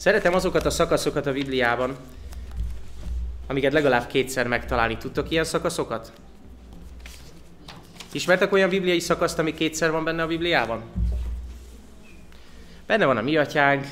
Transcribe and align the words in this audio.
Szeretem 0.00 0.34
azokat 0.34 0.66
a 0.66 0.70
szakaszokat 0.70 1.26
a 1.26 1.32
Bibliában, 1.32 1.96
amiket 3.46 3.72
legalább 3.72 4.06
kétszer 4.06 4.46
megtalálni. 4.46 4.96
Tudtok 4.96 5.30
ilyen 5.30 5.44
szakaszokat? 5.44 6.12
Ismertek 8.12 8.52
olyan 8.52 8.68
bibliai 8.68 8.98
szakaszt, 9.00 9.38
ami 9.38 9.54
kétszer 9.54 9.90
van 9.90 10.04
benne 10.04 10.22
a 10.22 10.26
Bibliában? 10.26 10.82
Benne 12.86 13.04
van 13.04 13.16
a 13.16 13.22
mi 13.22 13.36
atyánk, 13.36 13.86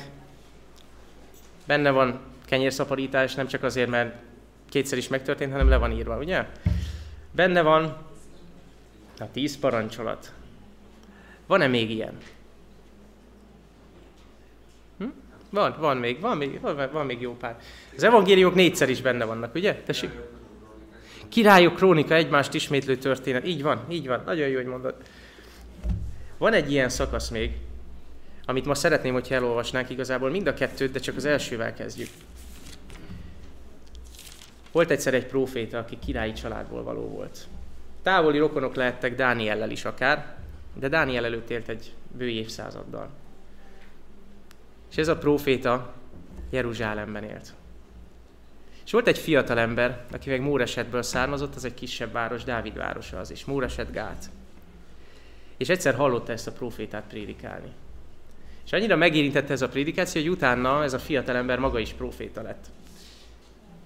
benne 1.67 1.89
van 1.89 2.19
kenyérszaporítás, 2.45 3.35
nem 3.35 3.47
csak 3.47 3.63
azért, 3.63 3.89
mert 3.89 4.15
kétszer 4.69 4.97
is 4.97 5.07
megtörtént, 5.07 5.51
hanem 5.51 5.69
le 5.69 5.77
van 5.77 5.91
írva, 5.91 6.17
ugye? 6.17 6.45
Benne 7.31 7.61
van 7.61 7.97
a 9.19 9.31
tíz 9.31 9.59
parancsolat. 9.59 10.33
Van-e 11.47 11.67
még 11.67 11.89
ilyen? 11.89 12.17
Hm? 14.97 15.07
Van, 15.49 15.75
van 15.79 15.97
még, 15.97 16.19
van 16.19 16.37
még, 16.37 16.59
van, 16.91 17.05
még 17.05 17.21
jó 17.21 17.35
pár. 17.35 17.59
Az 17.95 18.03
evangéliumok 18.03 18.55
négyszer 18.55 18.89
is 18.89 19.01
benne 19.01 19.25
vannak, 19.25 19.55
ugye? 19.55 19.75
Tessék? 19.75 20.11
Királyok 21.29 21.75
krónika, 21.75 22.13
egymást 22.13 22.53
ismétlő 22.53 22.97
történet. 22.97 23.47
Így 23.47 23.63
van, 23.63 23.85
így 23.89 24.07
van. 24.07 24.21
Nagyon 24.25 24.47
jó, 24.47 24.55
hogy 24.55 24.65
mondod. 24.65 24.95
Van 26.37 26.53
egy 26.53 26.71
ilyen 26.71 26.89
szakasz 26.89 27.29
még, 27.29 27.51
amit 28.45 28.65
ma 28.65 28.75
szeretném, 28.75 29.13
hogyha 29.13 29.35
elolvasnánk 29.35 29.89
igazából 29.89 30.29
mind 30.29 30.47
a 30.47 30.53
kettőt, 30.53 30.91
de 30.91 30.99
csak 30.99 31.15
az 31.15 31.25
elsővel 31.25 31.73
kezdjük. 31.73 32.09
Volt 34.71 34.89
egyszer 34.89 35.13
egy 35.13 35.25
próféta, 35.25 35.77
aki 35.77 35.97
királyi 35.99 36.33
családból 36.33 36.83
való 36.83 37.07
volt. 37.07 37.47
Távoli 38.03 38.37
rokonok 38.37 38.75
lehettek 38.75 39.15
Dániellel 39.15 39.71
is 39.71 39.85
akár, 39.85 40.35
de 40.73 40.87
Dániel 40.87 41.25
előtt 41.25 41.49
élt 41.49 41.69
egy 41.69 41.93
bő 42.17 42.29
évszázaddal. 42.29 43.09
És 44.89 44.97
ez 44.97 45.07
a 45.07 45.17
próféta 45.17 45.93
Jeruzsálemben 46.49 47.23
élt. 47.23 47.53
És 48.85 48.91
volt 48.91 49.07
egy 49.07 49.17
fiatal 49.17 49.59
ember, 49.59 50.05
aki 50.11 50.29
meg 50.29 50.41
Móresetből 50.41 51.01
származott, 51.01 51.55
az 51.55 51.65
egy 51.65 51.73
kisebb 51.73 52.11
város, 52.11 52.43
Dávid 52.43 52.75
városa 52.75 53.19
az 53.19 53.31
is, 53.31 53.45
Móreset 53.45 53.91
Gát. 53.91 54.29
És 55.57 55.69
egyszer 55.69 55.95
hallotta 55.95 56.31
ezt 56.31 56.47
a 56.47 56.51
profétát 56.51 57.03
prédikálni. 57.09 57.71
És 58.65 58.71
annyira 58.71 58.95
megérintette 58.95 59.53
ez 59.53 59.61
a 59.61 59.69
prédikáció, 59.69 60.21
hogy 60.21 60.31
utána 60.31 60.83
ez 60.83 60.93
a 60.93 60.99
fiatal 60.99 61.35
ember 61.35 61.59
maga 61.59 61.79
is 61.79 61.93
proféta 61.93 62.41
lett. 62.41 62.65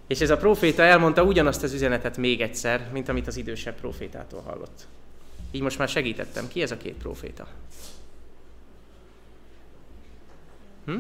És 0.08 0.22
ez 0.22 0.30
a 0.30 0.38
proféta 0.38 0.84
elmondta 0.84 1.24
ugyanazt 1.24 1.64
az 1.64 1.74
üzenetet 1.74 2.18
még 2.18 2.42
egyszer, 2.42 2.90
mint 2.92 3.10
amit 3.10 3.28
az 3.28 3.38
idősebb 3.38 3.76
profétától 3.76 4.42
hallott. 4.42 4.88
Így 5.52 5.62
most 5.62 5.78
már 5.78 5.88
segítettem. 5.88 6.48
Ki 6.48 6.62
ez 6.62 6.72
a 6.72 6.78
két 6.78 6.96
proféta? 6.96 7.48
Hm? 10.86 11.00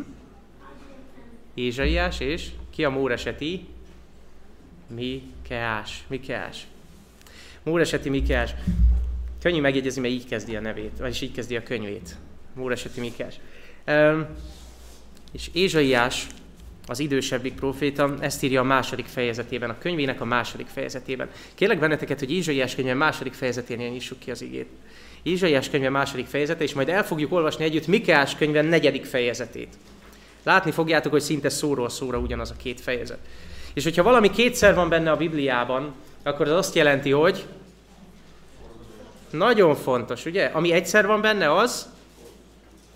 Ézsaiás 1.53 2.19
és 2.19 2.49
ki 2.69 2.83
a 2.83 2.89
Móreseti? 2.89 3.67
Mikeás. 4.87 6.03
Mikeás. 6.07 6.67
Móreseti 7.63 8.09
Mikeás. 8.09 8.55
Könnyű 9.41 9.61
megjegyezni, 9.61 10.01
mert 10.01 10.13
így 10.13 10.27
kezdi 10.27 10.55
a 10.55 10.59
nevét, 10.59 10.97
vagyis 10.97 11.21
így 11.21 11.31
kezdi 11.31 11.55
a 11.55 11.63
könyvét. 11.63 12.15
Móreseti 12.55 12.99
Mikeás. 12.99 13.39
Um, 13.87 14.27
és 15.31 15.49
Ézsaiás, 15.53 16.27
az 16.87 16.99
idősebbik 16.99 17.53
proféta, 17.53 18.15
ezt 18.19 18.43
írja 18.43 18.61
a 18.61 18.63
második 18.63 19.05
fejezetében, 19.05 19.69
a 19.69 19.77
könyvének 19.77 20.21
a 20.21 20.25
második 20.25 20.67
fejezetében. 20.67 21.29
Kérlek 21.55 21.79
benneteket, 21.79 22.19
hogy 22.19 22.31
Ézsaiás 22.31 22.75
könyve 22.75 22.93
második 22.93 23.33
fejezetén 23.33 23.91
nyissuk 23.91 24.19
ki 24.19 24.31
az 24.31 24.41
igét. 24.41 24.67
Ézsaiás 25.23 25.69
könyve 25.69 25.89
második 25.89 26.25
fejezete, 26.25 26.63
és 26.63 26.73
majd 26.73 26.89
el 26.89 27.05
fogjuk 27.05 27.31
olvasni 27.31 27.63
együtt 27.63 27.87
Mikeás 27.87 28.35
könyve 28.35 28.61
negyedik 28.61 29.05
fejezetét. 29.05 29.73
Látni 30.43 30.71
fogjátok, 30.71 31.11
hogy 31.11 31.21
szinte 31.21 31.49
szóról 31.49 31.89
szóra 31.89 32.17
ugyanaz 32.17 32.51
a 32.51 32.55
két 32.57 32.81
fejezet. 32.81 33.19
És 33.73 33.83
hogyha 33.83 34.03
valami 34.03 34.29
kétszer 34.29 34.75
van 34.75 34.89
benne 34.89 35.11
a 35.11 35.17
Bibliában, 35.17 35.93
akkor 36.23 36.47
az 36.47 36.57
azt 36.57 36.75
jelenti, 36.75 37.11
hogy 37.11 37.45
nagyon 39.29 39.75
fontos, 39.75 40.25
ugye? 40.25 40.45
Ami 40.45 40.71
egyszer 40.71 41.05
van 41.05 41.21
benne, 41.21 41.55
az 41.55 41.89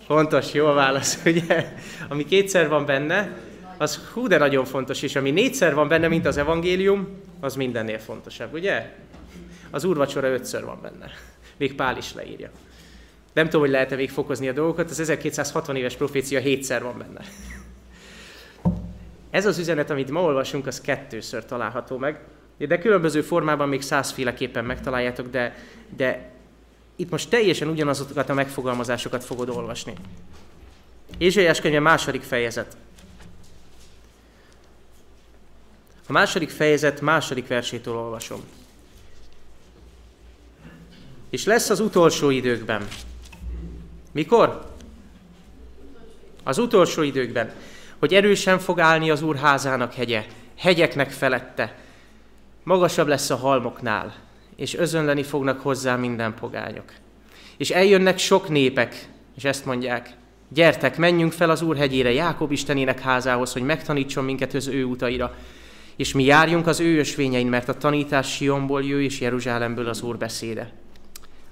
fontos, 0.06 0.52
jó 0.52 0.66
a 0.66 0.72
válasz, 0.72 1.18
ugye? 1.26 1.72
Ami 2.08 2.24
kétszer 2.24 2.68
van 2.68 2.86
benne, 2.86 3.36
az 3.76 3.96
hú, 4.12 4.26
de 4.26 4.38
nagyon 4.38 4.64
fontos, 4.64 5.02
és 5.02 5.16
ami 5.16 5.30
négyszer 5.30 5.74
van 5.74 5.88
benne, 5.88 6.08
mint 6.08 6.26
az 6.26 6.36
evangélium, 6.36 7.08
az 7.40 7.54
mindennél 7.54 7.98
fontosabb, 7.98 8.52
ugye? 8.52 8.94
Az 9.70 9.84
úrvacsora 9.84 10.28
ötször 10.28 10.64
van 10.64 10.78
benne. 10.82 11.10
Még 11.58 11.74
Pál 11.74 11.96
is 11.96 12.14
leírja. 12.14 12.50
Nem 13.32 13.44
tudom, 13.44 13.60
hogy 13.60 13.70
lehet-e 13.70 13.96
még 13.96 14.10
fokozni 14.10 14.48
a 14.48 14.52
dolgokat, 14.52 14.90
az 14.90 15.00
1260 15.00 15.76
éves 15.76 15.96
profécia 15.96 16.40
hétszer 16.40 16.82
van 16.82 16.98
benne. 16.98 17.20
Ez 19.30 19.46
az 19.46 19.58
üzenet, 19.58 19.90
amit 19.90 20.10
ma 20.10 20.22
olvasunk, 20.22 20.66
az 20.66 20.80
kettőször 20.80 21.44
található 21.44 21.96
meg, 21.96 22.20
de 22.58 22.78
különböző 22.78 23.22
formában 23.22 23.68
még 23.68 23.82
százféleképpen 23.82 24.64
megtaláljátok, 24.64 25.30
de, 25.30 25.56
de 25.96 26.30
itt 26.96 27.10
most 27.10 27.30
teljesen 27.30 27.68
ugyanazokat 27.68 28.28
a 28.28 28.34
megfogalmazásokat 28.34 29.24
fogod 29.24 29.48
olvasni. 29.48 29.92
Ézsaiás 31.18 31.60
könyve 31.60 31.80
második 31.80 32.22
fejezet. 32.22 32.76
A 36.06 36.12
második 36.12 36.50
fejezet 36.50 37.00
második 37.00 37.46
versétől 37.46 37.96
olvasom. 37.96 38.40
És 41.30 41.44
lesz 41.44 41.70
az 41.70 41.80
utolsó 41.80 42.30
időkben. 42.30 42.88
Mikor? 44.12 44.72
Az 46.44 46.58
utolsó 46.58 47.02
időkben 47.02 47.52
hogy 47.98 48.14
erősen 48.14 48.58
fog 48.58 48.80
állni 48.80 49.10
az 49.10 49.22
Úr 49.22 49.36
házának 49.36 49.94
hegye, 49.94 50.24
hegyeknek 50.56 51.10
felette. 51.10 51.78
Magasabb 52.62 53.08
lesz 53.08 53.30
a 53.30 53.36
halmoknál, 53.36 54.14
és 54.56 54.74
özönleni 54.74 55.22
fognak 55.22 55.60
hozzá 55.60 55.96
minden 55.96 56.34
pogányok. 56.34 56.92
És 57.56 57.70
eljönnek 57.70 58.18
sok 58.18 58.48
népek, 58.48 59.08
és 59.36 59.44
ezt 59.44 59.64
mondják, 59.64 60.10
gyertek, 60.48 60.96
menjünk 60.96 61.32
fel 61.32 61.50
az 61.50 61.62
Úr 61.62 61.76
hegyére, 61.76 62.12
Jákob 62.12 62.52
Istenének 62.52 63.00
házához, 63.00 63.52
hogy 63.52 63.62
megtanítson 63.62 64.24
minket 64.24 64.54
az 64.54 64.66
ő 64.66 64.84
utaira, 64.84 65.34
és 65.96 66.12
mi 66.12 66.24
járjunk 66.24 66.66
az 66.66 66.80
ő 66.80 66.98
ösvényein, 66.98 67.46
mert 67.46 67.68
a 67.68 67.74
tanítás 67.74 68.34
Sionból 68.34 68.84
jő, 68.84 69.02
és 69.02 69.20
Jeruzsálemből 69.20 69.88
az 69.88 70.02
Úr 70.02 70.16
beszéde 70.16 70.72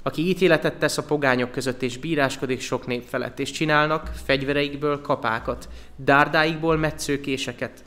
aki 0.07 0.29
ítéletet 0.29 0.75
tesz 0.75 0.99
a 0.99 1.03
pogányok 1.03 1.51
között, 1.51 1.83
és 1.83 1.99
bíráskodik 1.99 2.61
sok 2.61 2.87
nép 2.87 3.03
felett, 3.09 3.39
és 3.39 3.51
csinálnak 3.51 4.11
fegyvereikből 4.25 5.01
kapákat, 5.01 5.69
dárdáikból 5.97 6.77
metszőkéseket, 6.77 7.85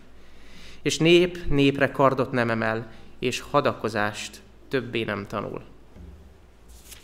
és 0.81 0.97
nép 0.97 1.37
népre 1.49 1.91
kardot 1.91 2.31
nem 2.31 2.49
emel, 2.49 2.91
és 3.19 3.39
hadakozást 3.39 4.41
többé 4.67 5.03
nem 5.03 5.25
tanul. 5.27 5.61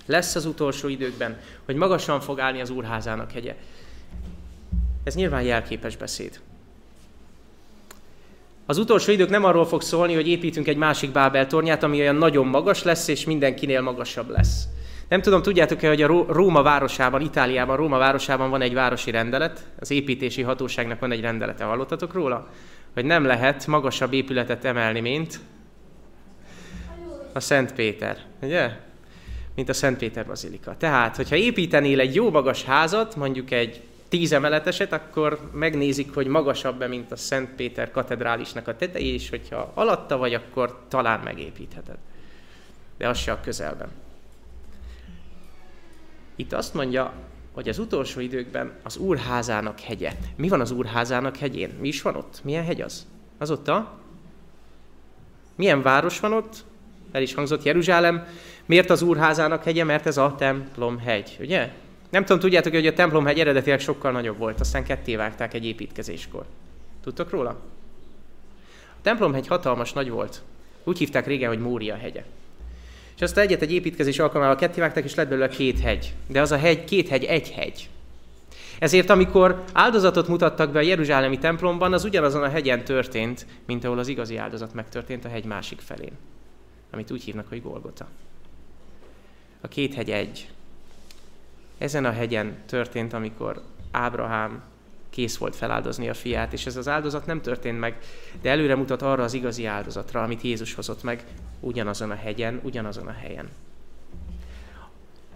Lesz 0.06 0.36
az 0.36 0.46
utolsó 0.46 0.88
időkben, 0.88 1.40
hogy 1.66 1.76
magasan 1.76 2.20
fog 2.20 2.40
állni 2.40 2.62
az 2.62 2.70
úrházának 2.70 3.32
hegye. 3.32 3.56
Ez 5.03 5.16
nyilván 5.16 5.42
jelképes 5.42 5.97
beszéd. 5.97 6.40
Az 8.66 8.78
utolsó 8.78 9.12
idők 9.12 9.30
nem 9.30 9.44
arról 9.44 9.66
fog 9.66 9.82
szólni, 9.82 10.14
hogy 10.14 10.28
építünk 10.28 10.68
egy 10.68 10.78
másik 10.78 11.12
Bábel 11.12 11.47
tornyát, 11.47 11.84
ami 11.84 12.00
olyan 12.00 12.16
nagyon 12.16 12.47
magas 12.47 12.84
lesz, 12.84 13.08
és 13.08 13.26
mindenkinél 13.26 13.82
magasabb 13.82 14.30
lesz. 14.30 14.68
Nem 15.07 15.21
tudom, 15.21 15.41
tudjátok-e, 15.41 15.88
hogy 15.88 16.01
a 16.01 16.07
Róma 16.27 16.61
városában, 16.61 17.21
Itáliában, 17.21 17.75
Róma 17.75 17.97
városában 17.97 18.49
van 18.49 18.61
egy 18.61 18.73
városi 18.73 19.11
rendelet, 19.11 19.66
az 19.79 19.91
építési 19.91 20.41
hatóságnak 20.41 20.99
van 20.99 21.11
egy 21.11 21.21
rendelete, 21.21 21.63
hallottatok 21.63 22.13
róla? 22.13 22.47
Hogy 22.93 23.05
nem 23.05 23.25
lehet 23.25 23.67
magasabb 23.67 24.13
épületet 24.13 24.66
emelni, 24.66 24.99
mint 24.99 25.39
a 27.33 27.39
Szent 27.39 27.73
Péter, 27.73 28.17
ugye? 28.41 28.71
Mint 29.55 29.69
a 29.69 29.73
Szent 29.73 29.97
Péter 29.97 30.25
Bazilika. 30.25 30.77
Tehát, 30.77 31.16
hogyha 31.16 31.35
építenél 31.35 31.99
egy 31.99 32.16
jó 32.16 32.31
magas 32.31 32.63
házat, 32.63 33.16
mondjuk 33.16 33.51
egy 33.51 33.81
tíz 34.09 34.31
emeletiset, 34.31 34.93
akkor 34.93 35.49
megnézik, 35.53 36.13
hogy 36.13 36.27
magasabb-e, 36.27 36.87
mint 36.87 37.11
a 37.11 37.16
Szent 37.16 37.49
Péter 37.49 37.91
katedrálisnak 37.91 38.67
a 38.67 38.75
teteje, 38.75 39.13
és 39.13 39.29
hogyha 39.29 39.72
alatta 39.73 40.17
vagy, 40.17 40.34
akkor 40.34 40.79
talán 40.87 41.19
megépítheted. 41.19 41.97
De 42.97 43.08
az 43.08 43.17
se 43.17 43.31
a 43.31 43.40
közelben. 43.40 43.87
Itt 46.35 46.53
azt 46.53 46.73
mondja, 46.73 47.14
hogy 47.52 47.70
az 47.70 47.79
utolsó 47.79 48.20
időkben 48.20 48.73
az 48.84 48.97
Úrházának 48.97 49.79
hegye. 49.79 50.11
Mi 50.35 50.47
van 50.47 50.61
az 50.61 50.72
Úrházának 50.72 51.37
hegyén? 51.37 51.70
Mi 51.79 51.87
is 51.87 52.02
van 52.02 52.16
ott? 52.16 52.40
Milyen 52.43 52.64
hegy 52.64 52.82
az? 52.82 53.08
Az 53.37 53.52
ott 53.52 53.67
a? 53.67 53.99
Milyen 55.55 55.82
város 55.82 56.20
van 56.20 56.34
ott? 56.34 56.64
El 57.11 57.22
is 57.22 57.34
hangzott 57.34 57.64
Jeruzsálem. 57.64 58.28
Miért 58.66 58.90
az 58.90 59.02
Úrházának 59.02 59.64
hegye? 59.64 59.84
Mert 59.84 60.05
ez 60.05 60.17
a 60.17 60.35
templom 60.37 60.99
hegy, 60.99 61.37
ugye? 61.40 61.72
Nem 62.09 62.26
tudom, 62.26 62.40
tudjátok, 62.40 62.73
hogy 62.73 62.87
a 62.87 62.93
templom 62.93 63.26
hegy 63.26 63.40
eredetileg 63.40 63.79
sokkal 63.79 64.11
nagyobb 64.11 64.37
volt, 64.37 64.59
aztán 64.59 64.84
ketté 64.84 65.16
vágták 65.16 65.53
egy 65.53 65.66
építkezéskor. 65.66 66.46
Tudtok 67.03 67.29
róla? 67.29 67.49
A 68.90 69.02
templomhegy 69.02 69.47
hatalmas 69.47 69.93
nagy 69.93 70.09
volt. 70.09 70.41
Úgy 70.84 70.97
hívták 70.97 71.28
régen, 71.28 71.49
hogy 71.49 71.59
Mória 71.59 71.96
hegye. 71.96 72.23
És 73.16 73.22
azt 73.22 73.38
egyet 73.38 73.62
egy 73.62 73.72
építkezés 73.72 74.20
alkalmával 74.20 74.56
ketté 74.56 74.79
vágták, 74.79 75.03
és 75.03 75.16
lett 75.16 75.28
belőle 75.28 75.47
két 75.47 75.79
hegy. 75.79 76.14
De 76.28 76.41
az 76.41 76.52
a 76.52 76.58
hegy, 76.58 76.84
két 76.84 77.08
hegy, 77.08 77.23
egy 77.23 77.52
hegy. 77.52 77.90
Ezért 78.79 79.09
amikor 79.09 79.64
áldozatot 79.73 80.28
mutattak 80.28 80.72
be 80.72 80.79
a 80.79 80.82
Jeruzsálemi 80.82 81.38
templomban, 81.38 81.94
az 81.94 82.03
ugyanazon 82.03 82.44
a 82.44 82.50
hegyen 82.50 82.84
történt, 82.84 83.46
mint 83.66 83.84
ahol 83.84 84.00
az 84.00 84.08
igazi 84.08 84.38
áldozat 84.38 84.73
megtörtént 84.73 85.26
a 85.26 85.29
hegy 85.29 85.46
másik 85.46 85.79
felén, 85.79 86.12
amit 86.91 87.12
úgy 87.12 87.23
hívnak, 87.23 87.47
hogy 87.47 87.62
Golgota. 87.62 88.08
A 89.61 89.68
két 89.68 89.94
hegy 89.94 90.11
egy. 90.11 90.50
Ezen 91.78 92.06
a 92.06 92.11
hegyen 92.11 92.58
történt, 92.66 93.14
amikor 93.14 93.61
Ábrahám 93.91 94.64
kész 95.16 95.38
volt 95.38 95.56
feláldozni 95.56 96.09
a 96.09 96.14
fiát, 96.14 96.53
és 96.53 96.66
ez 96.66 96.76
az 96.76 96.88
áldozat 96.88 97.26
nem 97.26 97.41
történt 97.41 97.79
meg, 97.79 97.97
de 98.41 98.50
előre 98.50 98.76
mutat 98.76 99.02
arra 99.02 99.23
az 99.23 99.34
igazi 99.34 99.66
áldozatra, 99.66 100.23
amit 100.23 100.41
Jézus 100.41 100.73
hozott 100.73 101.03
meg 101.03 101.23
ugyanazon 101.59 102.12
a 102.12 102.16
hegyen, 102.16 102.59
ugyanazon 102.64 103.08
a 103.08 103.12
helyen. 103.12 103.50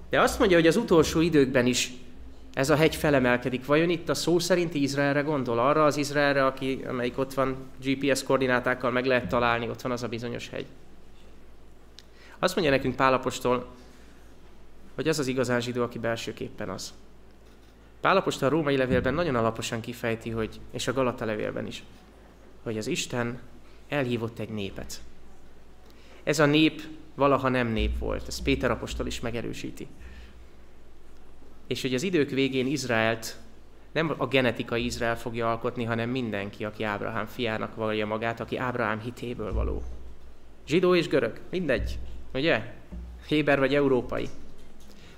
De 0.09 0.21
azt 0.21 0.39
mondja, 0.39 0.57
hogy 0.57 0.67
az 0.67 0.75
utolsó 0.75 1.21
időkben 1.21 1.65
is 1.65 1.91
ez 2.53 2.69
a 2.69 2.75
hegy 2.75 2.95
felemelkedik. 2.95 3.65
Vajon 3.65 3.89
itt 3.89 4.09
a 4.09 4.13
szó 4.13 4.39
szerint 4.39 4.73
Izraelre 4.73 5.21
gondol? 5.21 5.59
Arra 5.59 5.85
az 5.85 5.97
Izraelre, 5.97 6.45
aki, 6.45 6.83
amelyik 6.87 7.17
ott 7.17 7.33
van 7.33 7.55
GPS 7.83 8.23
koordinátákkal 8.23 8.91
meg 8.91 9.05
lehet 9.05 9.27
találni, 9.27 9.69
ott 9.69 9.81
van 9.81 9.91
az 9.91 10.03
a 10.03 10.07
bizonyos 10.07 10.49
hegy. 10.49 10.65
Azt 12.39 12.55
mondja 12.55 12.73
nekünk 12.73 12.95
Pálapostól, 12.95 13.67
hogy 14.95 15.07
az 15.07 15.19
az 15.19 15.27
igazán 15.27 15.61
zsidó, 15.61 15.83
aki 15.83 15.99
belsőképpen 15.99 16.69
az. 16.69 16.93
Pálapostól 18.01 18.47
a 18.47 18.51
római 18.51 18.77
levélben 18.77 19.13
nagyon 19.13 19.35
alaposan 19.35 19.79
kifejti, 19.79 20.29
hogy, 20.29 20.59
és 20.71 20.87
a 20.87 20.93
Galata 20.93 21.25
levélben 21.25 21.67
is, 21.67 21.83
hogy 22.63 22.77
az 22.77 22.87
Isten 22.87 23.39
elhívott 23.87 24.39
egy 24.39 24.49
népet. 24.49 25.01
Ez 26.23 26.39
a 26.39 26.45
nép 26.45 26.81
valaha 27.15 27.49
nem 27.49 27.67
nép 27.67 27.99
volt, 27.99 28.27
ezt 28.27 28.43
Péter 28.43 28.71
apostol 28.71 29.07
is 29.07 29.19
megerősíti 29.19 29.87
és 31.69 31.81
hogy 31.81 31.93
az 31.93 32.03
idők 32.03 32.29
végén 32.29 32.67
Izraelt 32.67 33.37
nem 33.91 34.13
a 34.17 34.27
genetikai 34.27 34.85
Izrael 34.85 35.17
fogja 35.17 35.49
alkotni, 35.49 35.83
hanem 35.83 36.09
mindenki, 36.09 36.65
aki 36.65 36.83
Ábrahám 36.83 37.25
fiának 37.25 37.75
vallja 37.75 38.05
magát, 38.05 38.39
aki 38.39 38.57
Ábrahám 38.57 38.99
hitéből 38.99 39.53
való. 39.53 39.83
Zsidó 40.67 40.95
és 40.95 41.07
görög, 41.07 41.39
mindegy, 41.49 41.99
ugye? 42.33 42.73
Héber 43.27 43.59
vagy 43.59 43.75
európai, 43.75 44.27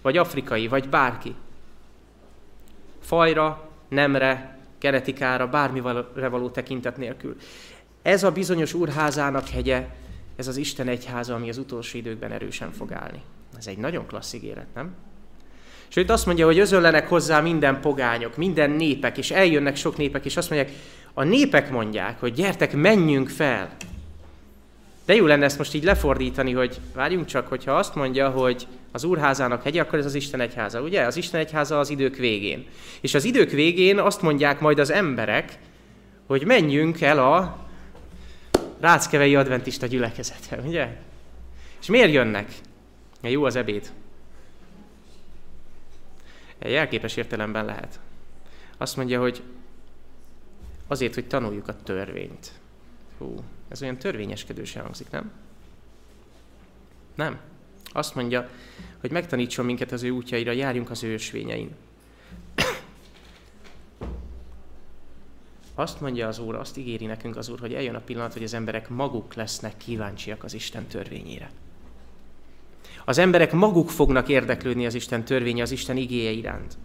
vagy 0.02 0.18
afrikai, 0.18 0.68
vagy 0.68 0.90
bárki. 0.90 1.36
Fajra, 3.02 3.70
nemre, 3.90 4.58
genetikára, 4.80 5.48
bármire 5.48 6.28
való 6.28 6.50
tekintet 6.50 6.98
nélkül. 6.98 7.36
Ez 8.02 8.24
a 8.24 8.32
bizonyos 8.32 8.74
úrházának 8.74 9.48
hegye, 9.48 9.88
ez 10.36 10.48
az 10.48 10.58
Isten 10.58 10.88
egyháza, 10.88 11.36
ami 11.36 11.50
az 11.50 11.58
utolsó 11.58 11.98
időkben 11.98 12.32
erősen 12.32 12.72
fog 12.72 12.94
állni. 12.94 13.22
Ez 13.58 13.68
egy 13.68 13.78
nagyon 13.78 14.06
klassz 14.06 14.34
ígéret, 14.34 14.68
nem? 14.76 14.94
Sőt 15.88 16.10
azt 16.10 16.26
mondja, 16.26 16.46
hogy 16.46 16.60
özönlenek 16.60 17.08
hozzá 17.08 17.40
minden 17.40 17.82
pogányok, 17.82 18.38
minden 18.38 18.70
népek, 18.70 19.18
és 19.18 19.32
eljönnek 19.32 19.76
sok 19.76 19.98
népek, 19.98 20.26
és 20.26 20.38
azt 20.38 20.50
mondják, 20.50 20.72
a 21.14 21.24
népek 21.24 21.72
mondják, 21.72 22.20
hogy 22.20 22.34
gyertek, 22.34 22.76
menjünk 22.76 23.30
fel. 23.30 23.70
De 25.06 25.16
jó 25.16 25.26
lenne 25.26 25.46
ezt 25.46 25.58
most 25.58 25.74
így 25.74 25.84
lefordítani, 25.84 26.52
hogy 26.52 26.80
várjunk 26.94 27.26
csak, 27.26 27.48
hogyha 27.48 27.72
azt 27.72 27.96
mondja, 27.96 28.30
hogy 28.30 28.68
az 28.92 29.04
úrházának 29.04 29.64
hegye, 29.64 29.82
akkor 29.82 30.00
ez 30.00 30.06
az 30.06 30.14
Isten 30.14 30.40
egyháza, 30.40 30.82
ugye? 30.82 31.02
Az 31.06 31.18
Isten 31.18 31.40
egyháza 31.40 31.80
az 31.80 31.90
idők 31.90 32.16
végén. 32.16 32.68
És 33.02 33.14
az 33.14 33.24
idők 33.24 33.52
végén 33.52 34.00
azt 34.00 34.22
mondják 34.22 34.60
majd 34.60 34.80
az 34.80 34.92
emberek, 34.92 35.60
hogy 36.28 36.46
menjünk 36.46 37.02
el 37.02 37.20
a 37.20 37.58
ráckevei 38.80 39.36
adventista 39.36 39.86
gyülekezetre, 39.86 40.58
ugye? 40.58 40.98
És 41.82 41.88
miért 41.88 42.12
jönnek? 42.12 42.52
Jó 43.22 43.44
az 43.44 43.56
ebéd. 43.56 43.92
Jelképes 46.60 47.16
értelemben 47.16 47.66
lehet. 47.66 48.00
Azt 48.78 48.96
mondja, 48.96 49.20
hogy 49.20 49.42
azért, 50.88 51.14
hogy 51.14 51.28
tanuljuk 51.28 51.68
a 51.68 51.76
törvényt. 51.84 52.52
Hú, 53.18 53.36
ez 53.72 53.82
olyan 53.82 53.98
törvényeskedősen 53.98 54.84
hangzik, 54.84 55.10
nem? 55.10 55.32
Nem. 57.16 57.40
Azt 57.86 58.16
mondja, 58.16 58.50
hogy 59.00 59.12
megtanítson 59.12 59.66
minket 59.66 59.92
az 59.92 60.04
ő 60.04 60.10
útjaira, 60.10 60.52
járjunk 60.52 60.90
az 60.90 61.04
ő 61.04 61.14
ösvényein. 61.14 61.76
Azt 65.76 66.02
mondja 66.02 66.28
az 66.28 66.40
Úr, 66.40 66.56
azt 66.56 66.78
ígéri 66.78 67.06
nekünk 67.06 67.38
az 67.38 67.50
Úr, 67.50 67.60
hogy 67.60 67.74
eljön 67.74 67.96
a 67.96 68.00
pillanat, 68.00 68.34
hogy 68.34 68.44
az 68.44 68.54
emberek 68.54 68.90
maguk 68.90 69.34
lesznek 69.34 69.78
kíváncsiak 69.78 70.44
az 70.44 70.54
Isten 70.54 70.88
törvényére. 70.88 71.52
Az 73.06 73.18
emberek 73.18 73.52
maguk 73.52 73.90
fognak 73.90 74.30
érdeklődni 74.30 74.86
az 74.86 74.94
Isten 74.94 75.24
törvénye, 75.24 75.62
az 75.62 75.72
Isten 75.72 75.98
igéje 75.98 76.32
iránt. 76.32 76.78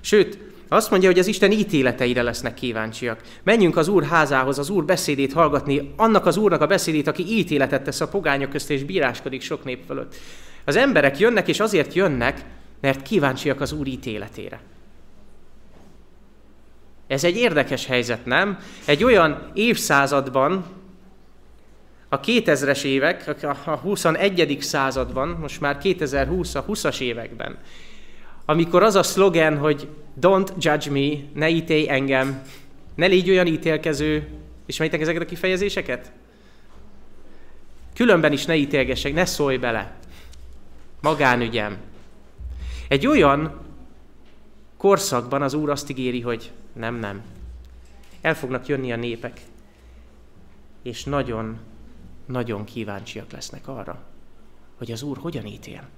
Sőt, 0.00 0.38
azt 0.68 0.90
mondja, 0.90 1.08
hogy 1.08 1.18
az 1.18 1.26
Isten 1.26 1.52
ítéleteire 1.52 2.22
lesznek 2.22 2.54
kíváncsiak. 2.54 3.20
Menjünk 3.42 3.76
az 3.76 3.88
Úr 3.88 4.04
házához, 4.04 4.58
az 4.58 4.70
Úr 4.70 4.84
beszédét 4.84 5.32
hallgatni, 5.32 5.92
annak 5.96 6.26
az 6.26 6.36
Úrnak 6.36 6.60
a 6.60 6.66
beszédét, 6.66 7.06
aki 7.06 7.38
ítéletet 7.38 7.82
tesz 7.82 8.00
a 8.00 8.08
pogányok 8.08 8.50
közt 8.50 8.70
és 8.70 8.84
bíráskodik 8.84 9.42
sok 9.42 9.64
nép 9.64 9.82
fölött. 9.86 10.14
Az 10.64 10.76
emberek 10.76 11.18
jönnek, 11.18 11.48
és 11.48 11.60
azért 11.60 11.94
jönnek, 11.94 12.44
mert 12.80 13.02
kíváncsiak 13.02 13.60
az 13.60 13.72
Úr 13.72 13.86
ítéletére. 13.86 14.60
Ez 17.06 17.24
egy 17.24 17.36
érdekes 17.36 17.86
helyzet, 17.86 18.24
nem? 18.24 18.58
Egy 18.84 19.04
olyan 19.04 19.50
évszázadban, 19.54 20.64
a 22.08 22.20
2000-es 22.20 22.84
évek, 22.84 23.36
a 23.64 23.76
21. 23.76 24.56
században, 24.60 25.28
most 25.28 25.60
már 25.60 25.78
2020, 25.78 26.54
a 26.54 26.64
20-as 26.64 27.00
években, 27.00 27.58
amikor 28.50 28.82
az 28.82 28.94
a 28.94 29.02
szlogen, 29.02 29.58
hogy 29.58 29.88
don't 30.20 30.48
judge 30.58 30.90
me, 30.90 31.16
ne 31.34 31.48
ítélj 31.48 31.88
engem, 31.88 32.42
ne 32.94 33.06
légy 33.06 33.30
olyan 33.30 33.46
ítélkező, 33.46 34.28
ismeritek 34.66 35.00
ezeket 35.00 35.22
a 35.22 35.24
kifejezéseket? 35.24 36.12
Különben 37.94 38.32
is 38.32 38.44
ne 38.44 38.56
ítélgessek, 38.56 39.14
ne 39.14 39.24
szólj 39.24 39.56
bele. 39.56 39.96
Magánügyem. 41.00 41.76
Egy 42.88 43.06
olyan 43.06 43.60
korszakban 44.76 45.42
az 45.42 45.54
Úr 45.54 45.70
azt 45.70 45.90
ígéri, 45.90 46.20
hogy 46.20 46.50
nem, 46.72 46.94
nem. 46.94 47.22
El 48.20 48.34
fognak 48.34 48.66
jönni 48.66 48.92
a 48.92 48.96
népek, 48.96 49.40
és 50.82 51.04
nagyon 51.04 51.58
nagyon 52.26 52.64
kíváncsiak 52.64 53.32
lesznek 53.32 53.68
arra, 53.68 54.02
hogy 54.76 54.92
az 54.92 55.02
Úr 55.02 55.18
hogyan 55.18 55.46
ítél. 55.46 55.88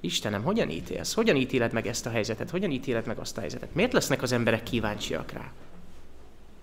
Istenem, 0.00 0.42
hogyan 0.42 0.70
ítélsz? 0.70 1.14
Hogyan 1.14 1.36
ítéled 1.36 1.72
meg 1.72 1.86
ezt 1.86 2.06
a 2.06 2.10
helyzetet? 2.10 2.50
Hogyan 2.50 2.70
ítéled 2.70 3.06
meg 3.06 3.18
azt 3.18 3.36
a 3.36 3.40
helyzetet? 3.40 3.74
Miért 3.74 3.92
lesznek 3.92 4.22
az 4.22 4.32
emberek 4.32 4.62
kíváncsiak 4.62 5.32
rá? 5.32 5.52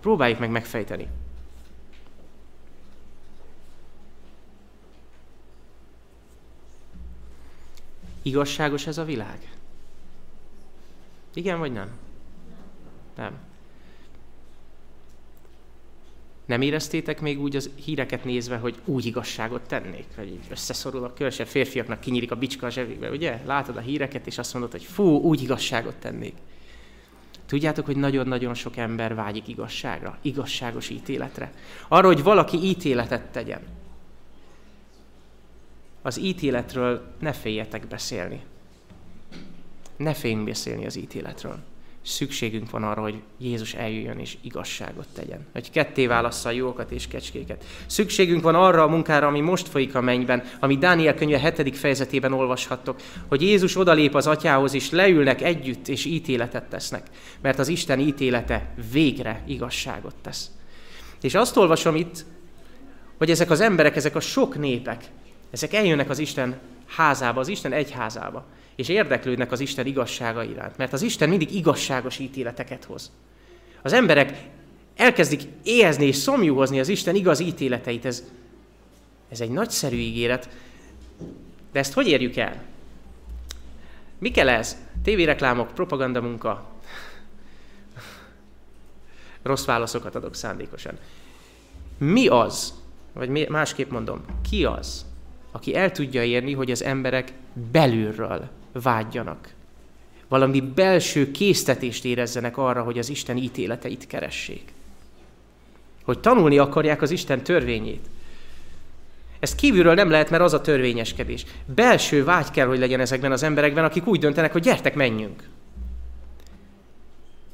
Próbáljuk 0.00 0.38
meg 0.38 0.50
megfejteni. 0.50 1.08
Igazságos 8.22 8.86
ez 8.86 8.98
a 8.98 9.04
világ? 9.04 9.52
Igen 11.34 11.58
vagy 11.58 11.72
nem? 11.72 11.90
Nem. 13.16 13.38
Nem 16.48 16.60
éreztétek 16.60 17.20
még 17.20 17.40
úgy 17.40 17.56
az 17.56 17.70
híreket 17.84 18.24
nézve, 18.24 18.56
hogy 18.56 18.76
úgy 18.84 19.06
igazságot 19.06 19.62
tennék? 19.62 20.06
Vagy 20.16 20.26
így 20.26 20.44
összeszorul 20.50 21.04
a 21.04 21.24
a 21.24 21.30
férfiaknak 21.30 22.00
kinyílik 22.00 22.30
a 22.30 22.36
bicska 22.36 22.66
a 22.66 22.70
zsebébe, 22.70 23.10
ugye? 23.10 23.40
Látod 23.46 23.76
a 23.76 23.80
híreket, 23.80 24.26
és 24.26 24.38
azt 24.38 24.52
mondod, 24.52 24.70
hogy 24.70 24.82
fú, 24.82 25.04
úgy 25.04 25.42
igazságot 25.42 25.94
tennék. 25.94 26.34
Tudjátok, 27.46 27.86
hogy 27.86 27.96
nagyon-nagyon 27.96 28.54
sok 28.54 28.76
ember 28.76 29.14
vágyik 29.14 29.48
igazságra, 29.48 30.18
igazságos 30.22 30.88
ítéletre. 30.88 31.52
Arra, 31.88 32.06
hogy 32.06 32.22
valaki 32.22 32.56
ítéletet 32.62 33.30
tegyen. 33.30 33.60
Az 36.02 36.18
ítéletről 36.18 37.14
ne 37.18 37.32
féljetek 37.32 37.86
beszélni. 37.86 38.40
Ne 39.96 40.14
féljünk 40.14 40.44
beszélni 40.44 40.86
az 40.86 40.96
ítéletről 40.96 41.58
szükségünk 42.08 42.70
van 42.70 42.84
arra, 42.84 43.02
hogy 43.02 43.22
Jézus 43.38 43.74
eljöjjön 43.74 44.18
és 44.18 44.36
igazságot 44.42 45.06
tegyen. 45.14 45.46
Hogy 45.52 45.70
ketté 45.70 46.06
válassza 46.06 46.48
a 46.48 46.52
jókat 46.52 46.90
és 46.90 47.08
kecskéket. 47.08 47.64
Szükségünk 47.86 48.42
van 48.42 48.54
arra 48.54 48.82
a 48.82 48.88
munkára, 48.88 49.26
ami 49.26 49.40
most 49.40 49.68
folyik 49.68 49.94
a 49.94 50.00
mennyben, 50.00 50.42
ami 50.60 50.78
Dániel 50.78 51.14
könyve 51.14 51.52
7. 51.56 51.76
fejezetében 51.76 52.32
olvashattok, 52.32 53.00
hogy 53.26 53.42
Jézus 53.42 53.76
odalép 53.76 54.14
az 54.14 54.26
atyához, 54.26 54.74
és 54.74 54.90
leülnek 54.90 55.42
együtt, 55.42 55.88
és 55.88 56.04
ítéletet 56.04 56.64
tesznek. 56.64 57.06
Mert 57.40 57.58
az 57.58 57.68
Isten 57.68 58.00
ítélete 58.00 58.74
végre 58.92 59.42
igazságot 59.46 60.14
tesz. 60.22 60.50
És 61.20 61.34
azt 61.34 61.56
olvasom 61.56 61.96
itt, 61.96 62.24
hogy 63.18 63.30
ezek 63.30 63.50
az 63.50 63.60
emberek, 63.60 63.96
ezek 63.96 64.16
a 64.16 64.20
sok 64.20 64.58
népek, 64.58 65.04
ezek 65.50 65.74
eljönnek 65.74 66.10
az 66.10 66.18
Isten 66.18 66.58
házába, 66.86 67.40
az 67.40 67.48
Isten 67.48 67.72
egyházába 67.72 68.46
és 68.78 68.88
érdeklődnek 68.88 69.52
az 69.52 69.60
Isten 69.60 69.86
igazsága 69.86 70.42
iránt. 70.42 70.76
Mert 70.76 70.92
az 70.92 71.02
Isten 71.02 71.28
mindig 71.28 71.54
igazságos 71.54 72.18
ítéleteket 72.18 72.84
hoz. 72.84 73.10
Az 73.82 73.92
emberek 73.92 74.44
elkezdik 74.96 75.42
éhezni 75.62 76.06
és 76.06 76.16
szomjúhozni 76.16 76.80
az 76.80 76.88
Isten 76.88 77.14
igaz 77.14 77.40
ítéleteit. 77.40 78.04
Ez, 78.04 78.24
ez 79.28 79.40
egy 79.40 79.50
nagyszerű 79.50 79.96
ígéret. 79.96 80.48
De 81.72 81.78
ezt 81.78 81.92
hogy 81.92 82.08
érjük 82.08 82.36
el? 82.36 82.62
Mi 84.18 84.30
kell 84.30 84.48
ez? 84.48 84.76
Tévéreklámok, 85.02 85.74
propagandamunka, 85.74 86.70
Rossz 89.42 89.64
válaszokat 89.64 90.14
adok 90.14 90.34
szándékosan. 90.34 90.98
Mi 91.98 92.26
az, 92.26 92.74
vagy 93.12 93.48
másképp 93.48 93.90
mondom, 93.90 94.24
ki 94.50 94.64
az, 94.64 95.06
aki 95.52 95.74
el 95.74 95.92
tudja 95.92 96.24
érni, 96.24 96.52
hogy 96.52 96.70
az 96.70 96.82
emberek 96.82 97.32
belülről 97.72 98.56
vágyjanak. 98.72 99.54
Valami 100.28 100.60
belső 100.60 101.30
késztetést 101.30 102.04
érezzenek 102.04 102.56
arra, 102.56 102.82
hogy 102.82 102.98
az 102.98 103.08
Isten 103.08 103.36
ítéleteit 103.36 104.06
keressék. 104.06 104.72
Hogy 106.04 106.18
tanulni 106.18 106.58
akarják 106.58 107.02
az 107.02 107.10
Isten 107.10 107.42
törvényét. 107.42 108.06
Ezt 109.38 109.54
kívülről 109.54 109.94
nem 109.94 110.10
lehet, 110.10 110.30
mert 110.30 110.42
az 110.42 110.52
a 110.52 110.60
törvényeskedés. 110.60 111.44
Belső 111.74 112.24
vágy 112.24 112.50
kell, 112.50 112.66
hogy 112.66 112.78
legyen 112.78 113.00
ezekben 113.00 113.32
az 113.32 113.42
emberekben, 113.42 113.84
akik 113.84 114.06
úgy 114.06 114.20
döntenek, 114.20 114.52
hogy 114.52 114.62
gyertek, 114.62 114.94
menjünk. 114.94 115.48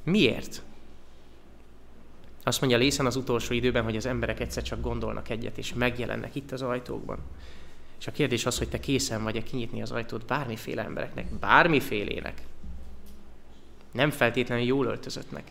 Miért? 0.04 0.62
Azt 2.42 2.60
mondja 2.60 2.78
Lészen 2.78 3.06
az 3.06 3.16
utolsó 3.16 3.54
időben, 3.54 3.84
hogy 3.84 3.96
az 3.96 4.06
emberek 4.06 4.40
egyszer 4.40 4.62
csak 4.62 4.80
gondolnak 4.80 5.28
egyet, 5.28 5.58
és 5.58 5.74
megjelennek 5.74 6.34
itt 6.34 6.52
az 6.52 6.62
ajtókban. 6.62 7.18
És 8.04 8.10
a 8.10 8.12
kérdés 8.12 8.46
az, 8.46 8.58
hogy 8.58 8.68
te 8.68 8.80
készen 8.80 9.22
vagy-e 9.22 9.42
kinyitni 9.42 9.82
az 9.82 9.90
ajtót 9.90 10.26
bármiféle 10.26 10.82
embereknek, 10.82 11.26
bármifélének. 11.26 12.42
Nem 13.92 14.10
feltétlenül 14.10 14.64
jól 14.64 14.86
öltözöttnek. 14.86 15.50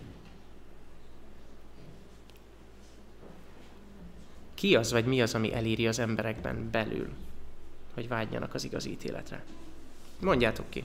Ki 4.54 4.76
az, 4.76 4.92
vagy 4.92 5.06
mi 5.06 5.22
az, 5.22 5.34
ami 5.34 5.54
elíri 5.54 5.88
az 5.88 6.00
emberekben 6.00 6.70
belül, 6.72 7.10
hogy 7.94 8.08
vágyjanak 8.08 8.54
az 8.54 8.64
igaz 8.64 8.86
ítéletre? 8.86 9.44
Mondjátok 10.20 10.70
ki. 10.70 10.84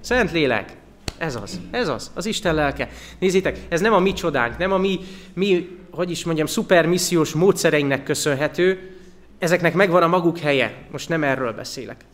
Szent 0.00 0.32
lélek! 0.32 0.76
Ez 1.18 1.34
az, 1.34 1.60
ez 1.70 1.88
az, 1.88 2.10
az 2.14 2.26
Isten 2.26 2.54
lelke. 2.54 2.88
Nézzétek, 3.18 3.58
ez 3.68 3.80
nem 3.80 3.92
a 3.92 3.98
mi 3.98 4.12
csodánk, 4.12 4.58
nem 4.58 4.72
a 4.72 4.78
mi, 4.78 5.00
mi 5.32 5.78
hogy 5.90 6.10
is 6.10 6.24
mondjam, 6.24 6.46
szupermissziós 6.46 7.32
módszereinknek 7.32 8.02
köszönhető, 8.02 8.97
ezeknek 9.38 9.74
megvan 9.74 10.02
a 10.02 10.06
maguk 10.06 10.38
helye. 10.38 10.74
Most 10.90 11.08
nem 11.08 11.24
erről 11.24 11.52
beszélek. 11.52 12.04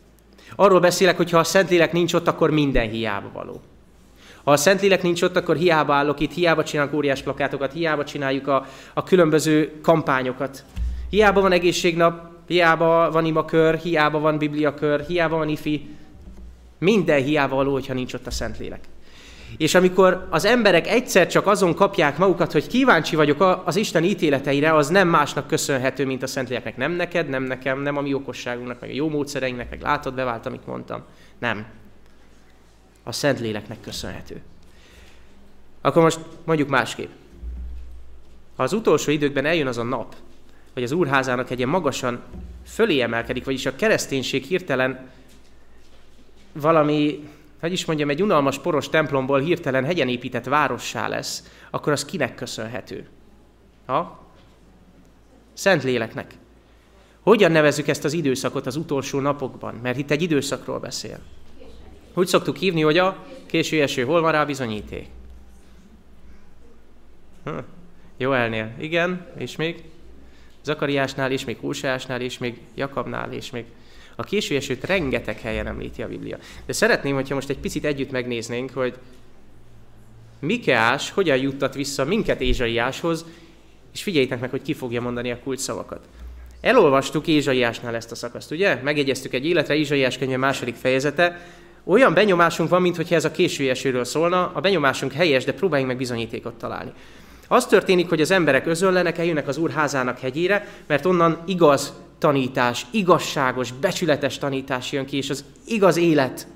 Arról 0.57 0.81
beszélek, 0.81 1.16
hogy 1.16 1.31
ha 1.31 1.38
a 1.38 1.45
Szentlélek 1.45 1.93
nincs 1.93 2.14
ott, 2.14 2.28
akkor 2.28 2.50
minden 2.50 2.88
hiába 2.88 3.31
való. 3.33 3.61
Ha 4.45 4.52
a 4.52 4.57
Szentlélek 4.57 5.02
nincs 5.02 5.23
ott, 5.23 5.37
akkor 5.37 5.57
hiába 5.57 5.95
állok 5.95 6.21
itt, 6.21 6.33
hiába 6.33 6.64
csinálunk 6.64 6.95
óriás 6.95 7.23
plakátokat, 7.23 7.73
hiába 7.73 8.04
csináljuk 8.04 8.49
a, 8.49 8.66
a 8.95 9.02
különböző 9.02 9.81
kampányokat. 9.83 10.64
Hiába 11.11 11.40
van 11.40 11.52
egészségnap, 11.52 12.26
hiába 12.47 13.11
van 13.11 13.25
imakör, 13.25 13.75
hiába 13.75 14.19
van 14.19 14.38
bibliakör, 14.38 15.00
hiába 15.00 15.37
van 15.37 15.49
ifi. 15.49 15.88
Minden 16.78 17.23
hiába 17.23 17.54
való, 17.54 17.73
hogyha 17.73 17.95
nincs 17.95 18.14
ott 18.14 18.26
a 18.26 18.31
Szentlélek. 18.31 18.81
És 19.56 19.74
amikor 19.74 20.26
az 20.30 20.44
emberek 20.44 20.86
egyszer 20.86 21.26
csak 21.26 21.46
azon 21.46 21.74
kapják 21.74 22.18
magukat, 22.18 22.52
hogy 22.52 22.66
kíváncsi 22.66 23.16
vagyok 23.16 23.62
az 23.64 23.76
Isten 23.76 24.04
ítéleteire, 24.04 24.74
az 24.74 24.88
nem 24.88 25.08
másnak 25.08 25.46
köszönhető, 25.46 26.06
mint 26.06 26.22
a 26.22 26.26
Szentléleknek. 26.26 26.76
Nem 26.76 26.92
neked, 26.92 27.28
nem 27.28 27.42
nekem, 27.42 27.80
nem 27.80 27.96
a 27.96 28.00
mi 28.00 28.14
okosságunknak, 28.14 28.80
meg 28.80 28.90
a 28.90 28.92
jó 28.92 29.08
módszereinknek, 29.08 29.70
meg 29.70 29.80
látod, 29.80 30.14
bevált, 30.14 30.46
amit 30.46 30.66
mondtam. 30.66 31.02
Nem. 31.38 31.66
A 33.02 33.12
Szentléleknek 33.12 33.80
köszönhető. 33.80 34.42
Akkor 35.80 36.02
most 36.02 36.20
mondjuk 36.44 36.68
másképp. 36.68 37.10
Ha 38.56 38.62
az 38.62 38.72
utolsó 38.72 39.10
időkben 39.10 39.44
eljön 39.44 39.66
az 39.66 39.78
a 39.78 39.82
nap, 39.82 40.14
hogy 40.72 40.82
az 40.82 40.92
úrházának 40.92 41.50
egy 41.50 41.58
ilyen 41.58 41.68
magasan 41.68 42.20
fölé 42.66 43.00
emelkedik, 43.00 43.44
vagyis 43.44 43.66
a 43.66 43.76
kereszténység 43.76 44.44
hirtelen 44.44 45.10
valami 46.52 47.28
hogy 47.64 47.73
is 47.73 47.85
mondjam, 47.85 48.11
egy 48.11 48.23
unalmas 48.23 48.59
poros 48.59 48.88
templomból 48.88 49.40
hirtelen 49.40 49.85
hegyen 49.85 50.09
épített 50.09 50.44
várossá 50.44 51.09
lesz, 51.09 51.50
akkor 51.71 51.92
az 51.92 52.04
kinek 52.04 52.35
köszönhető? 52.35 53.09
Ha? 53.87 54.26
Szent 55.52 55.83
léleknek. 55.83 56.35
Hogyan 57.21 57.52
nevezzük 57.52 57.88
ezt 57.88 58.04
az 58.04 58.12
időszakot 58.12 58.66
az 58.66 58.76
utolsó 58.76 59.21
napokban? 59.21 59.75
Mert 59.83 59.99
itt 59.99 60.11
egy 60.11 60.23
időszakról 60.23 60.78
beszél. 60.78 61.18
Úgy 62.14 62.26
szoktuk 62.26 62.56
hívni, 62.56 62.83
hogy 62.83 62.99
a 62.99 63.25
késő 63.47 63.83
eső, 63.83 64.04
hol 64.04 64.21
van 64.21 64.33
rá 64.33 64.44
bizonyíték? 64.44 65.06
Hm. 67.44 67.59
Joelnél, 68.16 68.75
igen, 68.78 69.26
és 69.38 69.56
még 69.56 69.83
Zakariásnál, 70.62 71.30
és 71.30 71.44
még 71.44 71.56
Húsásnál, 71.56 72.21
és 72.21 72.38
még 72.38 72.61
Jakabnál, 72.75 73.33
és 73.33 73.50
még 73.50 73.64
a 74.16 74.25
késő 74.25 74.56
esőt 74.56 74.85
rengeteg 74.85 75.40
helyen 75.40 75.66
említi 75.66 76.02
a 76.02 76.09
Biblia. 76.09 76.38
De 76.66 76.73
szeretném, 76.73 77.14
hogyha 77.14 77.35
most 77.35 77.49
egy 77.50 77.59
picit 77.59 77.85
együtt 77.85 78.11
megnéznénk, 78.11 78.71
hogy 78.71 78.94
Mikeás 80.38 81.11
hogyan 81.11 81.37
juttat 81.37 81.75
vissza 81.75 82.04
minket 82.04 82.40
Ézsaiáshoz, 82.40 83.25
és 83.92 84.02
figyeljétek 84.02 84.40
meg, 84.40 84.50
hogy 84.50 84.62
ki 84.62 84.75
fogja 84.75 85.00
mondani 85.00 85.30
a 85.30 85.38
kult 85.38 85.59
szavakat. 85.59 86.00
Elolvastuk 86.61 87.26
Ézsaiásnál 87.26 87.94
ezt 87.94 88.11
a 88.11 88.14
szakaszt, 88.14 88.50
ugye? 88.50 88.80
Megegyeztük 88.83 89.33
egy 89.35 89.47
életre, 89.47 89.75
Ézsaiás 89.75 90.18
könyve 90.18 90.37
második 90.37 90.75
fejezete. 90.75 91.47
Olyan 91.85 92.14
benyomásunk 92.14 92.68
van, 92.68 92.83
mintha 92.83 93.14
ez 93.14 93.25
a 93.25 93.30
késő 93.30 93.71
esőről 93.71 94.04
szólna, 94.04 94.50
a 94.54 94.61
benyomásunk 94.61 95.12
helyes, 95.12 95.44
de 95.44 95.52
próbáljunk 95.52 95.90
meg 95.90 96.00
bizonyítékot 96.00 96.54
találni. 96.54 96.92
Az 97.49 97.66
történik, 97.66 98.09
hogy 98.09 98.21
az 98.21 98.30
emberek 98.30 98.66
özönlenek, 98.66 99.18
eljönnek 99.18 99.49
az 99.49 99.56
Úr 99.56 99.71
házának 99.71 100.18
hegyére, 100.18 100.68
mert 100.87 101.06
onnan 101.06 101.42
igaz 101.47 101.92
tanítás, 102.25 102.87
igazságos, 102.90 103.73
becsületes 103.73 104.38
tanítás 104.38 104.93
jön 104.93 105.07
ki, 105.07 105.16
és 105.16 105.31
az 105.31 105.45
igaz 105.66 105.97
élet 105.97 106.47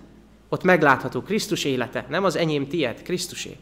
ott 0.49 0.63
meglátható. 0.63 1.23
Krisztus 1.23 1.65
élete, 1.65 2.07
nem 2.09 2.25
az 2.25 2.37
enyém, 2.37 2.69
tied, 2.69 3.03
Krisztusé. 3.03 3.57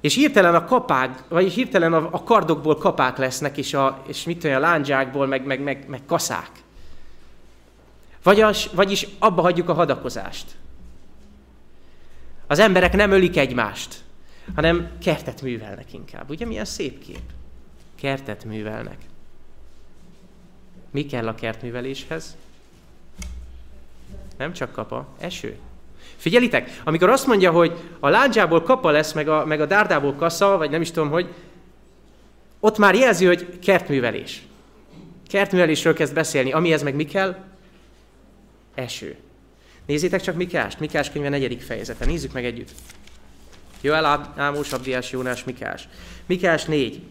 És 0.00 0.14
hirtelen 0.14 0.54
a 0.54 0.64
kapák, 0.64 1.22
vagy 1.28 1.52
hirtelen 1.52 1.92
a, 1.92 2.08
a 2.10 2.22
kardokból 2.22 2.76
kapák 2.76 3.16
lesznek, 3.16 3.56
és, 3.56 3.74
a, 3.74 4.02
és 4.06 4.24
mit 4.24 4.38
tudom, 4.38 4.56
a 4.56 4.60
lándzsákból, 4.60 5.26
meg, 5.26 5.46
meg, 5.46 5.60
meg, 5.60 5.84
meg 5.88 6.00
kaszák. 6.06 6.50
Vagyis, 8.22 8.68
vagyis 8.72 9.06
abba 9.18 9.42
hagyjuk 9.42 9.68
a 9.68 9.74
hadakozást. 9.74 10.46
Az 12.46 12.58
emberek 12.58 12.92
nem 12.92 13.10
ölik 13.10 13.36
egymást, 13.36 13.94
hanem 14.54 14.90
kertet 15.02 15.42
művelnek 15.42 15.92
inkább. 15.92 16.30
Ugye 16.30 16.46
milyen 16.46 16.64
szép 16.64 17.04
kép? 17.04 17.22
Kertet 18.00 18.44
művelnek. 18.44 19.07
Mi 20.90 21.06
kell 21.06 21.28
a 21.28 21.34
kertműveléshez? 21.34 22.36
Nem 24.36 24.52
csak 24.52 24.72
kapa, 24.72 25.06
eső. 25.18 25.58
Figyelitek, 26.16 26.80
amikor 26.84 27.08
azt 27.08 27.26
mondja, 27.26 27.50
hogy 27.50 27.72
a 28.00 28.08
lándzsából 28.08 28.62
kapa 28.62 28.90
lesz, 28.90 29.12
meg 29.12 29.28
a, 29.28 29.44
meg 29.44 29.60
a 29.60 29.66
dárdából 29.66 30.14
kasza, 30.14 30.56
vagy 30.56 30.70
nem 30.70 30.80
is 30.80 30.90
tudom, 30.90 31.10
hogy 31.10 31.28
ott 32.60 32.78
már 32.78 32.94
jelzi, 32.94 33.26
hogy 33.26 33.58
kertművelés. 33.58 34.42
Kertművelésről 35.28 35.94
kezd 35.94 36.14
beszélni. 36.14 36.52
Amihez 36.52 36.82
meg 36.82 36.94
mi 36.94 37.04
kell? 37.04 37.36
Eső. 38.74 39.16
Nézzétek 39.86 40.20
csak 40.20 40.36
Mikást, 40.36 40.80
Mikás 40.80 41.10
könyve 41.10 41.28
negyedik 41.28 41.60
fejezete. 41.60 42.04
Nézzük 42.04 42.32
meg 42.32 42.44
együtt. 42.44 42.70
Joel, 43.80 44.32
Ámós, 44.36 44.72
Abdiás, 44.72 45.10
Jónás, 45.10 45.44
Mikás. 45.44 45.88
Mikás 46.26 46.64
4. 46.64 47.02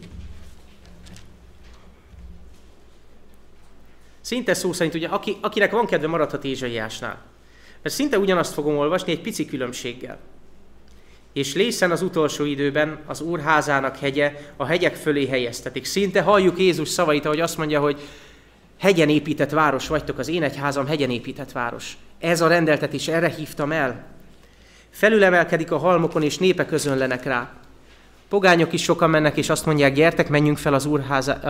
Szinte 4.28 4.54
szó 4.54 4.72
szerint, 4.72 4.94
ugye, 4.94 5.08
aki, 5.08 5.36
akinek 5.40 5.70
van 5.70 5.86
kedve, 5.86 6.06
maradhat 6.06 6.44
Ézsaiásnál. 6.44 7.18
Mert 7.82 7.94
szinte 7.94 8.18
ugyanazt 8.18 8.52
fogom 8.52 8.76
olvasni 8.76 9.12
egy 9.12 9.20
pici 9.20 9.46
különbséggel. 9.46 10.18
És 11.32 11.54
lészen 11.54 11.90
az 11.90 12.02
utolsó 12.02 12.44
időben 12.44 12.98
az 13.06 13.20
Úrházának 13.20 13.96
hegye 13.96 14.32
a 14.56 14.64
hegyek 14.64 14.94
fölé 14.94 15.26
helyeztetik. 15.26 15.84
Szinte 15.84 16.20
halljuk 16.20 16.58
Jézus 16.58 16.88
szavait, 16.88 17.24
ahogy 17.24 17.40
azt 17.40 17.56
mondja, 17.56 17.80
hogy 17.80 18.00
hegyen 18.78 19.08
épített 19.08 19.50
város 19.50 19.88
vagytok, 19.88 20.18
az 20.18 20.28
én 20.28 20.42
egyházam 20.42 20.86
hegyen 20.86 21.10
épített 21.10 21.52
város. 21.52 21.96
Ez 22.18 22.40
a 22.40 22.48
rendeltetés, 22.48 23.08
erre 23.08 23.28
hívtam 23.28 23.72
el. 23.72 24.04
Felülemelkedik 24.90 25.70
a 25.70 25.78
halmokon, 25.78 26.22
és 26.22 26.38
népek 26.38 26.66
közönlenek 26.66 27.24
rá. 27.24 27.52
Pogányok 28.28 28.72
is 28.72 28.82
sokan 28.82 29.10
mennek, 29.10 29.36
és 29.36 29.48
azt 29.48 29.66
mondják, 29.66 29.94
gyertek, 29.94 30.28
menjünk 30.28 30.58
fel 30.58 30.74
az 30.74 30.86
Úrháza, 30.86 31.40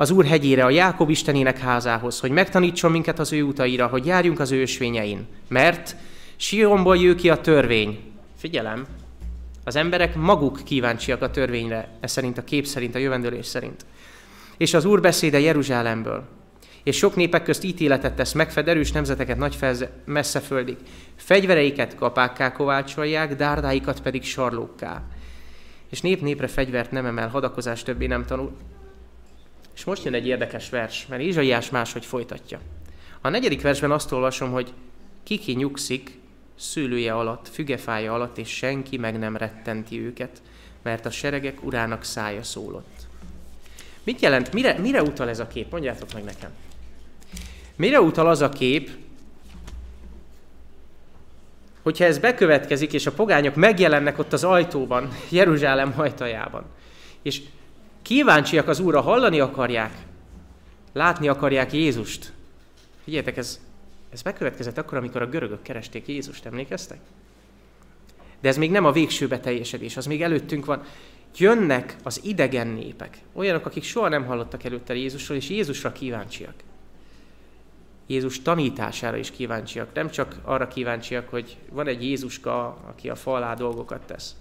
az 0.00 0.10
Úr 0.10 0.24
hegyére, 0.24 0.64
a 0.64 0.70
Jákob 0.70 1.10
Istenének 1.10 1.58
házához, 1.58 2.20
hogy 2.20 2.30
megtanítson 2.30 2.90
minket 2.90 3.18
az 3.18 3.32
ő 3.32 3.42
utaira, 3.42 3.86
hogy 3.86 4.06
járjunk 4.06 4.40
az 4.40 4.50
ő 4.50 4.60
ösvényein. 4.60 5.26
Mert 5.48 5.96
Sionból 6.36 6.96
jő 6.96 7.14
ki 7.14 7.30
a 7.30 7.40
törvény. 7.40 8.00
Figyelem, 8.36 8.86
az 9.64 9.76
emberek 9.76 10.14
maguk 10.14 10.60
kíváncsiak 10.64 11.22
a 11.22 11.30
törvényre, 11.30 11.88
ez 12.00 12.10
szerint 12.10 12.38
a 12.38 12.44
kép 12.44 12.66
szerint, 12.66 12.94
a 12.94 12.98
jövendőlés 12.98 13.46
szerint. 13.46 13.86
És 14.56 14.74
az 14.74 14.84
Úr 14.84 15.00
beszéde 15.00 15.40
Jeruzsálemből. 15.40 16.24
És 16.82 16.96
sok 16.96 17.16
népek 17.16 17.42
közt 17.42 17.64
ítéletet 17.64 18.14
tesz, 18.14 18.32
megfed 18.32 18.68
erős 18.68 18.92
nemzeteket 18.92 19.36
nagy 19.36 19.54
felze, 19.54 19.90
messze 20.04 20.40
földig. 20.40 20.76
Fegyvereiket 21.16 21.94
kapákká 21.94 22.52
kovácsolják, 22.52 23.36
dárdáikat 23.36 24.00
pedig 24.00 24.24
sarlókká. 24.24 25.02
És 25.90 26.00
nép 26.00 26.20
népre 26.20 26.46
fegyvert 26.46 26.90
nem 26.90 27.06
emel, 27.06 27.28
hadakozás 27.28 27.82
többé 27.82 28.06
nem 28.06 28.24
tanul. 28.24 28.52
És 29.78 29.84
most 29.84 30.04
jön 30.04 30.14
egy 30.14 30.26
érdekes 30.26 30.70
vers, 30.70 31.06
mert 31.06 31.22
Izsaiás 31.22 31.70
máshogy 31.70 32.04
folytatja. 32.04 32.60
A 33.20 33.28
negyedik 33.28 33.62
versben 33.62 33.90
azt 33.90 34.12
olvasom, 34.12 34.50
hogy 34.50 34.72
kiki 35.22 35.52
nyugszik, 35.52 36.18
szőlője 36.56 37.14
alatt, 37.14 37.48
fügefája 37.48 38.12
alatt, 38.12 38.38
és 38.38 38.48
senki 38.48 38.96
meg 38.96 39.18
nem 39.18 39.36
rettenti 39.36 40.00
őket, 40.00 40.42
mert 40.82 41.06
a 41.06 41.10
seregek 41.10 41.64
urának 41.64 42.04
szája 42.04 42.42
szólott. 42.42 43.06
Mit 44.02 44.20
jelent, 44.20 44.52
mire, 44.52 44.78
mire 44.78 45.02
utal 45.02 45.28
ez 45.28 45.38
a 45.38 45.46
kép? 45.46 45.70
Mondjátok 45.70 46.12
meg 46.12 46.24
nekem. 46.24 46.50
Mire 47.76 48.00
utal 48.00 48.28
az 48.28 48.40
a 48.40 48.48
kép, 48.48 48.90
hogyha 51.82 52.04
ez 52.04 52.18
bekövetkezik, 52.18 52.92
és 52.92 53.06
a 53.06 53.12
pogányok 53.12 53.54
megjelennek 53.54 54.18
ott 54.18 54.32
az 54.32 54.44
ajtóban, 54.44 55.08
Jeruzsálem 55.28 55.94
ajtajában, 55.96 56.64
és 57.22 57.42
kíváncsiak 58.02 58.68
az 58.68 58.80
Úrra, 58.80 59.00
hallani 59.00 59.40
akarják, 59.40 59.92
látni 60.92 61.28
akarják 61.28 61.72
Jézust. 61.72 62.32
Figyeljetek, 63.04 63.36
ez, 63.36 63.60
ez 64.12 64.22
bekövetkezett 64.22 64.78
akkor, 64.78 64.98
amikor 64.98 65.22
a 65.22 65.28
görögök 65.28 65.62
keresték 65.62 66.08
Jézust, 66.08 66.46
emlékeztek? 66.46 66.98
De 68.40 68.48
ez 68.48 68.56
még 68.56 68.70
nem 68.70 68.84
a 68.84 68.92
végső 68.92 69.28
beteljesedés, 69.28 69.96
az 69.96 70.06
még 70.06 70.22
előttünk 70.22 70.64
van. 70.64 70.82
Jönnek 71.36 71.96
az 72.02 72.20
idegen 72.24 72.66
népek, 72.66 73.18
olyanok, 73.32 73.66
akik 73.66 73.82
soha 73.82 74.08
nem 74.08 74.24
hallottak 74.24 74.64
előtte 74.64 74.94
Jézusról, 74.94 75.36
és 75.36 75.48
Jézusra 75.48 75.92
kíváncsiak. 75.92 76.54
Jézus 78.06 78.42
tanítására 78.42 79.16
is 79.16 79.30
kíváncsiak. 79.30 79.94
Nem 79.94 80.10
csak 80.10 80.36
arra 80.42 80.68
kíváncsiak, 80.68 81.28
hogy 81.28 81.56
van 81.70 81.86
egy 81.86 82.02
Jézuska, 82.02 82.66
aki 82.88 83.08
a 83.08 83.14
fa 83.14 83.34
alá 83.34 83.54
dolgokat 83.54 84.06
tesz, 84.06 84.34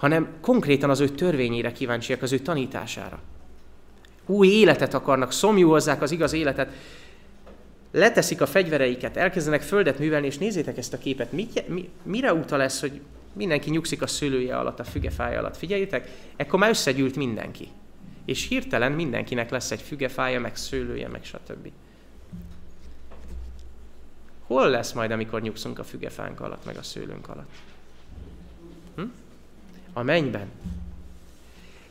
hanem 0.00 0.28
konkrétan 0.40 0.90
az 0.90 1.00
ő 1.00 1.08
törvényére 1.08 1.72
kíváncsiak, 1.72 2.22
az 2.22 2.32
ő 2.32 2.38
tanítására. 2.38 3.20
Új 4.26 4.48
életet 4.48 4.94
akarnak, 4.94 5.32
szomjúhozzák 5.32 6.02
az 6.02 6.10
igaz 6.10 6.32
életet, 6.32 6.72
leteszik 7.92 8.40
a 8.40 8.46
fegyvereiket, 8.46 9.16
elkezdenek 9.16 9.62
földet 9.62 9.98
művelni, 9.98 10.26
és 10.26 10.38
nézzétek 10.38 10.78
ezt 10.78 10.92
a 10.92 10.98
képet. 10.98 11.32
Mit, 11.32 11.68
mi, 11.68 11.88
mire 12.02 12.34
utal 12.34 12.62
ez, 12.62 12.80
hogy 12.80 13.00
mindenki 13.32 13.70
nyugszik 13.70 14.02
a 14.02 14.06
szőlője 14.06 14.58
alatt, 14.58 14.80
a 14.80 14.84
fügefája 14.84 15.38
alatt? 15.38 15.56
Figyeljétek, 15.56 16.08
ekkor 16.36 16.58
már 16.58 16.70
összegyűlt 16.70 17.16
mindenki. 17.16 17.68
És 18.24 18.48
hirtelen 18.48 18.92
mindenkinek 18.92 19.50
lesz 19.50 19.70
egy 19.70 19.82
fügefája, 19.82 20.40
meg 20.40 20.56
szőlője, 20.56 21.08
meg 21.08 21.24
stb. 21.24 21.70
Hol 24.46 24.70
lesz 24.70 24.92
majd, 24.92 25.10
amikor 25.10 25.42
nyugszunk 25.42 25.78
a 25.78 25.84
fügefánk 25.84 26.40
alatt, 26.40 26.64
meg 26.64 26.76
a 26.76 26.82
szőlőnk 26.82 27.28
alatt? 27.28 27.50
A 29.92 30.02
mennyben. 30.02 30.50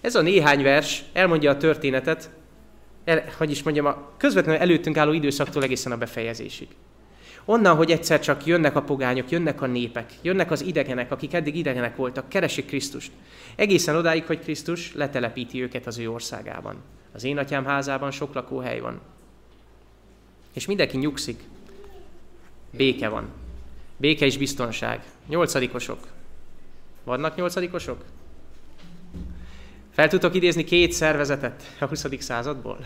Ez 0.02 0.16
a 0.16 0.22
néhány 0.22 0.64
vers 0.64 1.04
elmondja 1.14 1.52
a 1.52 1.58
történetet, 1.58 2.30
el, 3.04 3.24
hogy 3.38 3.52
is 3.52 3.64
mondjam, 3.64 3.86
a 3.86 4.12
közvetlenül 4.18 4.62
előttünk 4.62 4.98
álló 4.98 5.12
időszaktól 5.12 5.64
egészen 5.64 5.92
a 5.92 5.98
befejezésig. 5.98 6.68
Onnan, 7.46 7.76
hogy 7.76 7.92
egyszer 7.92 8.20
csak 8.20 8.46
jönnek 8.46 8.76
a 8.76 8.82
pogányok, 8.82 9.30
jönnek 9.30 9.62
a 9.62 9.66
népek, 9.66 10.14
jönnek 10.22 10.52
az 10.52 10.62
idegenek, 10.62 11.12
akik 11.12 11.34
eddig 11.34 11.56
idegenek 11.56 11.96
voltak, 11.96 12.30
keresik 12.30 12.66
Krisztust. 12.66 13.12
Egészen 13.56 13.96
odáig, 13.96 14.26
hogy 14.26 14.40
Krisztus 14.40 14.94
letelepíti 14.94 15.62
őket 15.62 15.88
az 15.88 15.98
ő 15.98 16.12
országában. 16.12 16.76
Az 17.14 17.24
én 17.24 17.38
atyám 17.38 17.66
házában 17.66 18.12
sok 18.12 18.34
lakóhely 18.34 18.80
van. 18.80 19.02
És 20.54 20.66
mindenki 20.66 20.98
nyugszik, 20.98 21.44
Béke 22.72 23.10
van. 23.10 23.30
Béke 23.98 24.26
és 24.26 24.38
biztonság. 24.38 25.04
Nyolcadikosok. 25.28 26.08
Vannak 27.04 27.36
nyolcadikosok? 27.36 28.04
Fel 29.92 30.08
tudtok 30.08 30.36
idézni 30.36 30.64
két 30.64 30.92
szervezetet 30.92 31.76
a 31.80 31.86
20. 31.86 32.06
századból? 32.20 32.78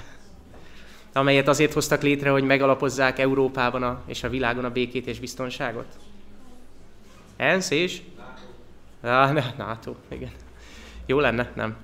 amelyet 1.14 1.48
azért 1.48 1.74
hoztak 1.74 2.02
létre, 2.02 2.30
hogy 2.30 2.44
megalapozzák 2.44 3.20
Európában 3.20 3.84
a, 3.84 4.02
és 4.06 4.24
a 4.24 4.30
világon 4.30 4.66
a 4.66 4.72
békét 4.72 5.08
és 5.08 5.20
biztonságot? 5.20 5.86
ENSZ 7.36 7.70
és? 7.70 8.02
Ah, 9.02 9.58
NATO, 9.58 9.96
igen. 10.08 10.32
Jó 11.06 11.20
lenne, 11.20 11.52
nem. 11.56 11.76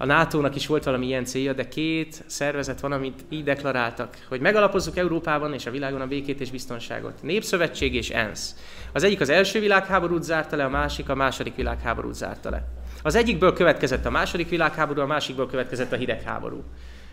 A 0.00 0.06
NATO-nak 0.06 0.54
is 0.54 0.66
volt 0.66 0.84
valami 0.84 1.06
ilyen 1.06 1.24
célja, 1.24 1.52
de 1.52 1.68
két 1.68 2.24
szervezet 2.26 2.80
van, 2.80 2.92
amit 2.92 3.24
így 3.28 3.44
deklaráltak, 3.44 4.16
hogy 4.28 4.40
megalapozzuk 4.40 4.96
Európában 4.96 5.54
és 5.54 5.66
a 5.66 5.70
világon 5.70 6.00
a 6.00 6.06
békét 6.06 6.40
és 6.40 6.50
biztonságot. 6.50 7.22
Népszövetség 7.22 7.94
és 7.94 8.10
ENSZ. 8.10 8.54
Az 8.92 9.02
egyik 9.02 9.20
az 9.20 9.28
első 9.28 9.60
világháborút 9.60 10.22
zárta 10.22 10.56
le, 10.56 10.64
a 10.64 10.68
másik 10.68 11.08
a 11.08 11.14
második 11.14 11.54
világháborút 11.54 12.14
zárta 12.14 12.50
le. 12.50 12.68
Az 13.02 13.14
egyikből 13.14 13.52
következett 13.52 14.06
a 14.06 14.10
második 14.10 14.48
világháború, 14.48 15.00
a 15.00 15.06
másikból 15.06 15.46
következett 15.46 15.92
a 15.92 15.96
hidegháború. 15.96 16.62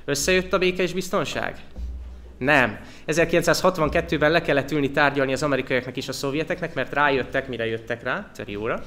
Összejött 0.05 0.53
a 0.53 0.57
béke 0.57 0.83
és 0.83 0.93
biztonság? 0.93 1.59
Nem. 2.37 2.79
1962-ben 3.07 4.31
le 4.31 4.41
kellett 4.41 4.71
ülni 4.71 4.91
tárgyalni 4.91 5.33
az 5.33 5.43
amerikaiaknak 5.43 5.97
és 5.97 6.07
a 6.07 6.11
szovjeteknek, 6.11 6.73
mert 6.73 6.93
rájöttek, 6.93 7.47
mire 7.47 7.65
jöttek 7.65 8.03
rá, 8.03 8.31
óra, 8.57 8.83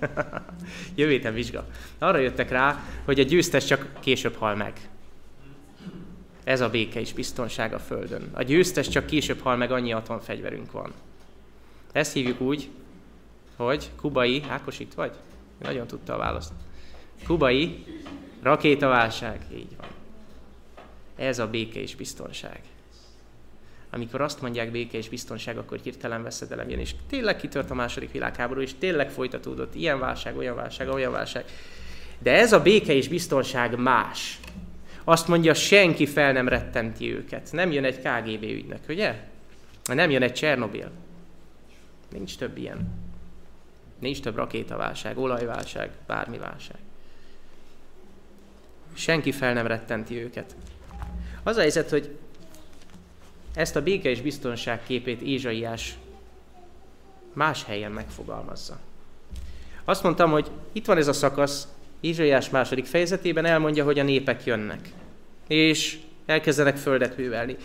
Jövő 0.94 1.10
héten 1.10 1.34
vizsga. 1.34 1.66
Arra 1.98 2.18
jöttek 2.18 2.50
rá, 2.50 2.84
hogy 3.04 3.20
a 3.20 3.22
győztes 3.22 3.64
csak 3.64 3.88
később 4.00 4.34
hal 4.34 4.54
meg. 4.54 4.72
Ez 6.44 6.60
a 6.60 6.70
béke 6.70 7.00
és 7.00 7.12
biztonság 7.12 7.72
a 7.72 7.78
Földön. 7.78 8.30
A 8.32 8.42
győztes 8.42 8.88
csak 8.88 9.06
később 9.06 9.40
hal 9.40 9.56
meg, 9.56 9.70
annyi 9.70 9.92
atomfegyverünk 9.92 10.72
van. 10.72 10.92
Ezt 11.92 12.12
hívjuk 12.12 12.40
úgy, 12.40 12.68
hogy 13.56 13.90
kubai, 13.96 14.42
Ákos 14.48 14.78
itt 14.78 14.94
vagy? 14.94 15.12
Nagyon 15.58 15.86
tudta 15.86 16.14
a 16.14 16.18
választ. 16.18 16.52
Kubai 17.26 17.84
rakétaválság, 18.42 19.46
így 19.54 19.76
van. 19.76 19.88
Ez 21.16 21.38
a 21.38 21.46
béke 21.46 21.80
és 21.80 21.94
biztonság 21.94 22.60
amikor 23.96 24.20
azt 24.20 24.40
mondják 24.40 24.70
béke 24.70 24.98
és 24.98 25.08
biztonság, 25.08 25.58
akkor 25.58 25.78
hirtelen 25.82 26.22
veszedelem 26.22 26.68
jön, 26.68 26.78
és 26.78 26.94
tényleg 27.08 27.36
kitört 27.36 27.70
a 27.70 27.74
második 27.74 28.12
világháború, 28.12 28.60
és 28.60 28.74
tényleg 28.78 29.10
folytatódott 29.10 29.74
ilyen 29.74 29.98
válság, 29.98 30.36
olyan 30.36 30.56
válság, 30.56 30.88
olyan 30.88 31.12
válság. 31.12 31.44
De 32.18 32.32
ez 32.32 32.52
a 32.52 32.62
béke 32.62 32.92
és 32.92 33.08
biztonság 33.08 33.78
más. 33.78 34.40
Azt 35.04 35.28
mondja, 35.28 35.54
senki 35.54 36.06
fel 36.06 36.32
nem 36.32 36.48
rettenti 36.48 37.14
őket. 37.14 37.48
Nem 37.52 37.72
jön 37.72 37.84
egy 37.84 37.98
KGB 37.98 38.42
ügynök, 38.42 38.80
ugye? 38.88 39.14
Nem 39.84 40.10
jön 40.10 40.22
egy 40.22 40.32
Csernobil. 40.32 40.90
Nincs 42.10 42.36
több 42.36 42.56
ilyen. 42.56 43.04
Nincs 43.98 44.20
több 44.20 44.36
rakétaválság, 44.36 45.18
olajválság, 45.18 45.90
bármi 46.06 46.38
válság. 46.38 46.76
Senki 48.94 49.32
fel 49.32 49.52
nem 49.52 49.66
rettenti 49.66 50.22
őket. 50.22 50.56
Az 51.42 51.56
a 51.56 51.60
helyzet, 51.60 51.90
hogy 51.90 52.16
ezt 53.56 53.76
a 53.76 53.82
béke 53.82 54.10
és 54.10 54.20
biztonság 54.20 54.82
képét 54.86 55.20
Ézsaiás 55.20 55.94
más 57.32 57.64
helyen 57.64 57.92
megfogalmazza. 57.92 58.78
Azt 59.84 60.02
mondtam, 60.02 60.30
hogy 60.30 60.50
itt 60.72 60.86
van 60.86 60.96
ez 60.96 61.08
a 61.08 61.12
szakasz, 61.12 61.68
Ézsaiás 62.00 62.50
második 62.50 62.84
fejezetében 62.84 63.44
elmondja, 63.44 63.84
hogy 63.84 63.98
a 63.98 64.02
népek 64.02 64.44
jönnek, 64.44 64.88
és 65.48 65.98
elkezdenek 66.26 66.76
földet 66.76 67.16
művelni. 67.16 67.56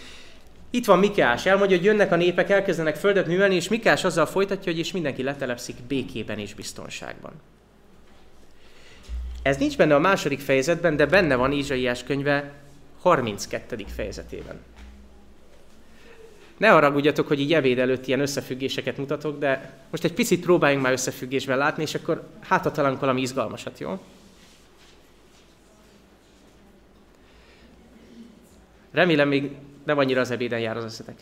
Itt 0.70 0.86
van 0.86 1.00
Mikás, 1.00 1.46
elmondja, 1.46 1.78
hogy 1.78 1.86
jönnek 1.86 2.12
a 2.12 2.16
népek, 2.16 2.50
elkezdenek 2.50 2.96
földet 2.96 3.28
művelni, 3.28 3.56
és 3.56 3.68
Mikás 3.68 4.04
azzal 4.04 4.26
folytatja, 4.26 4.72
hogy 4.72 4.82
és 4.82 4.92
mindenki 4.92 5.24
letelepszik 5.24 5.76
békében 5.88 6.40
és 6.40 6.54
biztonságban. 6.54 7.32
Ez 9.42 9.58
nincs 9.58 9.78
benne 9.78 9.96
a 9.96 10.00
második 10.00 10.40
fejezetben, 10.40 10.96
de 10.96 11.06
benne 11.06 11.36
van 11.36 11.52
Ézsaiás 11.52 12.04
könyve 12.04 12.54
32. 13.00 13.86
fejezetében. 13.96 14.60
Ne 16.62 16.70
haragudjatok, 16.70 17.28
hogy 17.28 17.40
így 17.40 17.54
ebéd 17.54 17.80
előtt 17.80 18.08
ilyen 18.08 18.20
összefüggéseket 18.20 18.98
mutatok, 18.98 19.40
de 19.40 19.74
most 19.90 20.04
egy 20.04 20.14
picit 20.14 20.42
próbáljunk 20.42 20.84
már 20.84 20.92
összefüggésben 20.92 21.58
látni, 21.58 21.84
és 21.84 21.96
akkor 21.96 22.28
hát 22.40 22.74
talán 22.74 22.98
valami 23.00 23.22
izgalmasat, 23.22 23.80
jó? 23.80 24.00
Remélem 28.92 29.28
még 29.28 29.52
nem 29.84 29.98
annyira 29.98 30.22
az 30.22 30.32
ebéden 30.32 30.60
jár 30.60 30.78
az 30.78 30.84
eszetek. 30.84 31.20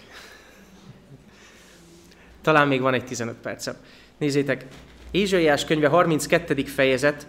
Talán 2.42 2.68
még 2.68 2.82
van 2.82 2.94
egy 2.94 3.06
15 3.06 3.36
percem. 3.36 3.76
Nézzétek, 4.18 4.66
Ézsaiás 5.12 5.66
könyve 5.66 5.88
32. 5.88 6.64
fejezet, 6.64 7.28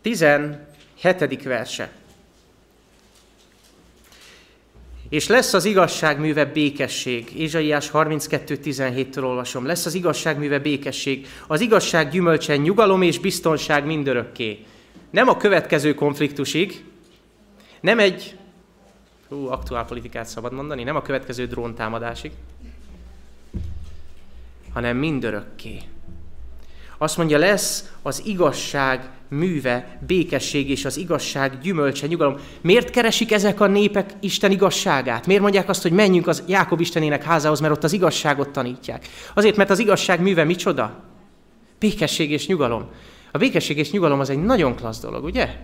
17. 0.00 1.42
verse. 1.42 1.92
És 5.08 5.26
lesz 5.26 5.52
az 5.52 5.64
igazságműve 5.64 6.44
békesség. 6.44 7.32
Ézsaiás 7.36 7.90
32.17-től 7.92 9.22
olvasom. 9.22 9.66
Lesz 9.66 9.86
az 9.86 9.94
igazságműve 9.94 10.58
békesség. 10.58 11.26
Az 11.46 11.60
igazság 11.60 12.10
gyümölcsen 12.10 12.60
nyugalom 12.60 13.02
és 13.02 13.18
biztonság 13.18 13.86
mindörökké. 13.86 14.64
Nem 15.10 15.28
a 15.28 15.36
következő 15.36 15.94
konfliktusig, 15.94 16.84
nem 17.80 17.98
egy, 17.98 18.36
hú, 19.28 19.46
aktuál 19.46 19.84
politikát 19.84 20.26
szabad 20.26 20.52
mondani, 20.52 20.82
nem 20.82 20.96
a 20.96 21.02
következő 21.02 21.46
dróntámadásig, 21.46 22.32
hanem 24.72 24.96
mindörökké. 24.96 25.78
Azt 26.98 27.16
mondja, 27.16 27.38
lesz 27.38 27.92
az 28.02 28.22
igazság 28.24 29.10
műve, 29.28 29.98
békesség 30.06 30.70
és 30.70 30.84
az 30.84 30.96
igazság 30.96 31.58
gyümölcse, 31.62 32.06
nyugalom. 32.06 32.36
Miért 32.60 32.90
keresik 32.90 33.32
ezek 33.32 33.60
a 33.60 33.66
népek 33.66 34.14
Isten 34.20 34.50
igazságát? 34.50 35.26
Miért 35.26 35.42
mondják 35.42 35.68
azt, 35.68 35.82
hogy 35.82 35.92
menjünk 35.92 36.26
az 36.26 36.42
Jákob 36.46 36.80
Istenének 36.80 37.22
házához, 37.22 37.60
mert 37.60 37.72
ott 37.72 37.84
az 37.84 37.92
igazságot 37.92 38.48
tanítják? 38.48 39.08
Azért, 39.34 39.56
mert 39.56 39.70
az 39.70 39.78
igazság 39.78 40.20
műve 40.20 40.44
micsoda? 40.44 41.02
Békesség 41.78 42.30
és 42.30 42.46
nyugalom. 42.46 42.90
A 43.32 43.38
békesség 43.38 43.78
és 43.78 43.90
nyugalom 43.90 44.20
az 44.20 44.30
egy 44.30 44.42
nagyon 44.42 44.76
klassz 44.76 45.00
dolog, 45.00 45.24
ugye? 45.24 45.56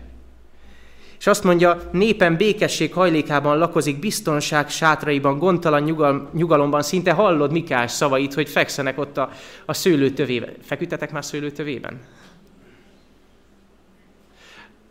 És 1.23 1.29
azt 1.29 1.45
mondja, 1.45 1.89
népen 1.93 2.37
békesség 2.37 2.93
hajlékában 2.93 3.59
lakozik, 3.59 3.99
biztonság 3.99 4.69
sátraiban, 4.69 5.39
gondtalan 5.39 5.83
nyugal, 5.83 6.31
nyugalomban. 6.33 6.83
Szinte 6.83 7.13
hallod 7.13 7.53
Mikás 7.53 7.91
szavait, 7.91 8.35
hogy 8.35 8.49
fekszenek 8.49 8.99
ott 8.99 9.17
a, 9.17 9.31
a 9.65 9.73
szőlőtövében. 9.73 10.55
Feküdtetek 10.63 11.13
már 11.13 11.25
szőlőtövében? 11.25 12.01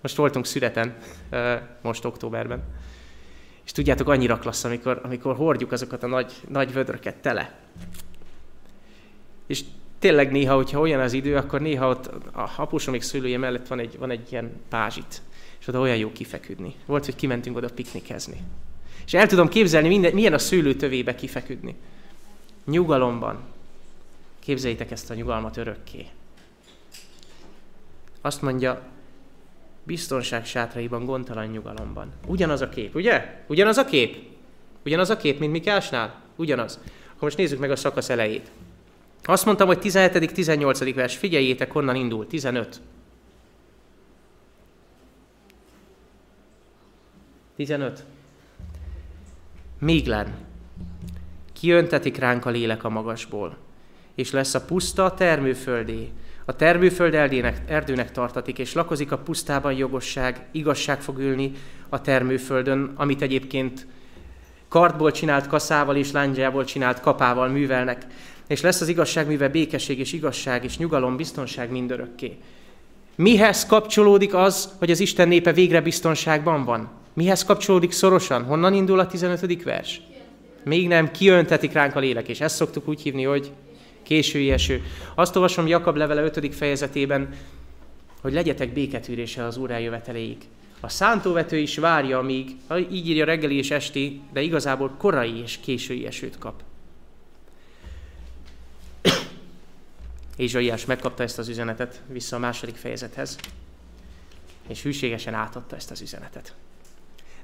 Most 0.01 0.15
voltunk 0.15 0.45
születen, 0.45 0.95
most 1.81 2.05
októberben. 2.05 2.63
És 3.65 3.71
tudjátok, 3.71 4.09
annyira 4.09 4.39
klassz, 4.39 4.63
amikor, 4.63 5.01
amikor 5.03 5.35
hordjuk 5.35 5.71
azokat 5.71 6.03
a 6.03 6.07
nagy, 6.07 6.33
nagy 6.49 6.73
vödröket 6.73 7.15
tele. 7.15 7.59
És 9.47 9.61
tényleg 9.99 10.31
néha, 10.31 10.55
hogyha 10.55 10.79
olyan 10.79 10.99
az 10.99 11.13
idő, 11.13 11.35
akkor 11.35 11.61
néha 11.61 11.89
ott 11.89 12.07
a 12.33 12.49
apusomik 12.57 13.01
szülője 13.01 13.37
mellett 13.37 13.67
van 13.67 13.79
egy, 13.79 13.97
van 13.97 14.11
egy 14.11 14.31
ilyen 14.31 14.51
pázsit 14.69 15.21
és 15.61 15.67
oda 15.67 15.79
olyan 15.79 15.97
jó 15.97 16.11
kifeküdni. 16.11 16.75
Volt, 16.85 17.05
hogy 17.05 17.15
kimentünk 17.15 17.57
oda 17.57 17.69
piknikezni. 17.69 18.41
És 19.05 19.13
el 19.13 19.27
tudom 19.27 19.47
képzelni, 19.47 19.87
minden, 19.87 20.13
milyen 20.13 20.33
a 20.33 20.37
szőlőtövébe 20.37 21.15
kifeküdni. 21.15 21.75
Nyugalomban. 22.65 23.39
Képzeljétek 24.39 24.91
ezt 24.91 25.09
a 25.09 25.13
nyugalmat 25.13 25.57
örökké. 25.57 26.05
Azt 28.21 28.41
mondja, 28.41 28.81
biztonság 29.83 30.45
sátraiban, 30.45 31.05
gondtalan 31.05 31.45
nyugalomban. 31.45 32.11
Ugyanaz 32.27 32.61
a 32.61 32.69
kép, 32.69 32.95
ugye? 32.95 33.43
Ugyanaz 33.47 33.77
a 33.77 33.85
kép? 33.85 34.17
Ugyanaz 34.85 35.09
a 35.09 35.17
kép, 35.17 35.39
mint 35.39 35.51
Mikásnál? 35.51 36.21
Ugyanaz. 36.35 36.79
Akkor 37.05 37.21
most 37.21 37.37
nézzük 37.37 37.59
meg 37.59 37.71
a 37.71 37.75
szakasz 37.75 38.09
elejét. 38.09 38.51
Azt 39.23 39.45
mondtam, 39.45 39.67
hogy 39.67 39.79
17.-18. 39.81 40.91
vers, 40.95 41.15
figyeljétek, 41.15 41.71
honnan 41.71 41.95
indul, 41.95 42.27
15. 42.27 42.81
15. 47.55 48.03
Méglen. 49.79 50.27
Kiöntetik 51.53 52.17
ránk 52.17 52.45
a 52.45 52.49
lélek 52.49 52.83
a 52.83 52.89
magasból, 52.89 53.57
és 54.15 54.31
lesz 54.31 54.53
a 54.53 54.65
puszta 54.65 55.05
a 55.05 55.13
termőföldé. 55.13 56.09
A 56.45 56.55
termőföld 56.55 57.13
erdének, 57.13 57.61
erdőnek 57.67 58.11
tartatik, 58.11 58.59
és 58.59 58.73
lakozik 58.73 59.11
a 59.11 59.17
pusztában 59.17 59.73
jogosság, 59.73 60.45
igazság 60.51 61.01
fog 61.01 61.19
ülni 61.19 61.51
a 61.89 62.01
termőföldön, 62.01 62.93
amit 62.95 63.21
egyébként 63.21 63.87
kartból 64.67 65.11
csinált 65.11 65.47
kaszával 65.47 65.95
és 65.95 66.11
lángyából 66.11 66.63
csinált 66.63 66.99
kapával 66.99 67.47
művelnek, 67.47 68.05
és 68.47 68.61
lesz 68.61 68.81
az 68.81 68.87
igazság 68.87 69.27
műve 69.27 69.49
békesség 69.49 69.99
és 69.99 70.13
igazság 70.13 70.63
és 70.63 70.77
nyugalom, 70.77 71.15
biztonság 71.15 71.71
mindörökké. 71.71 72.37
Mihez 73.15 73.65
kapcsolódik 73.65 74.33
az, 74.33 74.69
hogy 74.77 74.91
az 74.91 74.99
Isten 74.99 75.27
népe 75.27 75.53
végre 75.53 75.81
biztonságban 75.81 76.65
van? 76.65 77.00
Mihez 77.13 77.43
kapcsolódik 77.43 77.91
szorosan? 77.91 78.43
Honnan 78.43 78.73
indul 78.73 78.99
a 78.99 79.07
15. 79.07 79.63
vers? 79.63 80.01
Még 80.63 80.87
nem 80.87 81.11
kiöntetik 81.11 81.71
ránk 81.71 81.95
a 81.95 81.99
lélek, 81.99 82.27
és 82.27 82.41
ezt 82.41 82.55
szoktuk 82.55 82.87
úgy 82.87 83.01
hívni, 83.01 83.23
hogy 83.23 83.51
késői 84.03 84.51
eső. 84.51 84.83
Azt 85.15 85.35
olvasom 85.35 85.67
Jakab 85.67 85.95
levele 85.95 86.21
5. 86.21 86.55
fejezetében, 86.55 87.33
hogy 88.21 88.33
legyetek 88.33 88.73
béketűréssel 88.73 89.45
az 89.45 89.57
Úr 89.57 89.71
eljöveteléig. 89.71 90.37
A 90.79 90.89
szántóvető 90.89 91.57
is 91.57 91.77
várja, 91.77 92.17
amíg, 92.17 92.55
így 92.91 93.09
írja 93.09 93.25
reggeli 93.25 93.57
és 93.57 93.71
esti, 93.71 94.21
de 94.33 94.41
igazából 94.41 94.95
korai 94.97 95.41
és 95.41 95.59
késői 95.61 96.05
esőt 96.05 96.37
kap. 96.37 96.63
Ézsaiás 100.37 100.85
megkapta 100.85 101.23
ezt 101.23 101.37
az 101.37 101.47
üzenetet 101.47 102.01
vissza 102.07 102.35
a 102.35 102.39
második 102.39 102.75
fejezethez, 102.75 103.37
és 104.67 104.83
hűségesen 104.83 105.33
átadta 105.33 105.75
ezt 105.75 105.91
az 105.91 106.01
üzenetet. 106.01 106.55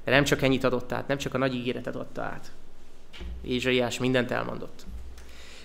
De 0.04 0.10
nem 0.10 0.24
csak 0.24 0.42
ennyit 0.42 0.64
adott 0.64 0.92
át, 0.92 1.08
nem 1.08 1.18
csak 1.18 1.34
a 1.34 1.38
nagy 1.38 1.54
ígéretet 1.54 1.96
adta 1.96 2.22
át. 2.22 2.50
Ézsaiás 3.42 3.98
mindent 3.98 4.30
elmondott. 4.30 4.86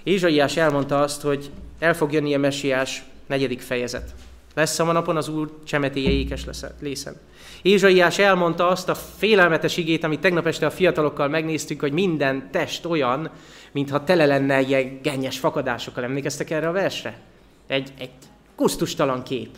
Ézsaiás 0.03 0.57
elmondta 0.57 1.01
azt, 1.01 1.21
hogy 1.21 1.51
el 1.79 1.95
fog 1.95 2.11
jönni 2.11 2.33
a 2.33 2.39
messiás 2.39 3.03
negyedik 3.25 3.61
fejezet. 3.61 4.13
Lesz 4.53 4.79
a 4.79 4.91
napon 4.91 5.17
az 5.17 5.27
Úr 5.27 5.51
csemetéje 5.63 6.09
ékes 6.09 6.45
lészen. 6.79 7.15
Ézsaiás 7.61 8.19
elmondta 8.19 8.67
azt 8.67 8.89
a 8.89 8.95
félelmetes 8.95 9.77
igét, 9.77 10.03
amit 10.03 10.19
tegnap 10.19 10.47
este 10.47 10.65
a 10.65 10.71
fiatalokkal 10.71 11.27
megnéztük, 11.27 11.79
hogy 11.79 11.91
minden 11.91 12.49
test 12.51 12.85
olyan, 12.85 13.29
mintha 13.71 14.03
tele 14.03 14.25
lenne 14.25 14.61
ilyen 14.61 14.99
gennyes 15.01 15.39
fakadásokkal. 15.39 16.03
Emlékeztek 16.03 16.49
erre 16.49 16.67
a 16.67 16.71
versre? 16.71 17.19
Egy, 17.67 17.93
egy 17.97 18.09
kusztustalan 18.55 19.23
kép. 19.23 19.49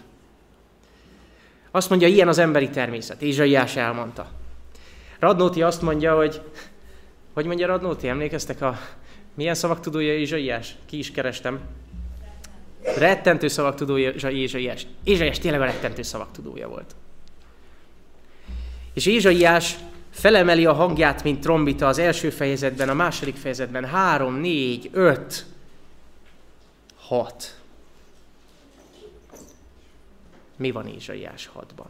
Azt 1.71 1.89
mondja, 1.89 2.07
ilyen 2.07 2.27
az 2.27 2.37
emberi 2.37 2.69
természet. 2.69 3.21
Ézsaiás 3.21 3.75
elmondta. 3.75 4.31
Radnóti 5.19 5.61
azt 5.61 5.81
mondja, 5.81 6.15
hogy, 6.15 6.41
hogy 7.33 7.45
mondja 7.45 7.67
Radnóti, 7.67 8.07
emlékeztek 8.07 8.61
a 8.61 8.79
milyen 9.33 9.55
szavak 9.55 9.79
tudója 9.79 10.13
Ézsaiás? 10.13 10.75
Ki 10.85 10.97
is 10.97 11.11
kerestem. 11.11 11.59
Rettentő 12.97 13.47
szavak 13.47 13.75
tudója 13.75 14.11
Ézsaiás. 14.29 14.87
Tényleg 15.41 15.61
a 15.61 15.65
rettentő 15.65 16.01
szavak 16.01 16.31
tudója 16.31 16.67
volt. 16.67 16.95
És 18.93 19.05
Ézsaiás 19.05 19.75
felemeli 20.11 20.65
a 20.65 20.73
hangját, 20.73 21.23
mint 21.23 21.41
trombita 21.41 21.87
az 21.87 21.97
első 21.97 22.29
fejezetben, 22.29 22.89
a 22.89 22.93
második 22.93 23.35
fejezetben. 23.35 23.85
Három, 23.85 24.35
négy, 24.35 24.89
öt, 24.93 25.45
hat. 26.95 27.59
Mi 30.55 30.71
van 30.71 30.87
Ézsaiás 30.87 31.49
hatban? 31.53 31.87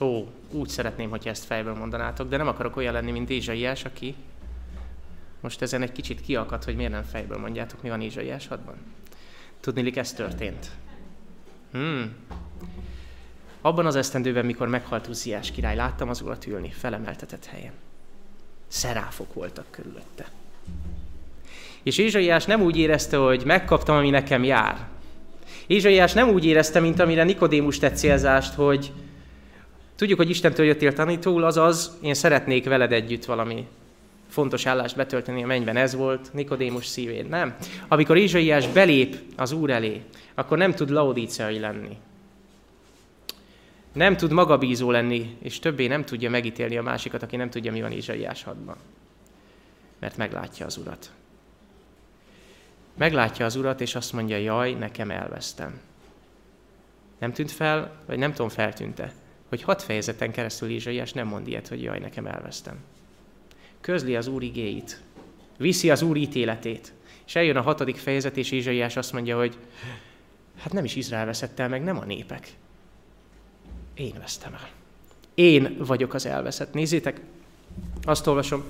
Ó, 0.00 0.28
úgy 0.50 0.68
szeretném, 0.68 1.10
hogy 1.10 1.28
ezt 1.28 1.44
fejből 1.44 1.74
mondanátok, 1.74 2.28
de 2.28 2.36
nem 2.36 2.48
akarok 2.48 2.76
olyan 2.76 2.92
lenni, 2.92 3.10
mint 3.10 3.30
Ézsaiás, 3.30 3.84
aki 3.84 4.14
most 5.40 5.62
ezen 5.62 5.82
egy 5.82 5.92
kicsit 5.92 6.20
kiakad, 6.20 6.64
hogy 6.64 6.76
miért 6.76 6.92
nem 6.92 7.02
fejből 7.02 7.38
mondjátok, 7.38 7.82
mi 7.82 7.88
van 7.88 8.00
Ézsaiás 8.00 8.48
6-ban. 8.50 8.74
Tudnilik, 9.60 9.96
ez 9.96 10.12
történt. 10.12 10.70
Hmm. 11.72 12.14
Abban 13.60 13.86
az 13.86 13.96
esztendőben, 13.96 14.44
mikor 14.44 14.68
meghalt 14.68 15.06
Uziás 15.06 15.50
király, 15.50 15.76
láttam 15.76 16.08
az 16.08 16.20
urat 16.20 16.46
ülni, 16.46 16.70
felemeltetett 16.70 17.44
helyen. 17.44 17.72
Szeráfok 18.68 19.34
voltak 19.34 19.64
körülötte. 19.70 20.26
És 21.82 21.98
Ézsaiás 21.98 22.44
nem 22.44 22.60
úgy 22.60 22.76
érezte, 22.76 23.16
hogy 23.16 23.44
megkaptam, 23.44 23.96
ami 23.96 24.10
nekem 24.10 24.44
jár. 24.44 24.88
Ézsaiás 25.66 26.12
nem 26.12 26.28
úgy 26.28 26.44
érezte, 26.44 26.80
mint 26.80 27.00
amire 27.00 27.24
Nikodémus 27.24 27.78
tett 27.78 27.96
célzást, 27.96 28.54
hogy 28.54 28.92
Tudjuk, 29.96 30.18
hogy 30.18 30.30
Istentől 30.30 30.66
jöttél 30.66 30.92
tanítól, 30.92 31.44
azaz 31.44 31.98
én 32.02 32.14
szeretnék 32.14 32.64
veled 32.64 32.92
együtt 32.92 33.24
valami 33.24 33.66
fontos 34.28 34.66
állást 34.66 34.96
betölteni 34.96 35.42
a 35.42 35.46
mennyben. 35.46 35.76
Ez 35.76 35.94
volt 35.94 36.32
Nikodémus 36.32 36.86
szívén. 36.86 37.26
Nem. 37.26 37.56
Amikor 37.88 38.16
Ézsaiás 38.16 38.68
belép 38.68 39.16
az 39.36 39.52
Úr 39.52 39.70
elé, 39.70 40.02
akkor 40.34 40.58
nem 40.58 40.74
tud 40.74 40.90
laudíciai 40.90 41.58
lenni. 41.58 41.96
Nem 43.92 44.16
tud 44.16 44.32
magabízó 44.32 44.90
lenni, 44.90 45.36
és 45.42 45.58
többé 45.58 45.86
nem 45.86 46.04
tudja 46.04 46.30
megítélni 46.30 46.76
a 46.76 46.82
másikat, 46.82 47.22
aki 47.22 47.36
nem 47.36 47.50
tudja, 47.50 47.72
mi 47.72 47.80
van 47.80 47.92
Ézsaiás 47.92 48.42
hadban. 48.42 48.76
Mert 49.98 50.16
meglátja 50.16 50.66
az 50.66 50.76
Urat. 50.76 51.10
Meglátja 52.96 53.44
az 53.44 53.56
Urat, 53.56 53.80
és 53.80 53.94
azt 53.94 54.12
mondja, 54.12 54.36
jaj, 54.36 54.72
nekem 54.72 55.10
elvesztem. 55.10 55.80
Nem 57.18 57.32
tűnt 57.32 57.50
fel, 57.50 58.02
vagy 58.06 58.18
nem 58.18 58.30
tudom, 58.30 58.48
feltűnte 58.48 59.12
hogy 59.56 59.64
hat 59.64 59.82
fejezeten 59.82 60.32
keresztül 60.32 60.70
Ézsaiás 60.70 61.12
nem 61.12 61.26
mond 61.26 61.48
ilyet, 61.48 61.68
hogy 61.68 61.82
jaj, 61.82 61.98
nekem 61.98 62.26
elvesztem. 62.26 62.76
Közli 63.80 64.16
az 64.16 64.26
Úr 64.26 64.42
igéit, 64.42 65.00
viszi 65.58 65.90
az 65.90 66.02
Úr 66.02 66.16
ítéletét, 66.16 66.92
és 67.26 67.36
eljön 67.36 67.56
a 67.56 67.62
hatodik 67.62 67.96
fejezet, 67.96 68.36
és 68.36 68.50
Ézsaiás 68.50 68.96
azt 68.96 69.12
mondja, 69.12 69.38
hogy 69.38 69.56
hát 70.58 70.72
nem 70.72 70.84
is 70.84 70.96
Izrael 70.96 71.24
veszett 71.24 71.58
el 71.58 71.68
meg, 71.68 71.82
nem 71.82 71.98
a 71.98 72.04
népek. 72.04 72.52
Én 73.94 74.14
vesztem 74.18 74.54
el. 74.54 74.68
Én 75.34 75.76
vagyok 75.78 76.14
az 76.14 76.26
elveszett. 76.26 76.72
Nézzétek, 76.72 77.20
azt 78.02 78.26
olvasom. 78.26 78.64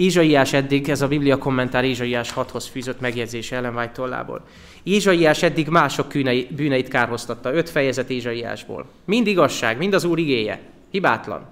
Ézsaiás 0.00 0.52
eddig, 0.52 0.88
ez 0.88 1.00
a 1.00 1.08
Biblia 1.08 1.38
kommentár 1.38 1.84
Ézsaiás 1.84 2.32
6-hoz 2.36 2.66
fűzött 2.66 3.00
megjegyzés 3.00 3.52
Ellen 3.52 3.76
White 3.76 3.92
tollából. 3.92 4.46
Ézsaiás 4.82 5.42
eddig 5.42 5.68
mások 5.68 6.08
kűnei, 6.08 6.48
bűneit 6.56 6.88
kárhoztatta, 6.88 7.52
öt 7.52 7.70
fejezet 7.70 8.10
Ézsaiásból. 8.10 8.86
Mind 9.04 9.26
igazság, 9.26 9.78
mind 9.78 9.94
az 9.94 10.04
Úr 10.04 10.18
igéje. 10.18 10.60
Hibátlan. 10.90 11.46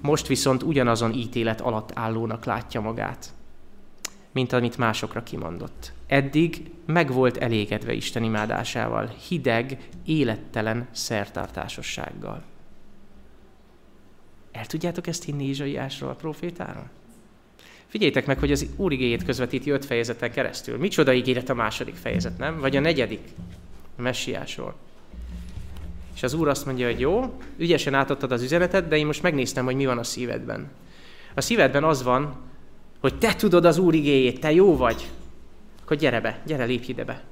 Most 0.00 0.26
viszont 0.26 0.62
ugyanazon 0.62 1.12
ítélet 1.12 1.60
alatt 1.60 1.90
állónak 1.94 2.44
látja 2.44 2.80
magát. 2.80 3.32
mint 4.32 4.52
amit 4.52 4.78
másokra 4.78 5.22
kimondott. 5.22 5.92
Eddig 6.06 6.70
meg 6.86 7.12
volt 7.12 7.36
elégedve 7.36 7.92
Isten 7.92 8.22
imádásával, 8.22 9.14
hideg, 9.28 9.78
élettelen 10.04 10.88
szertartásossággal. 10.92 12.42
El 14.52 14.66
tudjátok 14.66 15.06
ezt 15.06 15.24
hinni 15.24 15.44
Izsaiásról, 15.44 16.10
a 16.10 16.14
profétáról? 16.14 16.90
Figyeljétek 17.94 18.26
meg, 18.26 18.38
hogy 18.38 18.52
az 18.52 18.66
Úr 18.76 18.92
igéjét 18.92 19.24
közvetíti 19.24 19.70
öt 19.70 19.84
fejezeten 19.84 20.30
keresztül. 20.30 20.78
Micsoda 20.78 21.12
ígéret 21.12 21.48
a 21.48 21.54
második 21.54 21.94
fejezet, 21.94 22.38
nem? 22.38 22.60
Vagy 22.60 22.76
a 22.76 22.80
negyedik? 22.80 23.20
A 23.98 24.02
messiásról. 24.02 24.74
És 26.14 26.22
az 26.22 26.34
Úr 26.34 26.48
azt 26.48 26.66
mondja, 26.66 26.86
hogy 26.86 27.00
jó, 27.00 27.38
ügyesen 27.56 27.94
átadtad 27.94 28.32
az 28.32 28.42
üzenetet, 28.42 28.88
de 28.88 28.96
én 28.96 29.06
most 29.06 29.22
megnéztem, 29.22 29.64
hogy 29.64 29.74
mi 29.74 29.86
van 29.86 29.98
a 29.98 30.04
szívedben. 30.04 30.70
A 31.34 31.40
szívedben 31.40 31.84
az 31.84 32.02
van, 32.02 32.36
hogy 33.00 33.18
te 33.18 33.34
tudod 33.34 33.64
az 33.64 33.78
Úr 33.78 33.94
igéjét, 33.94 34.40
te 34.40 34.52
jó 34.52 34.76
vagy. 34.76 35.10
Akkor 35.82 35.96
gyere 35.96 36.20
be, 36.20 36.40
gyere, 36.46 36.64
lépj 36.64 36.90
ide 36.90 37.04
be. 37.04 37.22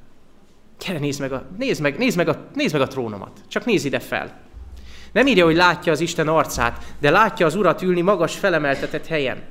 Gyere, 0.86 0.98
nézd 0.98 1.20
meg 1.20 1.32
a, 1.32 1.46
nézd 1.58 1.80
meg, 1.80 1.98
nézd 1.98 2.16
meg 2.16 2.28
a, 2.28 2.46
nézd 2.54 2.72
meg 2.72 2.82
a 2.82 2.88
trónomat. 2.88 3.40
Csak 3.48 3.64
nézd 3.64 3.86
ide 3.86 4.00
fel. 4.00 4.40
Nem 5.12 5.26
írja, 5.26 5.44
hogy 5.44 5.56
látja 5.56 5.92
az 5.92 6.00
Isten 6.00 6.28
arcát, 6.28 6.94
de 6.98 7.10
látja 7.10 7.46
az 7.46 7.54
Urat 7.54 7.82
ülni 7.82 8.00
magas 8.00 8.36
felemeltetett 8.36 9.06
helyen. 9.06 9.42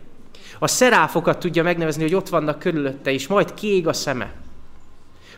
A 0.64 0.68
szeráfokat 0.68 1.40
tudja 1.40 1.64
megnevezni, 1.64 2.02
hogy 2.02 2.16
ott 2.16 2.30
vannak 2.30 2.60
körülötte, 2.60 3.12
és 3.12 3.28
majd 3.28 3.54
kiég 3.54 3.88
a 3.88 3.94
szeme. 3.94 4.34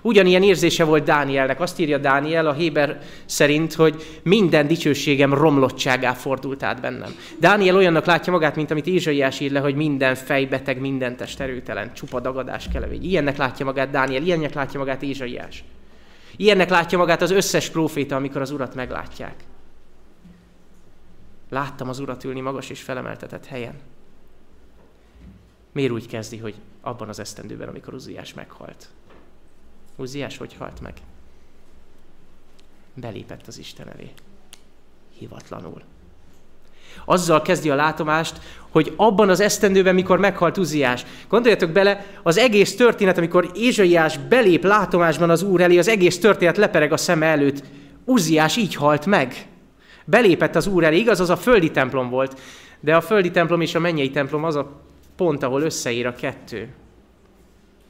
Ugyanilyen 0.02 0.44
érzése 0.44 0.84
volt 0.84 1.04
Dánielnek. 1.04 1.60
Azt 1.60 1.80
írja 1.80 1.98
Dániel 1.98 2.48
a 2.48 2.54
Héber 2.54 3.02
szerint, 3.26 3.74
hogy 3.74 4.20
minden 4.24 4.68
dicsőségem 4.68 5.34
romlottságá 5.34 6.14
fordult 6.14 6.64
át 6.64 6.82
bennem. 6.82 7.16
Dániel 7.40 7.76
olyannak 7.76 8.06
látja 8.06 8.32
magát, 8.32 8.56
mint 8.56 8.72
amit 8.72 8.88
Ézsaiás 8.88 9.40
ír 9.40 9.52
le, 9.52 9.60
hogy 9.60 9.76
minden 9.76 10.16
fejbeteg, 10.16 10.80
minden 10.80 11.16
test 11.16 11.40
erőtelen, 11.40 11.94
csupa 11.94 12.20
dagadás 12.20 12.68
kelevény. 12.74 13.04
Ilyennek 13.04 13.38
látja 13.38 13.66
magát 13.66 13.90
Dániel, 13.90 14.24
ilyennek 14.24 14.54
látja 14.54 14.80
magát 14.80 15.04
Ézsaiás. 15.04 15.64
Ilyennek 16.36 16.70
látja 16.70 16.98
magát 16.98 17.22
az 17.22 17.32
összes 17.32 17.70
próféta, 17.70 18.16
amikor 18.16 18.42
az 18.42 18.52
urat 18.52 18.76
meglátják. 18.76 19.36
Láttam 21.50 21.90
az 21.90 22.00
urat 22.00 22.24
ülni 22.24 22.42
magas 22.42 22.70
és 22.70 22.82
felemeltetett 22.82 23.46
helyen. 23.46 23.76
Miért 25.74 25.92
úgy 25.92 26.08
kezdi, 26.08 26.38
hogy 26.38 26.56
abban 26.82 27.10
az 27.10 27.20
esztendőben, 27.20 27.68
amikor 27.68 27.94
Uziás 27.94 28.34
meghalt? 28.34 28.88
Uziás 29.96 30.38
hogy 30.38 30.56
halt 30.60 30.82
meg? 30.82 30.94
Belépett 32.94 33.48
az 33.48 33.58
Isten 33.58 33.90
elé. 33.90 34.12
Hivatlanul. 35.18 35.82
Azzal 37.06 37.42
kezdi 37.42 37.70
a 37.70 37.76
látomást, 37.76 38.42
hogy 38.70 38.94
abban 38.96 39.30
az 39.30 39.40
esztendőben, 39.40 39.96
mikor 39.96 40.20
meghalt 40.20 40.58
Uziás, 40.58 41.06
gondoljatok 41.30 41.70
bele, 41.70 42.06
az 42.24 42.38
egész 42.38 42.76
történet, 42.76 43.18
amikor 43.18 43.52
Ézsaiás 43.56 44.18
belép 44.18 44.64
látomásban 44.64 45.30
az 45.30 45.42
Úr 45.42 45.62
elé, 45.62 45.78
az 45.78 45.88
egész 45.88 46.20
történet 46.20 46.58
lepereg 46.58 46.92
a 46.92 46.98
szeme 46.98 47.26
előtt. 47.26 47.64
Uziás 48.06 48.58
így 48.58 48.76
halt 48.76 49.06
meg. 49.06 49.48
Belépett 50.06 50.56
az 50.56 50.68
Úr 50.68 50.84
elé, 50.84 50.98
igaz, 50.98 51.20
az 51.20 51.30
a 51.30 51.38
földi 51.38 51.72
templom 51.72 52.10
volt, 52.10 52.40
de 52.80 52.96
a 52.96 53.02
földi 53.02 53.32
templom 53.32 53.62
és 53.62 53.76
a 53.76 53.80
mennyei 53.80 54.10
templom 54.10 54.44
az 54.44 54.56
a 54.56 54.82
pont, 55.16 55.44
ahol 55.44 55.62
összeír 55.62 56.06
a 56.06 56.14
kettő. 56.14 56.74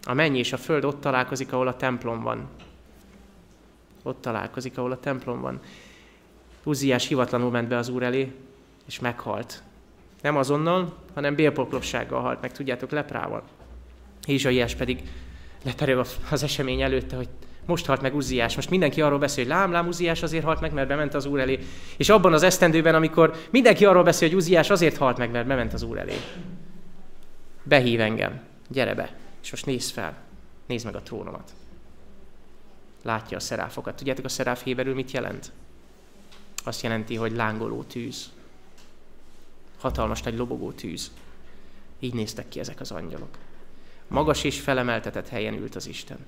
A 0.05 0.13
menny 0.13 0.35
és 0.35 0.53
a 0.53 0.57
föld 0.57 0.85
ott 0.85 1.01
találkozik, 1.01 1.53
ahol 1.53 1.67
a 1.67 1.75
templom 1.75 2.21
van. 2.21 2.47
Ott 4.03 4.21
találkozik, 4.21 4.77
ahol 4.77 4.91
a 4.91 4.99
templom 4.99 5.41
van. 5.41 5.59
Uziás 6.63 7.07
hivatlanul 7.07 7.51
ment 7.51 7.67
be 7.67 7.77
az 7.77 7.89
úr 7.89 8.03
elé, 8.03 8.31
és 8.87 8.99
meghalt. 8.99 9.63
Nem 10.21 10.37
azonnal, 10.37 10.93
hanem 11.13 11.35
bélpoklossággal 11.35 12.21
halt 12.21 12.41
meg, 12.41 12.51
tudjátok, 12.51 12.91
leprával. 12.91 13.43
Ézsaiás 14.25 14.75
pedig 14.75 15.01
lepereg 15.63 15.97
az 16.29 16.43
esemény 16.43 16.81
előtte, 16.81 17.15
hogy 17.15 17.29
most 17.65 17.85
halt 17.85 18.01
meg 18.01 18.15
Uziás. 18.15 18.55
Most 18.55 18.69
mindenki 18.69 19.01
arról 19.01 19.19
beszél, 19.19 19.43
hogy 19.43 19.53
lám, 19.53 19.71
lám, 19.71 19.87
Uziás 19.87 20.23
azért 20.23 20.43
halt 20.43 20.61
meg, 20.61 20.73
mert 20.73 20.87
bement 20.87 21.13
az 21.13 21.25
úr 21.25 21.39
elé. 21.39 21.59
És 21.97 22.09
abban 22.09 22.33
az 22.33 22.43
esztendőben, 22.43 22.95
amikor 22.95 23.33
mindenki 23.49 23.85
arról 23.85 24.03
beszél, 24.03 24.27
hogy 24.27 24.37
Uziás 24.37 24.69
azért 24.69 24.97
halt 24.97 25.17
meg, 25.17 25.31
mert 25.31 25.47
bement 25.47 25.73
az 25.73 25.83
úr 25.83 25.97
elé. 25.97 26.15
Behív 27.63 27.99
engem, 27.99 28.41
gyere 28.67 28.95
be. 28.95 29.17
És 29.41 29.51
most 29.51 29.65
nézd 29.65 29.91
fel, 29.91 30.17
nézd 30.65 30.85
meg 30.85 30.95
a 30.95 31.01
trónomat. 31.01 31.53
Látja 33.01 33.37
a 33.37 33.39
szeráfokat. 33.39 33.95
Tudjátok, 33.95 34.25
a 34.25 34.29
szeráf 34.29 34.63
héberül 34.63 34.93
mit 34.93 35.11
jelent? 35.11 35.51
Azt 36.63 36.81
jelenti, 36.81 37.15
hogy 37.15 37.31
lángoló 37.31 37.83
tűz. 37.83 38.31
Hatalmas 39.79 40.21
nagy 40.21 40.37
lobogó 40.37 40.71
tűz. 40.71 41.11
Így 41.99 42.13
néztek 42.13 42.49
ki 42.49 42.59
ezek 42.59 42.79
az 42.79 42.91
angyalok. 42.91 43.37
Magas 44.07 44.43
és 44.43 44.59
felemeltetett 44.59 45.27
helyen 45.27 45.53
ült 45.53 45.75
az 45.75 45.87
Isten. 45.87 46.25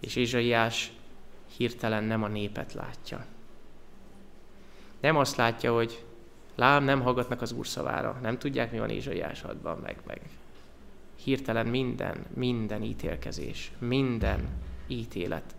És 0.00 0.16
Ézsaiás 0.16 0.92
hirtelen 1.56 2.04
nem 2.04 2.22
a 2.22 2.28
népet 2.28 2.72
látja. 2.72 3.26
Nem 5.00 5.16
azt 5.16 5.36
látja, 5.36 5.74
hogy 5.74 6.04
Lám, 6.54 6.84
nem 6.84 7.00
hallgatnak 7.00 7.42
az 7.42 7.52
Úr 7.52 7.66
szavára, 7.66 8.18
nem 8.22 8.38
tudják, 8.38 8.72
mi 8.72 8.78
van 8.78 8.90
Ézsaiás 8.90 9.40
6 9.40 9.82
meg, 9.82 9.96
meg. 10.06 10.20
Hirtelen 11.24 11.66
minden, 11.66 12.24
minden 12.34 12.82
ítélkezés, 12.82 13.72
minden 13.78 14.48
ítélet 14.86 15.54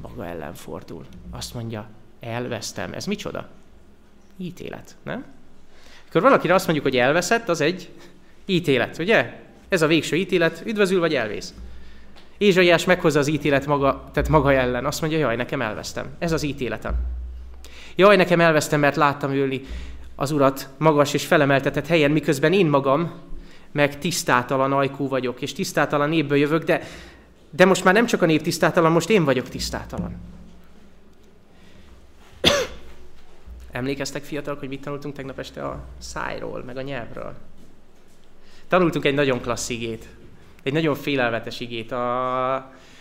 maga 0.00 0.26
ellen 0.26 0.54
fordul. 0.54 1.06
Azt 1.30 1.54
mondja, 1.54 1.88
elvesztem. 2.20 2.92
Ez 2.92 3.06
micsoda? 3.06 3.48
Ítélet, 4.36 4.96
nem? 5.02 5.24
Akkor 6.08 6.22
valakire 6.22 6.54
azt 6.54 6.64
mondjuk, 6.64 6.86
hogy 6.86 6.96
elveszett, 6.96 7.48
az 7.48 7.60
egy 7.60 7.90
ítélet, 8.44 8.98
ugye? 8.98 9.40
Ez 9.68 9.82
a 9.82 9.86
végső 9.86 10.16
ítélet, 10.16 10.62
üdvözül 10.66 11.00
vagy 11.00 11.14
elvész. 11.14 11.54
Ézsaiás 12.38 12.84
meghozza 12.84 13.18
az 13.18 13.26
ítélet 13.26 13.66
maga, 13.66 14.10
tehát 14.12 14.28
maga 14.28 14.52
ellen. 14.52 14.86
Azt 14.86 15.00
mondja, 15.00 15.18
jaj, 15.18 15.36
nekem 15.36 15.62
elvesztem. 15.62 16.06
Ez 16.18 16.32
az 16.32 16.42
ítéletem. 16.42 16.94
Jaj, 17.96 18.16
nekem 18.16 18.40
elvesztem, 18.40 18.80
mert 18.80 18.96
láttam 18.96 19.32
ülni 19.32 19.60
az 20.14 20.30
urat 20.30 20.68
magas 20.78 21.14
és 21.14 21.26
felemeltetett 21.26 21.86
helyen, 21.86 22.10
miközben 22.10 22.52
én 22.52 22.66
magam 22.66 23.12
meg 23.72 23.98
tisztátalan 23.98 24.72
ajkú 24.72 25.08
vagyok, 25.08 25.42
és 25.42 25.52
tisztátalan 25.52 26.08
népből 26.08 26.38
jövök, 26.38 26.64
de, 26.64 26.82
de 27.50 27.64
most 27.64 27.84
már 27.84 27.94
nem 27.94 28.06
csak 28.06 28.22
a 28.22 28.26
nép 28.26 28.42
tisztátalan, 28.42 28.92
most 28.92 29.10
én 29.10 29.24
vagyok 29.24 29.48
tisztátalan. 29.48 30.16
Emlékeztek 33.70 34.24
fiatalok, 34.24 34.58
hogy 34.58 34.68
mit 34.68 34.80
tanultunk 34.80 35.14
tegnap 35.14 35.38
este 35.38 35.64
a 35.64 35.84
szájról, 35.98 36.62
meg 36.66 36.76
a 36.76 36.82
nyelvről? 36.82 37.34
Tanultunk 38.68 39.04
egy 39.04 39.14
nagyon 39.14 39.40
klassz 39.40 39.68
igét, 39.68 40.08
egy 40.62 40.72
nagyon 40.72 40.94
félelmetes 40.94 41.60
igét 41.60 41.92
a, 41.92 42.54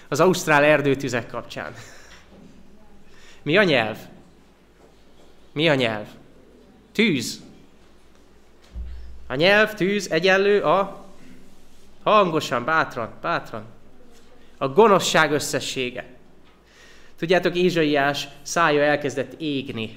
az 0.07 0.19
ausztrál 0.19 0.63
erdőtüzek 0.63 1.27
kapcsán. 1.27 1.73
Mi 3.41 3.57
a 3.57 3.63
nyelv? 3.63 3.97
Mi 5.51 5.69
a 5.69 5.75
nyelv? 5.75 6.07
Tűz. 6.91 7.41
A 9.27 9.35
nyelv, 9.35 9.73
tűz 9.73 10.11
egyenlő 10.11 10.61
a 10.61 11.05
hangosan, 12.03 12.65
bátran, 12.65 13.09
bátran. 13.21 13.63
A 14.57 14.67
gonoszság 14.67 15.31
összessége. 15.31 16.05
Tudjátok, 17.17 17.55
Ézsaiás 17.55 18.27
szája 18.41 18.81
elkezdett 18.81 19.33
égni. 19.37 19.95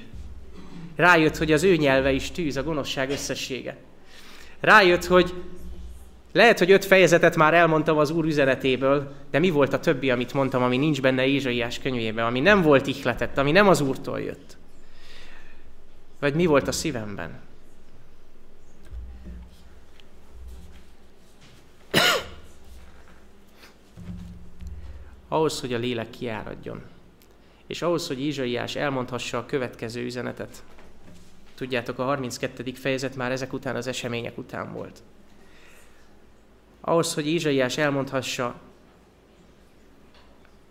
Rájött, 0.97 1.37
hogy 1.37 1.53
az 1.53 1.63
ő 1.63 1.77
nyelve 1.77 2.13
is 2.13 2.31
tűz, 2.31 2.57
a 2.57 2.63
gonoszság 2.63 3.11
összessége. 3.11 3.77
Rájött, 4.61 5.05
hogy 5.05 5.35
lehet, 6.33 6.59
hogy 6.59 6.71
öt 6.71 6.85
fejezetet 6.85 7.37
már 7.37 7.55
elmondtam 7.55 7.99
az 7.99 8.11
Úr 8.11 8.25
üzenetéből, 8.25 9.13
de 9.31 9.39
mi 9.39 9.51
volt 9.51 9.73
a 9.73 9.81
többi, 9.81 10.11
amit 10.11 10.33
mondtam, 10.33 10.63
ami 10.63 10.77
nincs 10.77 11.01
benne 11.01 11.27
Ézsaiás 11.27 11.79
könyvében, 11.79 12.27
ami 12.27 12.41
nem 12.41 12.63
volt 12.63 12.87
ihletett, 12.87 13.39
ami 13.39 13.51
nem 13.51 13.69
az 13.69 13.81
Úrtól 13.81 14.21
jött? 14.21 14.57
Vagy 16.23 16.35
mi 16.35 16.47
volt 16.47 16.69
a 16.69 16.73
szívemben? 16.73 17.41
ahhoz, 25.29 25.61
hogy 25.61 25.73
a 25.73 25.79
lélek 25.79 26.11
kiáradjon, 26.11 26.83
és 27.67 27.83
ahhoz, 27.83 28.07
hogy 28.07 28.21
Izsaiás 28.21 28.77
elmondhassa 28.77 29.39
a 29.39 29.47
következő 29.47 30.05
üzenetet. 30.05 30.63
Tudjátok, 31.55 31.99
a 31.99 32.05
32. 32.05 32.73
fejezet 32.73 33.17
már 33.17 33.33
ezek 33.33 33.53
után 33.53 33.77
az 33.77 33.87
események 33.87 34.39
után 34.39 34.73
volt. 34.73 35.03
Ahhoz, 36.81 37.15
hogy 37.15 37.27
Izsaiás 37.27 37.79
elmondhassa 37.79 38.61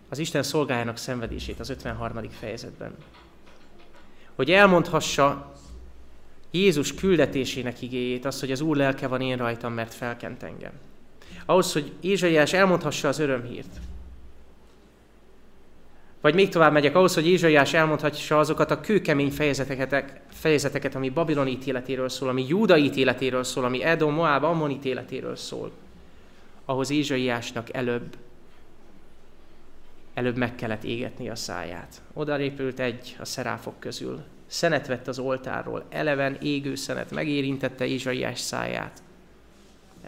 az 0.08 0.18
Isten 0.18 0.42
szolgájának 0.42 0.96
szenvedését 0.96 1.60
az 1.60 1.68
53. 1.68 2.30
fejezetben 2.30 2.96
hogy 4.42 4.52
elmondhassa 4.52 5.52
Jézus 6.50 6.94
küldetésének 6.94 7.82
igéjét, 7.82 8.24
azt, 8.24 8.40
hogy 8.40 8.52
az 8.52 8.60
Úr 8.60 8.76
lelke 8.76 9.06
van 9.06 9.20
én 9.20 9.36
rajtam, 9.36 9.72
mert 9.72 9.94
felkent 9.94 10.42
engem. 10.42 10.72
Ahhoz, 11.46 11.72
hogy 11.72 11.92
Ézsaiás 12.00 12.52
elmondhassa 12.52 13.08
az 13.08 13.18
örömhírt. 13.18 13.80
Vagy 16.20 16.34
még 16.34 16.48
tovább 16.48 16.72
megyek 16.72 16.94
ahhoz, 16.94 17.14
hogy 17.14 17.28
Ézsaiás 17.28 17.74
elmondhatja 17.74 18.38
azokat 18.38 18.70
a 18.70 18.80
kőkemény 18.80 19.30
fejezeteket, 19.30 20.20
fejezeteket, 20.32 20.94
ami 20.94 21.08
Babilon 21.08 21.46
ítéletéről 21.46 22.08
szól, 22.08 22.28
ami 22.28 22.44
Júda 22.48 22.76
ítéletéről 22.76 23.44
szól, 23.44 23.64
ami 23.64 23.82
Edom, 23.82 24.14
Moab, 24.14 24.44
Ammon 24.44 24.70
ítéletéről 24.70 25.36
szól. 25.36 25.70
Ahhoz 26.64 26.90
Ézsaiásnak 26.90 27.74
előbb 27.74 28.16
előbb 30.14 30.36
meg 30.36 30.54
kellett 30.54 30.84
égetni 30.84 31.28
a 31.28 31.34
száját. 31.34 32.02
Oda 32.12 32.36
répült 32.36 32.80
egy 32.80 33.16
a 33.20 33.24
szeráfok 33.24 33.80
közül. 33.80 34.22
Szenet 34.46 34.86
vett 34.86 35.08
az 35.08 35.18
oltárról, 35.18 35.84
eleven 35.88 36.38
égő 36.40 36.74
szenet, 36.74 37.10
megérintette 37.10 37.86
Ézsaiás 37.86 38.38
száját. 38.38 39.02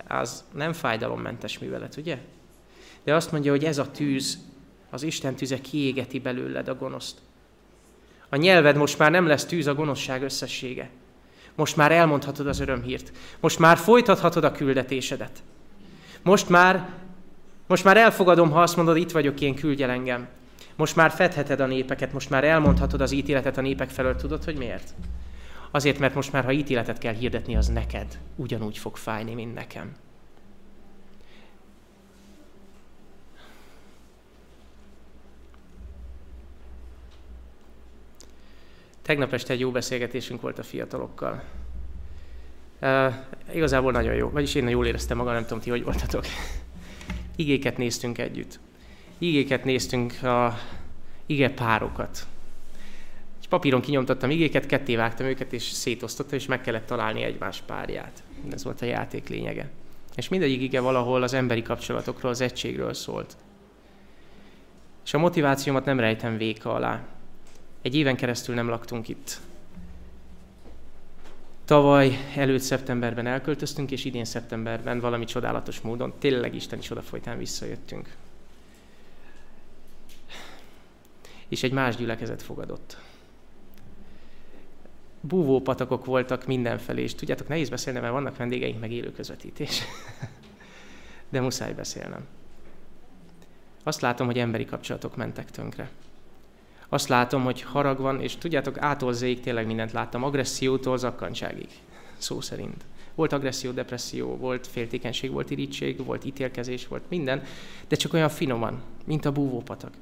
Az 0.08 0.44
nem 0.52 0.72
fájdalommentes 0.72 1.58
művelet, 1.58 1.96
ugye? 1.96 2.18
De 3.04 3.14
azt 3.14 3.32
mondja, 3.32 3.50
hogy 3.50 3.64
ez 3.64 3.78
a 3.78 3.90
tűz, 3.90 4.38
az 4.90 5.02
Isten 5.02 5.34
tüze 5.34 5.60
kiégeti 5.60 6.18
belőled 6.18 6.68
a 6.68 6.74
gonoszt. 6.74 7.18
A 8.28 8.36
nyelved 8.36 8.76
most 8.76 8.98
már 8.98 9.10
nem 9.10 9.26
lesz 9.26 9.44
tűz 9.44 9.66
a 9.66 9.74
gonoszság 9.74 10.22
összessége. 10.22 10.90
Most 11.54 11.76
már 11.76 11.92
elmondhatod 11.92 12.46
az 12.46 12.60
örömhírt. 12.60 13.12
Most 13.40 13.58
már 13.58 13.76
folytathatod 13.76 14.44
a 14.44 14.52
küldetésedet. 14.52 15.42
Most 16.22 16.48
már, 16.48 16.88
most 17.66 17.84
már 17.84 17.96
elfogadom, 17.96 18.50
ha 18.50 18.62
azt 18.62 18.76
mondod, 18.76 18.96
itt 18.96 19.10
vagyok 19.10 19.40
én, 19.40 19.54
küldj 19.54 19.82
engem. 19.82 20.28
Most 20.76 20.96
már 20.96 21.10
fedheted 21.10 21.60
a 21.60 21.66
népeket, 21.66 22.12
most 22.12 22.30
már 22.30 22.44
elmondhatod 22.44 23.00
az 23.00 23.12
ítéletet 23.12 23.58
a 23.58 23.60
népek 23.60 23.90
felől. 23.90 24.16
Tudod, 24.16 24.44
hogy 24.44 24.56
miért? 24.56 24.94
Azért, 25.70 25.98
mert 25.98 26.14
most 26.14 26.32
már, 26.32 26.44
ha 26.44 26.52
ítéletet 26.52 26.98
kell 26.98 27.14
hirdetni, 27.14 27.56
az 27.56 27.66
neked 27.66 28.18
ugyanúgy 28.36 28.78
fog 28.78 28.96
fájni, 28.96 29.34
mint 29.34 29.54
nekem. 29.54 29.92
Tegnap 39.02 39.32
este 39.32 39.52
egy 39.52 39.60
jó 39.60 39.70
beszélgetésünk 39.70 40.40
volt 40.40 40.58
a 40.58 40.62
fiatalokkal. 40.62 41.42
Uh, 42.80 43.14
igazából 43.52 43.92
nagyon 43.92 44.14
jó, 44.14 44.30
vagyis 44.30 44.54
én 44.54 44.68
jól 44.68 44.86
éreztem 44.86 45.16
magam, 45.16 45.32
nem 45.32 45.42
tudom 45.42 45.60
ti, 45.60 45.70
hogy 45.70 45.84
voltatok. 45.84 46.24
Igéket 47.36 47.76
néztünk 47.76 48.18
együtt. 48.18 48.58
Igéket 49.18 49.64
néztünk, 49.64 50.22
a 50.22 50.58
ige 51.26 51.50
párokat. 51.50 52.26
Egy 53.40 53.48
papíron 53.48 53.80
kinyomtattam 53.80 54.30
igéket, 54.30 54.66
ketté 54.66 54.96
vágtam 54.96 55.26
őket, 55.26 55.52
és 55.52 55.62
szétosztottam, 55.62 56.38
és 56.38 56.46
meg 56.46 56.60
kellett 56.60 56.86
találni 56.86 57.22
egymás 57.22 57.62
párját. 57.66 58.22
Ez 58.50 58.64
volt 58.64 58.82
a 58.82 58.84
játék 58.84 59.28
lényege. 59.28 59.70
És 60.16 60.28
mindegyik 60.28 60.60
ige 60.60 60.80
valahol 60.80 61.22
az 61.22 61.32
emberi 61.32 61.62
kapcsolatokról, 61.62 62.30
az 62.30 62.40
egységről 62.40 62.94
szólt. 62.94 63.36
És 65.04 65.14
a 65.14 65.18
motivációmat 65.18 65.84
nem 65.84 66.00
rejtem 66.00 66.36
véka 66.36 66.74
alá. 66.74 67.06
Egy 67.82 67.94
éven 67.94 68.16
keresztül 68.16 68.54
nem 68.54 68.68
laktunk 68.68 69.08
itt. 69.08 69.40
Tavaly 71.64 72.18
előtt 72.36 72.60
szeptemberben 72.60 73.26
elköltöztünk, 73.26 73.90
és 73.90 74.04
idén 74.04 74.24
szeptemberben 74.24 75.00
valami 75.00 75.24
csodálatos 75.24 75.80
módon, 75.80 76.12
tényleg 76.18 76.54
Isten 76.54 76.78
is 76.78 76.90
odafolytán 76.90 77.38
visszajöttünk. 77.38 78.16
És 81.48 81.62
egy 81.62 81.72
más 81.72 81.96
gyülekezet 81.96 82.42
fogadott. 82.42 82.96
Búvó 85.20 85.60
patakok 85.60 86.04
voltak 86.04 86.46
mindenfelé, 86.46 87.02
és 87.02 87.14
tudjátok, 87.14 87.48
nehéz 87.48 87.68
beszélni, 87.68 88.00
mert 88.00 88.12
vannak 88.12 88.36
vendégeink, 88.36 88.80
meg 88.80 88.92
élő 88.92 89.12
közvetítés. 89.12 89.82
De 91.30 91.40
muszáj 91.40 91.72
beszélnem. 91.72 92.26
Azt 93.82 94.00
látom, 94.00 94.26
hogy 94.26 94.38
emberi 94.38 94.64
kapcsolatok 94.64 95.16
mentek 95.16 95.50
tönkre 95.50 95.90
azt 96.94 97.08
látom, 97.08 97.44
hogy 97.44 97.62
harag 97.62 97.98
van, 97.98 98.20
és 98.20 98.36
tudjátok, 98.36 98.78
ától 98.78 99.12
zéig 99.12 99.40
tényleg 99.40 99.66
mindent 99.66 99.92
láttam, 99.92 100.22
agressziótól 100.22 100.98
zakkantságig, 100.98 101.68
szó 102.16 102.40
szerint. 102.40 102.84
Volt 103.14 103.32
agresszió, 103.32 103.70
depresszió, 103.70 104.36
volt 104.36 104.66
féltékenység, 104.66 105.30
volt 105.30 105.50
irítség, 105.50 106.04
volt 106.04 106.24
ítélkezés, 106.24 106.88
volt 106.88 107.02
minden, 107.08 107.42
de 107.88 107.96
csak 107.96 108.12
olyan 108.12 108.28
finoman, 108.28 108.82
mint 109.04 109.24
a 109.24 109.32
búvópatak. 109.32 109.92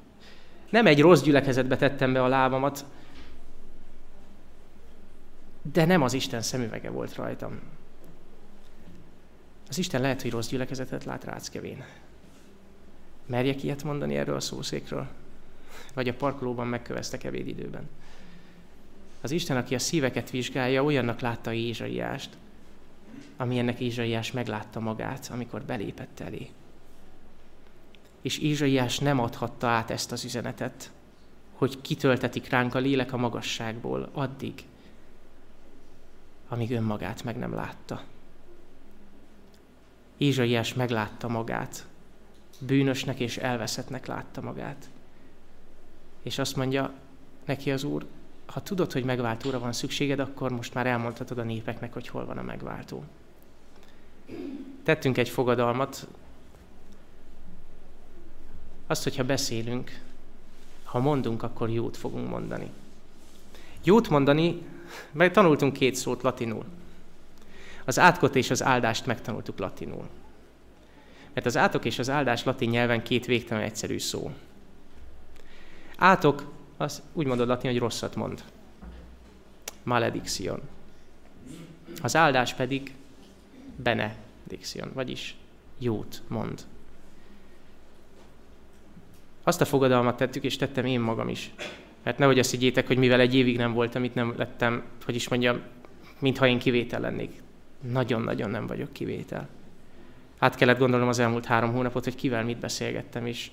Nem 0.69 0.85
egy 0.85 1.01
rossz 1.01 1.21
gyülekezetbe 1.21 1.75
tettem 1.75 2.13
be 2.13 2.23
a 2.23 2.27
lábamat, 2.27 2.85
de 5.73 5.85
nem 5.85 6.01
az 6.01 6.13
Isten 6.13 6.41
szemüvege 6.41 6.89
volt 6.89 7.15
rajtam. 7.15 7.59
Az 9.69 9.77
Isten 9.77 10.01
lehet, 10.01 10.21
hogy 10.21 10.31
rossz 10.31 10.47
gyülekezetet 10.47 11.03
lát 11.03 11.23
ráckevén. 11.23 11.83
Merjek 13.25 13.63
ilyet 13.63 13.83
mondani 13.83 14.15
erről 14.15 14.35
a 14.35 14.39
szószékről? 14.39 15.07
Vagy 15.93 16.07
a 16.07 16.13
parkolóban 16.13 16.67
megköveztek 16.67 17.23
ebédidőben. 17.23 17.89
Az 19.21 19.31
Isten, 19.31 19.57
aki 19.57 19.75
a 19.75 19.79
szíveket 19.79 20.29
vizsgálja, 20.29 20.83
olyannak 20.83 21.19
látta 21.19 21.53
Ézsaiást, 21.53 22.37
amilyennek 23.37 23.79
Ézsaiás 23.79 24.31
meglátta 24.31 24.79
magát, 24.79 25.29
amikor 25.33 25.61
belépett 25.61 26.19
elé. 26.19 26.49
És 28.21 28.37
Ézsaiás 28.37 28.99
nem 28.99 29.19
adhatta 29.19 29.67
át 29.67 29.91
ezt 29.91 30.11
az 30.11 30.23
üzenetet, 30.23 30.91
hogy 31.53 31.81
kitöltetik 31.81 32.49
ránk 32.49 32.75
a 32.75 32.79
lélek 32.79 33.13
a 33.13 33.17
magasságból 33.17 34.09
addig, 34.13 34.53
amíg 36.47 36.71
önmagát 36.71 37.23
meg 37.23 37.37
nem 37.37 37.53
látta. 37.53 38.03
Ézsaiás 40.17 40.73
meglátta 40.73 41.27
magát, 41.27 41.85
bűnösnek 42.59 43.19
és 43.19 43.37
elveszettnek 43.37 44.05
látta 44.05 44.41
magát. 44.41 44.89
És 46.23 46.39
azt 46.39 46.55
mondja 46.55 46.93
neki 47.45 47.71
az 47.71 47.83
Úr, 47.83 48.05
ha 48.45 48.61
tudod, 48.61 48.91
hogy 48.91 49.03
megváltóra 49.03 49.59
van 49.59 49.73
szükséged, 49.73 50.19
akkor 50.19 50.51
most 50.51 50.73
már 50.73 50.87
elmondhatod 50.87 51.37
a 51.37 51.43
népeknek, 51.43 51.93
hogy 51.93 52.07
hol 52.07 52.25
van 52.25 52.37
a 52.37 52.41
megváltó. 52.41 53.03
Tettünk 54.83 55.17
egy 55.17 55.29
fogadalmat, 55.29 56.07
azt, 58.87 59.03
hogyha 59.03 59.23
beszélünk, 59.23 60.01
ha 60.83 60.99
mondunk, 60.99 61.43
akkor 61.43 61.69
jót 61.69 61.97
fogunk 61.97 62.29
mondani. 62.29 62.69
Jót 63.83 64.09
mondani, 64.09 64.61
mert 65.11 65.33
tanultunk 65.33 65.73
két 65.73 65.95
szót 65.95 66.21
latinul. 66.21 66.65
Az 67.85 67.99
átkot 67.99 68.35
és 68.35 68.49
az 68.49 68.63
áldást 68.63 69.05
megtanultuk 69.05 69.59
latinul. 69.59 70.07
Mert 71.33 71.45
az 71.45 71.57
átok 71.57 71.85
és 71.85 71.99
az 71.99 72.09
áldás 72.09 72.43
latin 72.43 72.69
nyelven 72.69 73.03
két 73.03 73.25
végtelen 73.25 73.63
egyszerű 73.63 73.99
szó. 73.99 74.31
Átok, 75.97 76.51
az 76.77 77.01
úgy 77.13 77.25
mondod 77.25 77.47
latin, 77.47 77.71
hogy 77.71 77.79
rosszat 77.79 78.15
mond. 78.15 78.43
Malediction. 79.83 80.61
Az 82.01 82.15
áldás 82.15 82.53
pedig 82.53 82.93
benediction, 83.75 84.91
vagyis 84.93 85.35
jót 85.77 86.21
mond. 86.27 86.61
Azt 89.43 89.61
a 89.61 89.65
fogadalmat 89.65 90.17
tettük, 90.17 90.43
és 90.43 90.57
tettem 90.57 90.85
én 90.85 90.99
magam 90.99 91.29
is. 91.29 91.53
Mert 92.03 92.17
nehogy 92.17 92.39
azt 92.39 92.51
higgyétek, 92.51 92.87
hogy 92.87 92.97
mivel 92.97 93.19
egy 93.19 93.35
évig 93.35 93.57
nem 93.57 93.73
voltam 93.73 94.03
itt, 94.03 94.13
nem 94.13 94.33
lettem, 94.37 94.83
hogy 95.05 95.15
is 95.15 95.27
mondjam, 95.27 95.61
mintha 96.19 96.47
én 96.47 96.59
kivétel 96.59 96.99
lennék. 96.99 97.41
Nagyon-nagyon 97.91 98.49
nem 98.49 98.67
vagyok 98.67 98.93
kivétel. 98.93 99.47
Hát 100.39 100.55
kellett 100.55 100.77
gondolnom 100.77 101.07
az 101.07 101.19
elmúlt 101.19 101.45
három 101.45 101.73
hónapot, 101.73 102.03
hogy 102.03 102.15
kivel 102.15 102.43
mit 102.43 102.57
beszélgettem, 102.57 103.25
és 103.25 103.51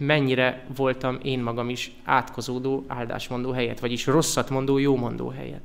mennyire 0.00 0.66
voltam 0.76 1.18
én 1.22 1.40
magam 1.42 1.68
is 1.68 1.92
átkozódó 2.04 2.84
áldásmondó 2.86 3.50
helyet, 3.50 3.80
vagyis 3.80 4.06
rosszat 4.06 4.50
mondó 4.50 4.78
jómondó 4.78 5.28
helyet. 5.28 5.62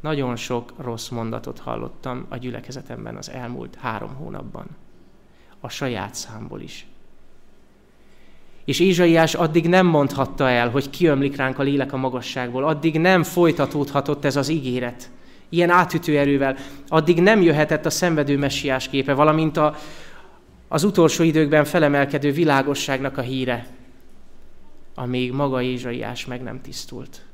Nagyon 0.00 0.36
sok 0.36 0.72
rossz 0.76 1.08
mondatot 1.08 1.58
hallottam 1.58 2.26
a 2.28 2.36
gyülekezetemben 2.36 3.16
az 3.16 3.30
elmúlt 3.30 3.74
három 3.74 4.14
hónapban. 4.14 4.66
A 5.60 5.68
saját 5.68 6.14
számból 6.14 6.60
is. 6.60 6.86
És 8.64 8.80
Ézsaiás 8.80 9.34
addig 9.34 9.68
nem 9.68 9.86
mondhatta 9.86 10.48
el, 10.48 10.70
hogy 10.70 10.90
kiömlik 10.90 11.36
ránk 11.36 11.58
a 11.58 11.62
lélek 11.62 11.92
a 11.92 11.96
magasságból, 11.96 12.64
addig 12.64 12.98
nem 12.98 13.22
folytatódhatott 13.22 14.24
ez 14.24 14.36
az 14.36 14.48
ígéret, 14.48 15.10
ilyen 15.48 15.70
átütő 15.70 16.18
erővel, 16.18 16.56
addig 16.88 17.20
nem 17.22 17.42
jöhetett 17.42 17.86
a 17.86 17.90
szenvedő 17.90 18.38
messiás 18.38 18.88
képe, 18.88 19.14
valamint 19.14 19.56
a, 19.56 19.74
az 20.68 20.84
utolsó 20.84 21.22
időkben 21.22 21.64
felemelkedő 21.64 22.32
világosságnak 22.32 23.16
a 23.18 23.20
híre, 23.20 23.66
amíg 24.94 25.32
maga 25.32 25.62
Ézsaiás 25.62 26.26
meg 26.26 26.42
nem 26.42 26.60
tisztult. 26.60 27.24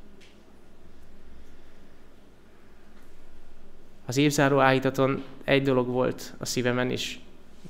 Az 4.07 4.17
évzáró 4.17 4.59
állítaton 4.59 5.23
egy 5.45 5.63
dolog 5.63 5.87
volt 5.87 6.35
a 6.39 6.45
szívemen, 6.45 6.91
és 6.91 7.19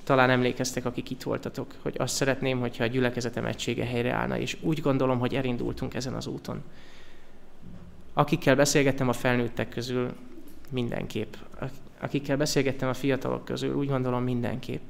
talán 0.04 0.30
emlékeztek, 0.30 0.84
akik 0.84 1.10
itt 1.10 1.22
voltatok, 1.22 1.74
hogy 1.82 1.94
azt 1.98 2.14
szeretném, 2.14 2.60
hogyha 2.60 2.84
a 2.84 2.86
gyülekezetem 2.86 3.44
egysége 3.44 3.84
helyreállna, 3.84 4.38
és 4.38 4.56
úgy 4.60 4.80
gondolom, 4.80 5.18
hogy 5.18 5.34
elindultunk 5.34 5.94
ezen 5.94 6.14
az 6.14 6.26
úton. 6.26 6.62
Akikkel 8.12 8.56
beszélgettem 8.56 9.08
a 9.08 9.12
felnőttek 9.12 9.68
közül, 9.68 10.12
mindenképp. 10.70 11.34
Akikkel 12.00 12.36
beszélgettem 12.36 12.88
a 12.88 12.94
fiatalok 12.94 13.44
közül, 13.44 13.74
úgy 13.74 13.88
gondolom 13.88 14.22
mindenképp 14.22 14.88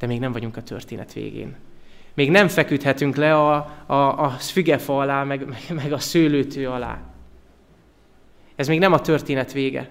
de 0.00 0.06
még 0.06 0.20
nem 0.20 0.32
vagyunk 0.32 0.56
a 0.56 0.62
történet 0.62 1.12
végén. 1.12 1.56
Még 2.14 2.30
nem 2.30 2.48
feküdhetünk 2.48 3.16
le 3.16 3.34
a, 3.34 3.54
a, 3.86 3.94
a 4.24 4.28
fügefa 4.28 4.98
alá, 4.98 5.24
meg, 5.24 5.46
meg 5.74 5.92
a 5.92 5.98
szőlőtő 5.98 6.68
alá. 6.68 6.98
Ez 8.56 8.68
még 8.68 8.78
nem 8.78 8.92
a 8.92 9.00
történet 9.00 9.52
vége. 9.52 9.88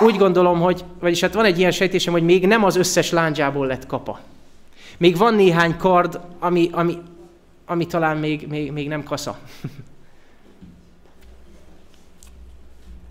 Úgy 0.00 0.16
gondolom, 0.16 0.60
hogy, 0.60 0.84
vagyis 1.00 1.20
hát 1.20 1.34
van 1.34 1.44
egy 1.44 1.58
ilyen 1.58 1.70
sejtésem, 1.70 2.12
hogy 2.12 2.22
még 2.22 2.46
nem 2.46 2.64
az 2.64 2.76
összes 2.76 3.10
lándzsából 3.10 3.66
lett 3.66 3.86
kapa. 3.86 4.20
Még 4.98 5.16
van 5.16 5.34
néhány 5.34 5.76
kard, 5.76 6.20
ami, 6.38 6.68
ami, 6.72 6.98
ami 7.66 7.86
talán 7.86 8.16
még, 8.16 8.46
még, 8.48 8.72
még 8.72 8.88
nem 8.88 9.02
kasza. 9.02 9.38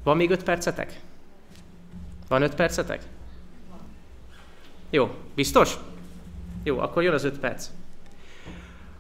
Van 0.03 0.17
még 0.17 0.29
öt 0.29 0.43
percetek? 0.43 0.99
Van 2.27 2.41
öt 2.41 2.55
percetek? 2.55 3.01
Jó, 4.93 5.11
biztos? 5.35 5.77
Jó, 6.63 6.79
akkor 6.79 7.03
jön 7.03 7.13
az 7.13 7.23
öt 7.23 7.39
perc. 7.39 7.67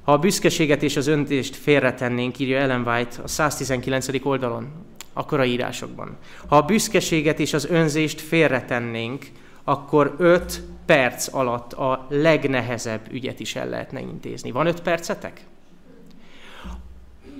Ha 0.03 0.11
a 0.11 0.17
büszkeséget 0.17 0.83
és 0.83 0.95
az 0.95 1.07
öntést 1.07 1.55
félretennénk, 1.55 2.39
írja 2.39 2.57
Ellen 2.57 2.87
White 2.87 3.21
a 3.21 3.27
119. 3.27 4.25
oldalon, 4.25 4.71
a 5.13 5.25
korai 5.25 5.51
írásokban. 5.51 6.17
Ha 6.47 6.57
a 6.57 6.61
büszkeséget 6.61 7.39
és 7.39 7.53
az 7.53 7.65
önzést 7.65 8.21
félretennénk, 8.21 9.25
akkor 9.63 10.15
öt 10.17 10.61
perc 10.85 11.33
alatt 11.33 11.73
a 11.73 12.07
legnehezebb 12.09 13.11
ügyet 13.11 13.39
is 13.39 13.55
el 13.55 13.69
lehetne 13.69 13.99
intézni. 13.99 14.51
Van 14.51 14.67
öt 14.67 14.81
percetek? 14.81 15.45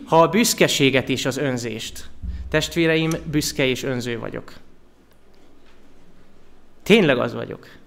Ha 0.06 0.22
a 0.22 0.30
büszkeséget 0.30 1.10
és 1.10 1.26
az 1.26 1.38
önzést, 1.38 2.10
testvéreim, 2.50 3.12
büszke 3.32 3.66
és 3.66 3.84
önző 3.84 4.20
vagyok. 4.20 4.54
Tényleg 6.84 7.18
az 7.18 7.34
vagyok. 7.34 7.82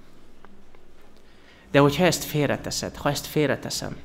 De 1.77 1.83
hogyha 1.83 2.05
ezt 2.05 2.25
félreteszed, 2.25 2.97
ha 2.97 3.11
ezt 3.11 3.27
félreteszem, 3.27 3.97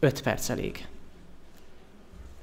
öt 0.00 0.22
perc 0.22 0.48
elég. 0.48 0.86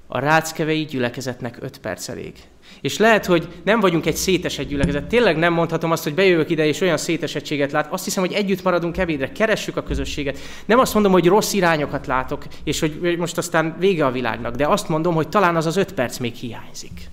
A 0.07 0.20
ráckevei 0.20 0.86
gyülekezetnek 0.86 1.57
öt 1.59 1.78
perc 1.78 2.09
elég. 2.09 2.34
És 2.82 2.97
lehet, 2.97 3.26
hogy 3.26 3.47
nem 3.63 3.80
vagyunk 3.80 4.05
egy 4.05 4.16
szétesett 4.16 4.68
gyülekezet. 4.68 5.07
Tényleg 5.07 5.38
nem 5.38 5.53
mondhatom 5.53 5.91
azt, 5.91 6.03
hogy 6.03 6.13
bejövök 6.13 6.49
ide, 6.49 6.66
és 6.66 6.82
olyan 6.82 6.97
szétesettséget 6.97 7.72
lát. 7.72 7.91
Azt 7.91 8.03
hiszem, 8.03 8.24
hogy 8.24 8.34
együtt 8.34 8.63
maradunk 8.63 8.97
ebédre, 8.97 9.32
keressük 9.32 9.78
a 9.78 9.84
közösséget. 9.84 10.38
Nem 10.66 10.80
azt 10.80 10.93
mondom, 10.93 11.11
hogy 11.11 11.28
rossz 11.28 11.53
irányokat 11.53 12.07
látok, 12.07 12.45
és 12.63 12.80
hogy 12.80 13.18
most 13.18 13.38
aztán 13.38 13.76
vége 13.80 14.05
a 14.05 14.11
világnak, 14.11 14.55
de 14.55 14.68
azt 14.68 14.89
mondom, 14.89 15.16
hogy 15.16 15.30
talán 15.30 15.55
az 15.55 15.66
az 15.66 15.78
öt 15.78 15.93
perc 15.93 16.18
még 16.18 16.34
hiányzik. 16.34 17.09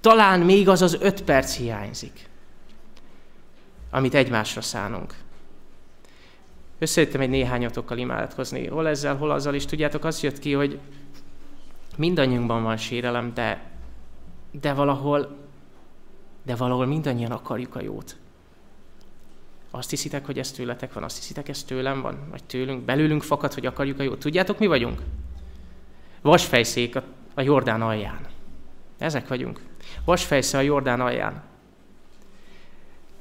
Talán 0.00 0.40
még 0.40 0.68
az 0.68 0.82
az 0.82 0.96
öt 1.00 1.22
perc 1.22 1.56
hiányzik, 1.56 2.28
amit 3.90 4.14
egymásra 4.14 4.60
szánunk. 4.60 5.22
Összejöttem 6.78 7.20
egy 7.20 7.28
néhányatokkal 7.28 7.98
imádkozni, 7.98 8.66
hol 8.66 8.88
ezzel, 8.88 9.16
hol 9.16 9.30
azzal, 9.30 9.54
és 9.54 9.64
tudjátok, 9.64 10.04
az 10.04 10.22
jött 10.22 10.38
ki, 10.38 10.52
hogy 10.52 10.78
mindannyiunkban 11.96 12.62
van 12.62 12.76
sérelem, 12.76 13.34
de, 13.34 13.70
de 14.50 14.72
valahol, 14.72 15.36
de 16.42 16.56
valahol 16.56 16.86
mindannyian 16.86 17.32
akarjuk 17.32 17.74
a 17.74 17.82
jót. 17.82 18.16
Azt 19.70 19.90
hiszitek, 19.90 20.26
hogy 20.26 20.38
ez 20.38 20.50
tőletek 20.50 20.92
van, 20.92 21.02
azt 21.02 21.16
hiszitek, 21.16 21.48
ez 21.48 21.62
tőlem 21.62 22.00
van, 22.00 22.18
vagy 22.30 22.44
tőlünk, 22.44 22.84
belőlünk 22.84 23.22
fakad, 23.22 23.54
hogy 23.54 23.66
akarjuk 23.66 23.98
a 23.98 24.02
jót. 24.02 24.18
Tudjátok, 24.18 24.58
mi 24.58 24.66
vagyunk? 24.66 25.02
Vasfejszék 26.22 26.96
a, 26.96 27.02
a 27.34 27.40
Jordán 27.40 27.82
alján. 27.82 28.26
Ezek 28.98 29.28
vagyunk. 29.28 29.60
Vasfejsze 30.04 30.58
a 30.58 30.60
Jordán 30.60 31.00
alján. 31.00 31.42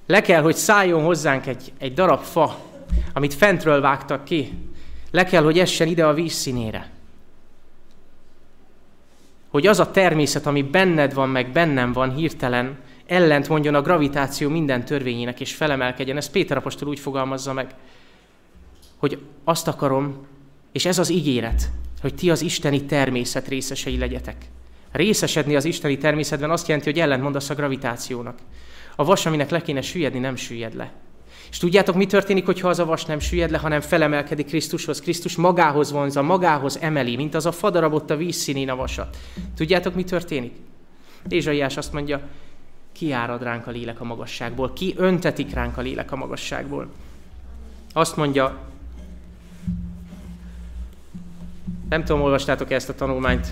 Le 0.06 0.22
kell, 0.22 0.42
hogy 0.42 0.56
szálljon 0.56 1.04
hozzánk 1.04 1.46
egy, 1.46 1.74
egy 1.78 1.94
darab 1.94 2.22
fa, 2.22 2.58
amit 3.14 3.34
fentről 3.34 3.82
vágtak 3.82 4.24
ki. 4.24 4.54
Le 5.12 5.24
kell, 5.24 5.44
hogy 5.44 5.60
essen 5.60 5.88
ide 5.88 6.06
a 6.06 6.14
víz 6.14 6.34
színére. 6.34 6.92
Hogy 9.50 9.68
az 9.68 9.80
a 9.80 9.92
természet, 9.92 10.46
ami 10.46 10.62
benned 10.62 11.14
van, 11.14 11.30
meg 11.30 11.52
bennem 11.52 11.92
van 11.92 12.16
hirtelen, 12.16 12.78
ellent 13.06 13.50
mondjon 13.50 13.76
a 13.76 13.82
gravitáció 13.82 14.50
minden 14.50 14.86
törvényének, 14.86 15.40
és 15.40 15.54
felemelkedjen. 15.54 16.18
Ezt 16.18 16.32
Péter 16.32 16.58
apostol 16.58 16.88
úgy 16.88 17.00
fogalmazza 17.00 17.54
meg, 17.54 17.76
hogy 18.98 19.20
azt 19.44 19.68
akarom, 19.68 20.26
és 20.72 20.86
ez 20.86 21.00
az 21.00 21.10
ígéret, 21.10 21.72
hogy 22.02 22.16
ti 22.16 22.30
az 22.30 22.42
isteni 22.42 22.86
természet 22.86 23.48
részesei 23.48 23.98
legyetek. 23.98 24.36
Részesedni 24.92 25.56
az 25.56 25.66
isteni 25.66 25.98
természetben 25.98 26.50
azt 26.50 26.68
jelenti, 26.68 26.90
hogy 26.90 27.00
ellentmondasz 27.00 27.50
a 27.50 27.56
gravitációnak. 27.56 28.40
A 28.96 29.04
vas, 29.04 29.26
aminek 29.26 29.50
le 29.50 29.62
kéne 29.62 29.82
süllyedni, 29.82 30.20
nem 30.20 30.36
süllyed 30.36 30.76
le. 30.76 30.92
És 31.54 31.60
tudjátok, 31.60 31.96
mi 31.96 32.06
történik, 32.06 32.46
hogyha 32.46 32.68
az 32.68 32.80
a 32.80 32.86
vas 32.86 33.06
nem 33.06 33.20
süllyed 33.20 33.52
le, 33.52 33.58
hanem 33.58 33.82
felemelkedik 33.82 34.46
Krisztushoz? 34.46 35.02
Krisztus 35.02 35.36
magához 35.36 35.92
vonza, 35.92 36.22
magához 36.22 36.78
emeli, 36.82 37.16
mint 37.16 37.36
az 37.36 37.46
a 37.46 37.52
fadarabot 37.52 38.10
a 38.10 38.16
vízszínén 38.16 38.70
a 38.70 38.76
vasat. 38.76 39.18
Tudjátok, 39.56 39.96
mi 39.96 40.04
történik? 40.04 40.54
Ézsaiás 41.28 41.78
azt 41.78 41.94
mondja, 41.94 42.22
ki 42.92 43.12
árad 43.12 43.44
ránk 43.44 43.68
a 43.68 43.72
lélek 43.72 44.02
a 44.02 44.04
magasságból, 44.04 44.74
ki 44.74 44.94
öntetik 44.98 45.54
ránk 45.54 45.78
a 45.78 45.82
lélek 45.82 46.12
a 46.12 46.16
magasságból. 46.16 46.88
Azt 47.92 48.16
mondja, 48.16 48.60
nem 51.90 52.04
tudom, 52.04 52.22
olvastátok 52.22 52.72
-e 52.72 52.76
ezt 52.76 52.90
a 52.90 52.96
tanulmányt, 52.96 53.48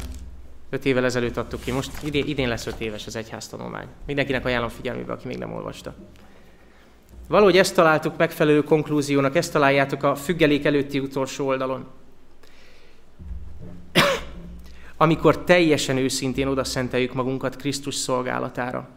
öt 0.70 0.86
évvel 0.86 1.06
ezelőtt 1.06 1.38
adtuk 1.38 1.62
ki, 1.62 1.72
most 1.72 1.92
idén, 2.04 2.28
idén 2.28 2.48
lesz 2.48 2.66
öt 2.66 2.80
éves 2.80 3.08
az 3.08 3.16
egyház 3.16 3.48
tanulmány. 3.48 3.88
Mindenkinek 4.06 4.46
ajánlom 4.46 4.70
figyelmébe, 4.70 5.14
aki 5.14 5.28
még 5.28 5.38
nem 5.38 5.54
olvasta. 5.54 5.96
Valahogy 7.32 7.58
ezt 7.58 7.76
találtuk 7.76 8.18
megfelelő 8.18 8.64
konklúziónak, 8.64 9.36
ezt 9.36 9.52
találjátok 9.52 10.04
a 10.04 10.16
függelék 10.16 10.66
előtti 10.66 11.00
utolsó 11.00 11.48
oldalon. 11.48 11.86
Amikor 14.98 15.44
teljesen 15.44 15.98
őszintén 15.98 16.48
oda 16.48 16.64
szenteljük 16.64 17.14
magunkat 17.14 17.56
Krisztus 17.56 17.96
szolgálatára, 17.96 18.90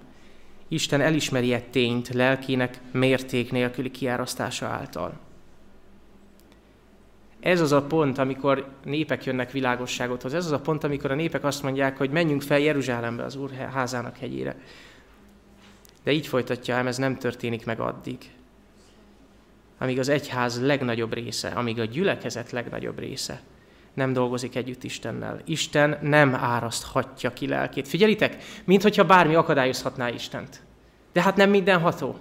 Isten 0.69 1.01
elismeri 1.01 1.53
egy 1.53 1.69
tényt 1.69 2.09
lelkének 2.09 2.81
mérték 2.93 3.53
nélküli 3.53 3.91
kiárasztása 3.91 4.67
által. 4.67 5.19
Ez 7.41 7.61
az 7.61 7.73
a 7.73 7.83
pont, 7.83 8.19
amikor 8.19 8.69
népek 8.85 9.25
jönnek 9.25 9.51
világosságothoz. 9.51 10.35
Ez 10.35 10.45
az 10.45 10.53
a 10.53 10.61
pont, 10.61 10.85
amikor 10.85 11.11
a 11.11 11.15
népek 11.15 11.45
azt 11.45 11.63
mondják, 11.63 11.97
hogy 11.97 12.11
menjünk 12.11 12.43
fel 12.43 12.59
Jeruzsálembe, 12.59 13.25
az 13.25 13.37
Úr 13.37 13.51
házának 13.73 14.17
hegyére. 14.17 14.57
De 16.05 16.13
így 16.13 16.27
folytatja 16.27 16.75
ám, 16.75 16.87
ez 16.87 16.97
nem 16.97 17.17
történik 17.17 17.65
meg 17.65 17.81
addig, 17.81 18.19
amíg 19.79 19.99
az 19.99 20.09
egyház 20.09 20.61
legnagyobb 20.61 21.13
része, 21.13 21.49
amíg 21.49 21.81
a 21.81 21.85
gyülekezet 21.85 22.51
legnagyobb 22.51 22.99
része 22.99 23.43
nem 23.95 24.13
dolgozik 24.13 24.57
együtt 24.57 24.85
Istennel. 24.85 25.41
Isten 25.45 25.99
nem 26.01 26.35
áraszthatja 26.35 27.33
ki 27.33 27.47
lelkét. 27.47 27.89
Figyelitek, 27.89 28.37
minthogyha 28.65 29.05
bármi 29.05 29.35
akadályozhatná 29.35 30.09
Istent. 30.09 30.61
De 31.13 31.23
hát 31.23 31.37
nem 31.37 31.51
mindenható. 31.51 32.17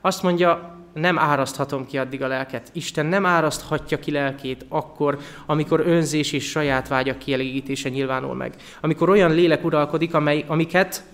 Azt 0.00 0.22
mondja, 0.22 0.76
nem 0.92 1.18
áraszthatom 1.18 1.86
ki 1.86 1.98
addig 1.98 2.22
a 2.22 2.26
lelket. 2.26 2.70
Isten 2.72 3.06
nem 3.06 3.26
áraszthatja 3.26 3.98
ki 3.98 4.10
lelkét 4.10 4.64
akkor, 4.68 5.18
amikor 5.46 5.80
önzés 5.80 6.32
és 6.32 6.50
saját 6.50 6.88
vágyak 6.88 7.18
kielégítése 7.18 7.88
nyilvánul 7.88 8.34
meg. 8.34 8.54
Amikor 8.80 9.10
olyan 9.10 9.34
lélek 9.34 9.64
uralkodik, 9.64 10.14
amely, 10.14 10.44
amiket 10.46 11.04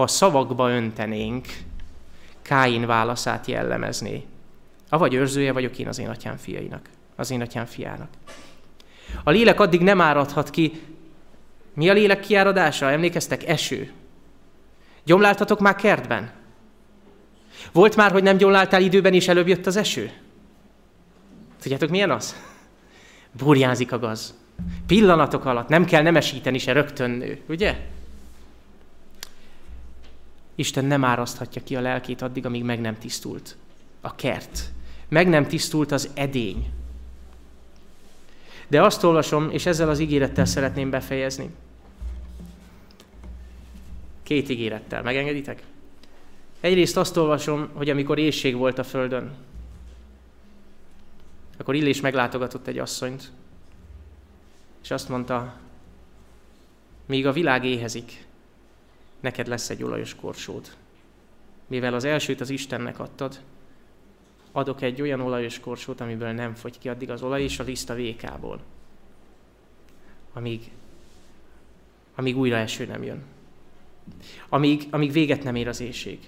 ha 0.00 0.06
szavakba 0.06 0.70
öntenénk, 0.70 1.46
Káin 2.42 2.86
válaszát 2.86 3.46
jellemezné. 3.46 4.24
Avagy 4.88 5.14
őrzője 5.14 5.52
vagyok 5.52 5.78
én 5.78 5.88
az 5.88 5.98
én 5.98 6.08
atyám 6.08 6.36
fiainak, 6.36 6.88
az 7.16 7.30
én 7.30 7.40
atyám 7.40 7.64
fiának. 7.64 8.08
A 9.24 9.30
lélek 9.30 9.60
addig 9.60 9.80
nem 9.80 10.00
áradhat 10.00 10.50
ki. 10.50 10.82
Mi 11.74 11.88
a 11.88 11.92
lélek 11.92 12.20
kiáradása? 12.20 12.90
Emlékeztek? 12.90 13.48
Eső. 13.48 13.92
Gyomláltatok 15.04 15.60
már 15.60 15.74
kertben? 15.74 16.30
Volt 17.72 17.96
már, 17.96 18.10
hogy 18.10 18.22
nem 18.22 18.36
gyomláltál 18.36 18.82
időben, 18.82 19.14
és 19.14 19.28
előbb 19.28 19.48
jött 19.48 19.66
az 19.66 19.76
eső? 19.76 20.12
Tudjátok, 21.62 21.90
milyen 21.90 22.10
az? 22.10 22.36
Burjánzik 23.32 23.92
a 23.92 23.98
gaz. 23.98 24.34
Pillanatok 24.86 25.44
alatt 25.44 25.68
nem 25.68 25.84
kell 25.84 26.02
nemesíteni 26.02 26.58
se 26.58 26.72
rögtön 26.72 27.10
nő, 27.10 27.40
ugye? 27.48 27.76
Isten 30.60 30.84
nem 30.84 31.04
áraszthatja 31.04 31.62
ki 31.62 31.76
a 31.76 31.80
lelkét 31.80 32.22
addig, 32.22 32.46
amíg 32.46 32.64
meg 32.64 32.80
nem 32.80 32.98
tisztult 32.98 33.56
a 34.00 34.14
kert. 34.14 34.72
Meg 35.08 35.28
nem 35.28 35.46
tisztult 35.46 35.92
az 35.92 36.10
edény. 36.14 36.70
De 38.68 38.82
azt 38.82 39.02
olvasom, 39.02 39.50
és 39.50 39.66
ezzel 39.66 39.88
az 39.88 39.98
ígérettel 39.98 40.44
szeretném 40.44 40.90
befejezni. 40.90 41.50
Két 44.22 44.48
ígérettel. 44.48 45.02
Megengeditek? 45.02 45.62
Egyrészt 46.60 46.96
azt 46.96 47.16
olvasom, 47.16 47.68
hogy 47.72 47.90
amikor 47.90 48.18
éjség 48.18 48.56
volt 48.56 48.78
a 48.78 48.84
földön, 48.84 49.32
akkor 51.58 51.74
Illés 51.74 52.00
meglátogatott 52.00 52.66
egy 52.66 52.78
asszonyt, 52.78 53.30
és 54.82 54.90
azt 54.90 55.08
mondta, 55.08 55.54
míg 57.06 57.26
a 57.26 57.32
világ 57.32 57.64
éhezik, 57.64 58.28
neked 59.20 59.46
lesz 59.46 59.70
egy 59.70 59.82
olajos 59.82 60.14
korsód. 60.14 60.70
Mivel 61.66 61.94
az 61.94 62.04
elsőt 62.04 62.40
az 62.40 62.50
Istennek 62.50 62.98
adtad, 62.98 63.40
adok 64.52 64.82
egy 64.82 65.02
olyan 65.02 65.20
olajos 65.20 65.60
korsót, 65.60 66.00
amiből 66.00 66.32
nem 66.32 66.54
fogy 66.54 66.78
ki 66.78 66.88
addig 66.88 67.10
az 67.10 67.22
olaj, 67.22 67.42
és 67.42 67.58
a 67.58 67.64
liszt 67.64 67.90
a 67.90 67.94
vékából. 67.94 68.60
Amíg, 70.32 70.70
amíg 72.14 72.38
újra 72.38 72.56
eső 72.56 72.86
nem 72.86 73.02
jön. 73.02 73.22
Amíg, 74.48 74.86
amíg 74.90 75.12
véget 75.12 75.42
nem 75.42 75.54
ér 75.54 75.68
az 75.68 75.80
éjség. 75.80 76.18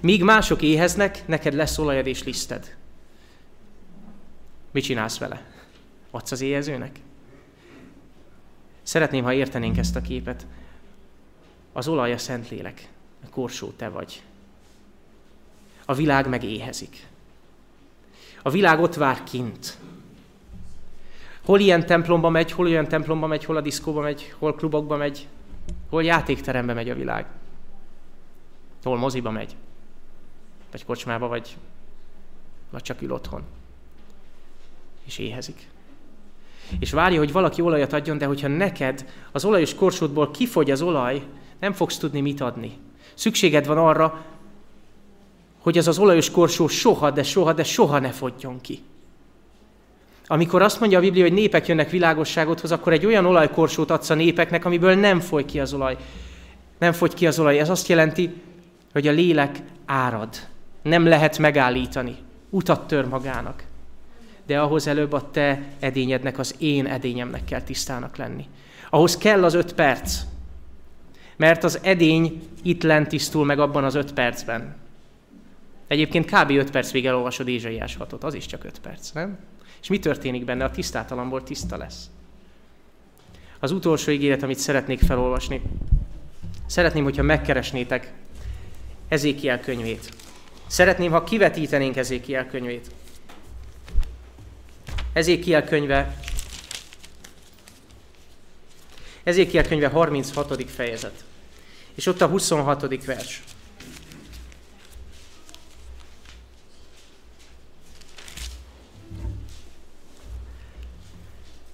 Míg 0.00 0.22
mások 0.22 0.62
éheznek, 0.62 1.26
neked 1.26 1.54
lesz 1.54 1.78
olajad 1.78 2.06
és 2.06 2.24
liszted. 2.24 2.76
Mit 4.70 4.84
csinálsz 4.84 5.18
vele? 5.18 5.42
Adsz 6.10 6.30
az 6.30 6.40
éhezőnek? 6.40 7.00
Szeretném, 8.82 9.24
ha 9.24 9.32
értenénk 9.32 9.78
ezt 9.78 9.96
a 9.96 10.00
képet. 10.00 10.46
Az 11.78 11.88
olaj 11.88 12.12
a 12.12 12.18
Szentlélek, 12.18 12.88
a 13.24 13.28
korsó 13.30 13.70
te 13.76 13.88
vagy. 13.88 14.22
A 15.84 15.94
világ 15.94 16.28
meg 16.28 16.44
éhezik. 16.44 17.06
A 18.42 18.50
világ 18.50 18.80
ott 18.80 18.94
vár 18.94 19.24
kint. 19.24 19.78
Hol 21.44 21.60
ilyen 21.60 21.86
templomba 21.86 22.28
megy, 22.28 22.52
hol 22.52 22.66
olyan 22.66 22.88
templomba 22.88 23.26
megy, 23.26 23.44
hol 23.44 23.56
a 23.56 23.60
diszkóba 23.60 24.00
megy, 24.00 24.34
hol 24.38 24.54
klubokba 24.54 24.96
megy, 24.96 25.28
hol 25.90 26.04
játékterembe 26.04 26.72
megy 26.72 26.90
a 26.90 26.94
világ. 26.94 27.26
Hol 28.82 28.96
moziba 28.96 29.30
megy. 29.30 29.56
Vagy 30.70 30.84
kocsmába, 30.84 31.28
vagy, 31.28 31.56
vagy 32.70 32.82
csak 32.82 33.02
ül 33.02 33.12
otthon. 33.12 33.42
És 35.04 35.18
éhezik. 35.18 35.68
És 36.78 36.90
várja, 36.90 37.18
hogy 37.18 37.32
valaki 37.32 37.60
olajat 37.60 37.92
adjon, 37.92 38.18
de 38.18 38.26
hogyha 38.26 38.48
neked 38.48 39.12
az 39.32 39.44
olajos 39.44 39.74
korsódból 39.74 40.30
kifogy 40.30 40.70
az 40.70 40.82
olaj, 40.82 41.22
nem 41.60 41.72
fogsz 41.72 41.98
tudni 41.98 42.20
mit 42.20 42.40
adni. 42.40 42.72
Szükséged 43.14 43.66
van 43.66 43.78
arra, 43.78 44.24
hogy 45.58 45.78
az 45.78 45.88
az 45.88 45.98
olajos 45.98 46.30
korsó 46.30 46.66
soha, 46.66 47.10
de 47.10 47.22
soha, 47.22 47.52
de 47.52 47.64
soha 47.64 47.98
ne 47.98 48.10
fogjon 48.10 48.60
ki. 48.60 48.82
Amikor 50.26 50.62
azt 50.62 50.80
mondja 50.80 50.98
a 50.98 51.00
Biblia, 51.00 51.22
hogy 51.22 51.32
népek 51.32 51.66
jönnek 51.66 51.90
világosságodhoz, 51.90 52.72
akkor 52.72 52.92
egy 52.92 53.06
olyan 53.06 53.26
olajkorsót 53.26 53.90
adsz 53.90 54.10
a 54.10 54.14
népeknek, 54.14 54.64
amiből 54.64 54.94
nem 54.94 55.20
fogy 55.20 55.44
ki 55.44 55.60
az 55.60 55.72
olaj. 55.72 55.96
Nem 56.78 56.92
fogy 56.92 57.14
ki 57.14 57.26
az 57.26 57.38
olaj. 57.38 57.58
Ez 57.58 57.70
azt 57.70 57.88
jelenti, 57.88 58.32
hogy 58.92 59.06
a 59.06 59.12
lélek 59.12 59.62
árad. 59.86 60.28
Nem 60.82 61.06
lehet 61.06 61.38
megállítani. 61.38 62.16
Utat 62.50 62.86
tör 62.86 63.04
magának. 63.04 63.64
De 64.46 64.60
ahhoz 64.60 64.86
előbb 64.86 65.12
a 65.12 65.30
te 65.30 65.62
edényednek, 65.80 66.38
az 66.38 66.54
én 66.58 66.86
edényemnek 66.86 67.44
kell 67.44 67.62
tisztának 67.62 68.16
lenni. 68.16 68.46
Ahhoz 68.90 69.16
kell 69.16 69.44
az 69.44 69.54
öt 69.54 69.74
perc. 69.74 70.20
Mert 71.38 71.64
az 71.64 71.78
edény 71.82 72.42
itt 72.62 72.82
lent 72.82 73.08
tisztul 73.08 73.44
meg 73.44 73.58
abban 73.58 73.84
az 73.84 73.94
öt 73.94 74.12
percben. 74.12 74.76
Egyébként 75.86 76.30
kb. 76.30 76.50
5 76.50 76.70
perc 76.70 76.90
végig 76.90 77.08
elolvasod 77.08 77.48
Ézsaiás 77.48 77.96
6 77.96 78.12
az 78.12 78.34
is 78.34 78.46
csak 78.46 78.64
5 78.64 78.78
perc, 78.80 79.10
nem? 79.10 79.38
És 79.80 79.88
mi 79.88 79.98
történik 79.98 80.44
benne? 80.44 80.64
A 80.64 80.70
tisztátalamból 80.70 81.42
tiszta 81.42 81.76
lesz. 81.76 82.10
Az 83.60 83.70
utolsó 83.70 84.10
ígéret, 84.10 84.42
amit 84.42 84.58
szeretnék 84.58 85.00
felolvasni. 85.00 85.62
Szeretném, 86.66 87.04
hogyha 87.04 87.22
megkeresnétek 87.22 88.12
Ezékiel 89.08 89.60
könyvét. 89.60 90.08
Szeretném, 90.66 91.10
ha 91.10 91.24
kivetítenénk 91.24 91.96
Ezékiel 91.96 92.46
könyvét. 92.46 92.90
Ezékiel 95.12 95.64
könyve 95.64 96.16
Ezékiel 99.22 99.68
könyve 99.68 99.88
36. 99.88 100.70
fejezet. 100.70 101.24
És 101.98 102.06
ott 102.06 102.20
a 102.20 102.26
26. 102.26 103.04
vers. 103.04 103.42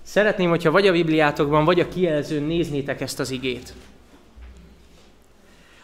Szeretném, 0.02 0.48
hogyha 0.48 0.70
vagy 0.70 0.86
a 0.86 0.92
Bibliátokban, 0.92 1.64
vagy 1.64 1.80
a 1.80 1.88
kijelzőn 1.88 2.42
néznétek 2.42 3.00
ezt 3.00 3.20
az 3.20 3.30
igét. 3.30 3.74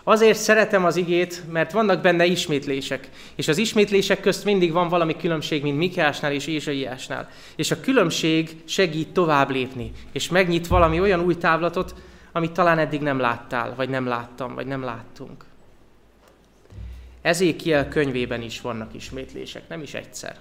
Azért 0.02 0.38
szeretem 0.38 0.84
az 0.84 0.96
igét, 0.96 1.42
mert 1.50 1.72
vannak 1.72 2.02
benne 2.02 2.24
ismétlések. 2.24 3.08
És 3.34 3.48
az 3.48 3.58
ismétlések 3.58 4.20
közt 4.20 4.44
mindig 4.44 4.72
van 4.72 4.88
valami 4.88 5.16
különbség, 5.16 5.62
mint 5.62 5.78
Mikásnál 5.78 6.32
és 6.32 6.46
Ézsaiásnál. 6.46 7.30
És 7.56 7.70
a 7.70 7.80
különbség 7.80 8.56
segít 8.64 9.08
tovább 9.08 9.50
lépni, 9.50 9.92
és 10.12 10.28
megnyit 10.28 10.66
valami 10.66 11.00
olyan 11.00 11.20
új 11.20 11.36
távlatot, 11.36 11.94
amit 12.32 12.52
talán 12.52 12.78
eddig 12.78 13.00
nem 13.00 13.18
láttál, 13.18 13.74
vagy 13.74 13.88
nem 13.88 14.06
láttam, 14.06 14.54
vagy 14.54 14.66
nem 14.66 14.82
láttunk. 14.82 15.44
Ezékiel 17.20 17.88
könyvében 17.88 18.42
is 18.42 18.60
vannak 18.60 18.94
ismétlések, 18.94 19.68
nem 19.68 19.82
is 19.82 19.94
egyszer. 19.94 20.38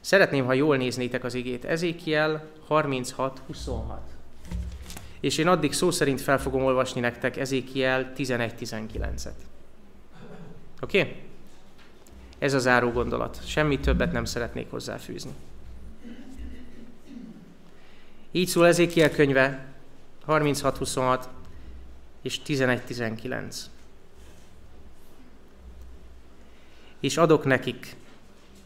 Szeretném, 0.00 0.44
ha 0.44 0.52
jól 0.52 0.76
néznétek 0.76 1.24
az 1.24 1.34
igét. 1.34 1.64
Ezékiel 1.64 2.46
36-26. 2.68 3.22
És 5.20 5.38
én 5.38 5.48
addig 5.48 5.72
szó 5.72 5.90
szerint 5.90 6.20
fel 6.20 6.38
fogom 6.38 6.64
olvasni 6.64 7.00
nektek 7.00 7.36
Ezékiel 7.36 8.12
11-19-et. 8.16 9.30
Oké? 10.80 11.00
Okay? 11.00 11.16
Ez 12.38 12.54
a 12.54 12.58
záró 12.58 12.90
gondolat. 12.90 13.46
Semmi 13.46 13.78
többet 13.80 14.12
nem 14.12 14.24
szeretnék 14.24 14.70
hozzáfűzni. 14.70 15.32
Így 18.32 18.48
szól 18.48 18.66
Ezékiel 18.66 19.10
könyve 19.10 19.69
36-26 20.30 21.24
és 22.22 22.40
11-19. 22.46 23.56
És 27.00 27.16
adok 27.16 27.44
nekik 27.44 27.96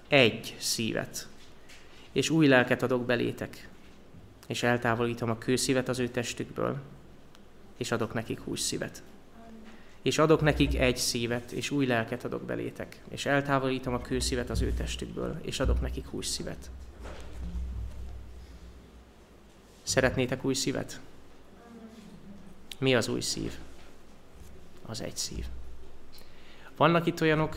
egy 0.08 0.56
szívet, 0.58 1.28
és 2.12 2.30
új 2.30 2.46
lelket 2.46 2.82
adok 2.82 3.04
belétek, 3.04 3.68
és 4.46 4.62
eltávolítom 4.62 5.30
a 5.30 5.38
kőszívet 5.38 5.88
az 5.88 5.98
ő 5.98 6.08
testükből, 6.08 6.76
és 7.76 7.92
adok 7.92 8.14
nekik 8.14 8.40
hús 8.40 8.60
szívet. 8.60 9.02
És 10.02 10.18
adok 10.18 10.40
nekik 10.40 10.78
egy 10.78 10.96
szívet, 10.96 11.52
és 11.52 11.70
új 11.70 11.86
lelket 11.86 12.24
adok 12.24 12.42
belétek, 12.42 13.00
és 13.08 13.26
eltávolítom 13.26 13.94
a 13.94 14.00
kőszívet 14.00 14.50
az 14.50 14.60
ő 14.60 14.72
testükből, 14.72 15.38
és 15.42 15.60
adok 15.60 15.80
nekik 15.80 16.06
hús 16.06 16.26
szívet. 16.26 16.70
Szeretnétek 19.82 20.44
új 20.44 20.54
szívet? 20.54 21.00
Mi 22.84 22.94
az 22.94 23.08
új 23.08 23.20
szív? 23.20 23.52
Az 24.86 25.00
egy 25.02 25.16
szív. 25.16 25.44
Vannak 26.76 27.06
itt 27.06 27.20
olyanok, 27.20 27.56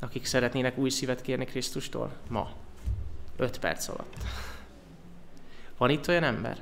akik 0.00 0.24
szeretnének 0.24 0.78
új 0.78 0.90
szívet 0.90 1.20
kérni 1.20 1.44
Krisztustól? 1.44 2.12
Ma. 2.28 2.50
Öt 3.36 3.58
perc 3.58 3.88
alatt. 3.88 4.16
Van 5.76 5.90
itt 5.90 6.08
olyan 6.08 6.22
ember? 6.22 6.58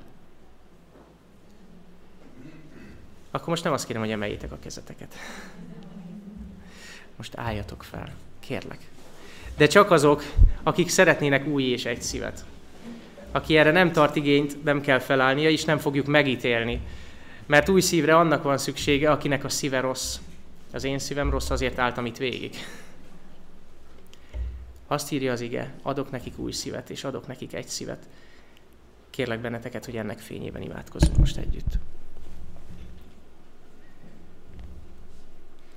Akkor 3.31 3.49
most 3.49 3.65
nem 3.65 3.73
azt 3.73 3.87
kérem, 3.87 4.03
hogy 4.03 4.11
emeljétek 4.11 4.53
a 4.53 4.59
kezeteket. 4.59 5.15
Most 7.17 7.37
álljatok 7.37 7.83
fel, 7.83 8.15
kérlek. 8.41 8.89
De 9.57 9.67
csak 9.67 9.91
azok, 9.91 10.23
akik 10.63 10.89
szeretnének 10.89 11.47
új 11.47 11.63
és 11.63 11.85
egy 11.85 12.03
szívet. 12.03 12.45
Aki 13.31 13.57
erre 13.57 13.71
nem 13.71 13.93
tart 13.93 14.17
igényt, 14.17 14.65
nem 14.65 14.81
kell 14.81 14.99
felállnia, 14.99 15.51
és 15.51 15.65
nem 15.65 15.79
fogjuk 15.79 16.07
megítélni. 16.07 16.81
Mert 17.47 17.69
új 17.69 17.81
szívre 17.81 18.17
annak 18.17 18.43
van 18.43 18.59
szüksége, 18.59 19.11
akinek 19.11 19.45
a 19.45 19.49
szíve 19.49 19.81
rossz. 19.81 20.19
Az 20.73 20.85
én 20.85 20.99
szívem 20.99 21.31
rossz, 21.31 21.51
azért 21.51 21.79
álltam 21.79 22.07
itt 22.07 22.17
végig. 22.17 22.57
Azt 24.87 25.13
írja 25.13 25.33
az 25.33 25.41
ige, 25.41 25.75
adok 25.83 26.11
nekik 26.11 26.39
új 26.39 26.53
szívet, 26.53 26.91
és 26.91 27.05
adok 27.05 27.27
nekik 27.27 27.55
egy 27.55 27.69
szívet. 27.69 28.09
Kérlek 29.11 29.41
benneteket, 29.41 29.85
hogy 29.85 29.97
ennek 29.97 30.19
fényében 30.19 30.63
imádkozzunk 30.63 31.17
most 31.17 31.37
együtt. 31.37 31.79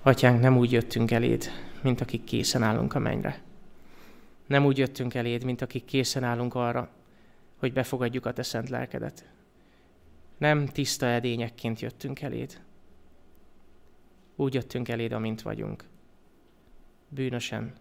Atyánk, 0.01 0.41
nem 0.41 0.57
úgy 0.57 0.72
jöttünk 0.72 1.11
eléd, 1.11 1.51
mint 1.82 2.01
akik 2.01 2.24
készen 2.24 2.63
állunk 2.63 2.95
a 2.95 2.99
mennyre. 2.99 3.41
Nem 4.45 4.65
úgy 4.65 4.78
jöttünk 4.78 5.13
eléd, 5.13 5.43
mint 5.43 5.61
akik 5.61 5.86
készen 5.86 6.24
állunk 6.24 6.55
arra, 6.55 6.89
hogy 7.57 7.74
befogadjuk 7.74 8.26
a 8.26 8.34
te 8.34 8.43
szent 8.43 8.70
lelkedet. 8.70 9.26
Nem 10.40 10.66
tiszta 10.66 11.06
edényekként 11.06 11.80
jöttünk 11.80 12.22
eléd. 12.22 12.64
Úgy 14.36 14.54
jöttünk 14.54 14.90
eléd, 14.90 15.12
amint 15.12 15.42
vagyunk. 15.42 15.84
Bűnösen, 17.10 17.74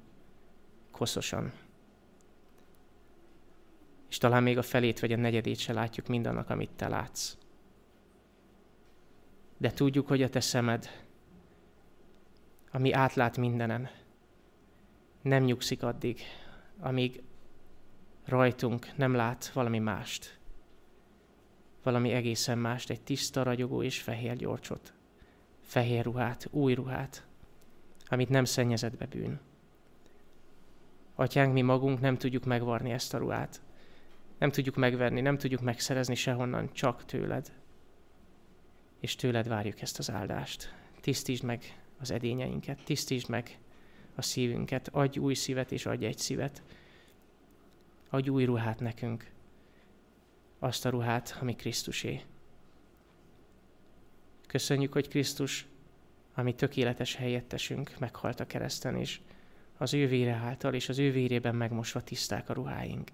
koszosan. 0.91 1.53
És 4.09 4.19
talán 4.19 4.43
még 4.43 4.59
a 4.59 4.63
felét 4.63 5.01
vagy 5.01 5.13
a 5.13 5.17
negyedét 5.17 5.59
se 5.59 5.73
látjuk 5.73 6.07
mindannak, 6.07 6.51
amit 6.51 6.71
te 6.77 6.89
látsz. 6.89 7.37
De 9.57 9.71
tudjuk, 9.71 10.09
hogy 10.09 10.23
a 10.23 10.29
te 10.29 10.41
szemed, 10.41 10.89
ami 12.71 12.93
átlát 12.93 13.37
mindenen, 13.37 13.89
nem 15.23 15.43
nyugszik 15.43 15.83
addig, 15.83 16.21
amíg 16.79 17.23
rajtunk 18.25 18.97
nem 18.97 19.15
lát 19.15 19.49
valami 19.49 19.79
mást. 19.79 20.38
Valami 21.83 22.11
egészen 22.11 22.59
mást, 22.59 22.91
egy 22.91 23.01
tiszta, 23.01 23.43
ragyogó 23.43 23.83
és 23.83 24.01
fehér 24.01 24.37
gyorcsot. 24.37 24.93
Fehér 25.61 26.05
ruhát, 26.05 26.49
új 26.51 26.75
ruhát, 26.75 27.27
amit 28.07 28.29
nem 28.29 28.45
szennyezett 28.45 28.97
be 28.97 29.07
bűn 29.07 29.41
Atyánk, 31.21 31.53
mi 31.53 31.63
magunk 31.63 32.01
nem 32.01 32.17
tudjuk 32.17 32.45
megvarni 32.45 32.91
ezt 32.91 33.15
a 33.15 33.19
ruhát. 33.19 33.61
Nem 34.39 34.51
tudjuk 34.51 34.77
megverni, 34.77 35.21
nem 35.21 35.39
tudjuk 35.39 35.61
megszerezni 35.61 36.15
sehonnan, 36.15 36.73
csak 36.73 37.05
tőled. 37.05 37.53
És 39.01 39.17
tőled 39.17 39.49
várjuk 39.49 39.81
ezt 39.81 39.99
az 39.99 40.11
áldást. 40.11 40.75
Tisztítsd 41.01 41.45
meg 41.45 41.81
az 42.01 42.11
edényeinket, 42.11 42.81
tisztítsd 42.85 43.29
meg 43.29 43.59
a 44.15 44.23
szívünket, 44.23 44.89
adj 44.93 45.19
új 45.19 45.35
szívet 45.35 45.73
és 45.73 45.87
adj 45.87 46.05
egy 46.05 46.19
szívet. 46.19 46.63
Adj 48.11 48.29
új 48.29 48.45
ruhát 48.45 48.81
nekünk, 48.81 49.31
azt 50.59 50.85
a 50.85 50.89
ruhát, 50.89 51.39
ami 51.41 51.57
Krisztusé. 51.57 52.23
Köszönjük, 54.47 54.93
hogy 54.93 55.09
Krisztus, 55.09 55.67
ami 56.35 56.55
tökéletes 56.55 57.15
helyettesünk, 57.15 57.99
meghalt 57.99 58.41
a 58.41 58.47
kereszten, 58.47 58.97
és 58.97 59.21
az 59.77 59.95
ő 59.95 60.07
vére 60.07 60.33
által, 60.33 60.75
és 60.75 60.89
az 60.89 60.99
ő 60.99 61.11
vérében 61.13 61.55
megmosva 61.55 62.01
tiszták 62.01 62.49
a 62.49 62.53
ruháink. 62.53 63.11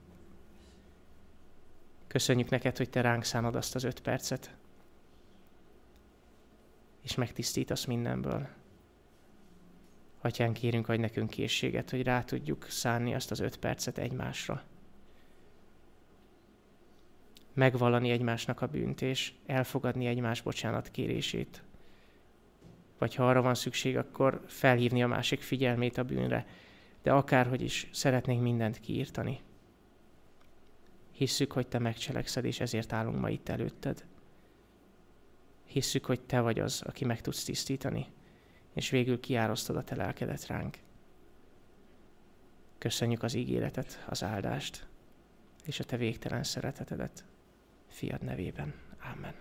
Köszönjük 2.07 2.49
neked, 2.49 2.77
hogy 2.77 2.91
te 2.91 3.01
ránk 3.01 3.25
szánod 3.25 3.55
azt 3.57 3.75
az 3.75 3.85
öt 3.85 4.01
percet, 4.01 4.55
és 7.03 7.15
megtisztítasz 7.15 7.85
mindenből. 7.85 8.49
Atyán, 10.21 10.53
kérünk, 10.53 10.87
hogy 10.87 11.01
nekünk 11.01 11.31
készséget, 11.31 11.91
hogy 11.91 12.03
rá 12.03 12.23
tudjuk 12.23 12.67
szánni 12.69 13.15
azt 13.15 13.31
az 13.31 13.41
öt 13.41 13.57
percet 13.57 13.99
egymásra. 13.99 14.63
Megvalani 17.55 18.11
egymásnak 18.11 18.61
a 18.61 18.67
bűnt, 18.67 19.03
és 19.03 19.33
elfogadni 19.47 20.07
egymás 20.07 20.41
bocsánat 20.41 20.91
kérését. 20.91 21.63
Vagy 22.99 23.15
ha 23.15 23.29
arra 23.29 23.43
van 23.43 23.55
szükség, 23.55 23.97
akkor 23.97 24.43
felhívni 24.47 25.03
a 25.03 25.07
másik 25.07 25.43
figyelmét 25.43 25.99
a 25.99 26.05
bűnre, 26.05 26.47
de 27.03 27.13
akárhogy 27.13 27.63
is 27.63 27.89
szeretnénk 27.93 28.43
mindent 28.43 28.81
kiírtani. 28.81 29.41
Hisszük, 31.13 31.53
hogy 31.53 31.67
Te 31.67 31.79
megcselekszed, 31.79 32.45
és 32.45 32.61
ezért 32.61 32.93
állunk 32.93 33.21
ma 33.21 33.31
itt 33.31 33.49
előtted. 33.49 34.05
Hisszük, 35.67 36.05
hogy 36.05 36.21
Te 36.21 36.41
vagy 36.41 36.61
az, 36.61 36.83
aki 36.87 37.05
meg 37.05 37.21
tudsz 37.21 37.45
tisztítani, 37.45 38.07
és 38.73 38.91
végül 38.91 39.21
kiárasztod 39.21 39.77
a 39.77 39.85
Te 39.85 39.95
lelkedet 39.95 40.47
ránk. 40.47 40.79
Köszönjük 42.79 43.23
az 43.23 43.35
ígéretet, 43.35 44.05
az 44.09 44.23
áldást, 44.23 44.87
és 45.65 45.81
a 45.81 45.85
Te 45.85 45.97
végtelen 45.97 46.43
szeretetedet. 46.43 47.25
Fiad 47.95 48.23
nevében. 48.23 48.75
Amen. 49.13 49.35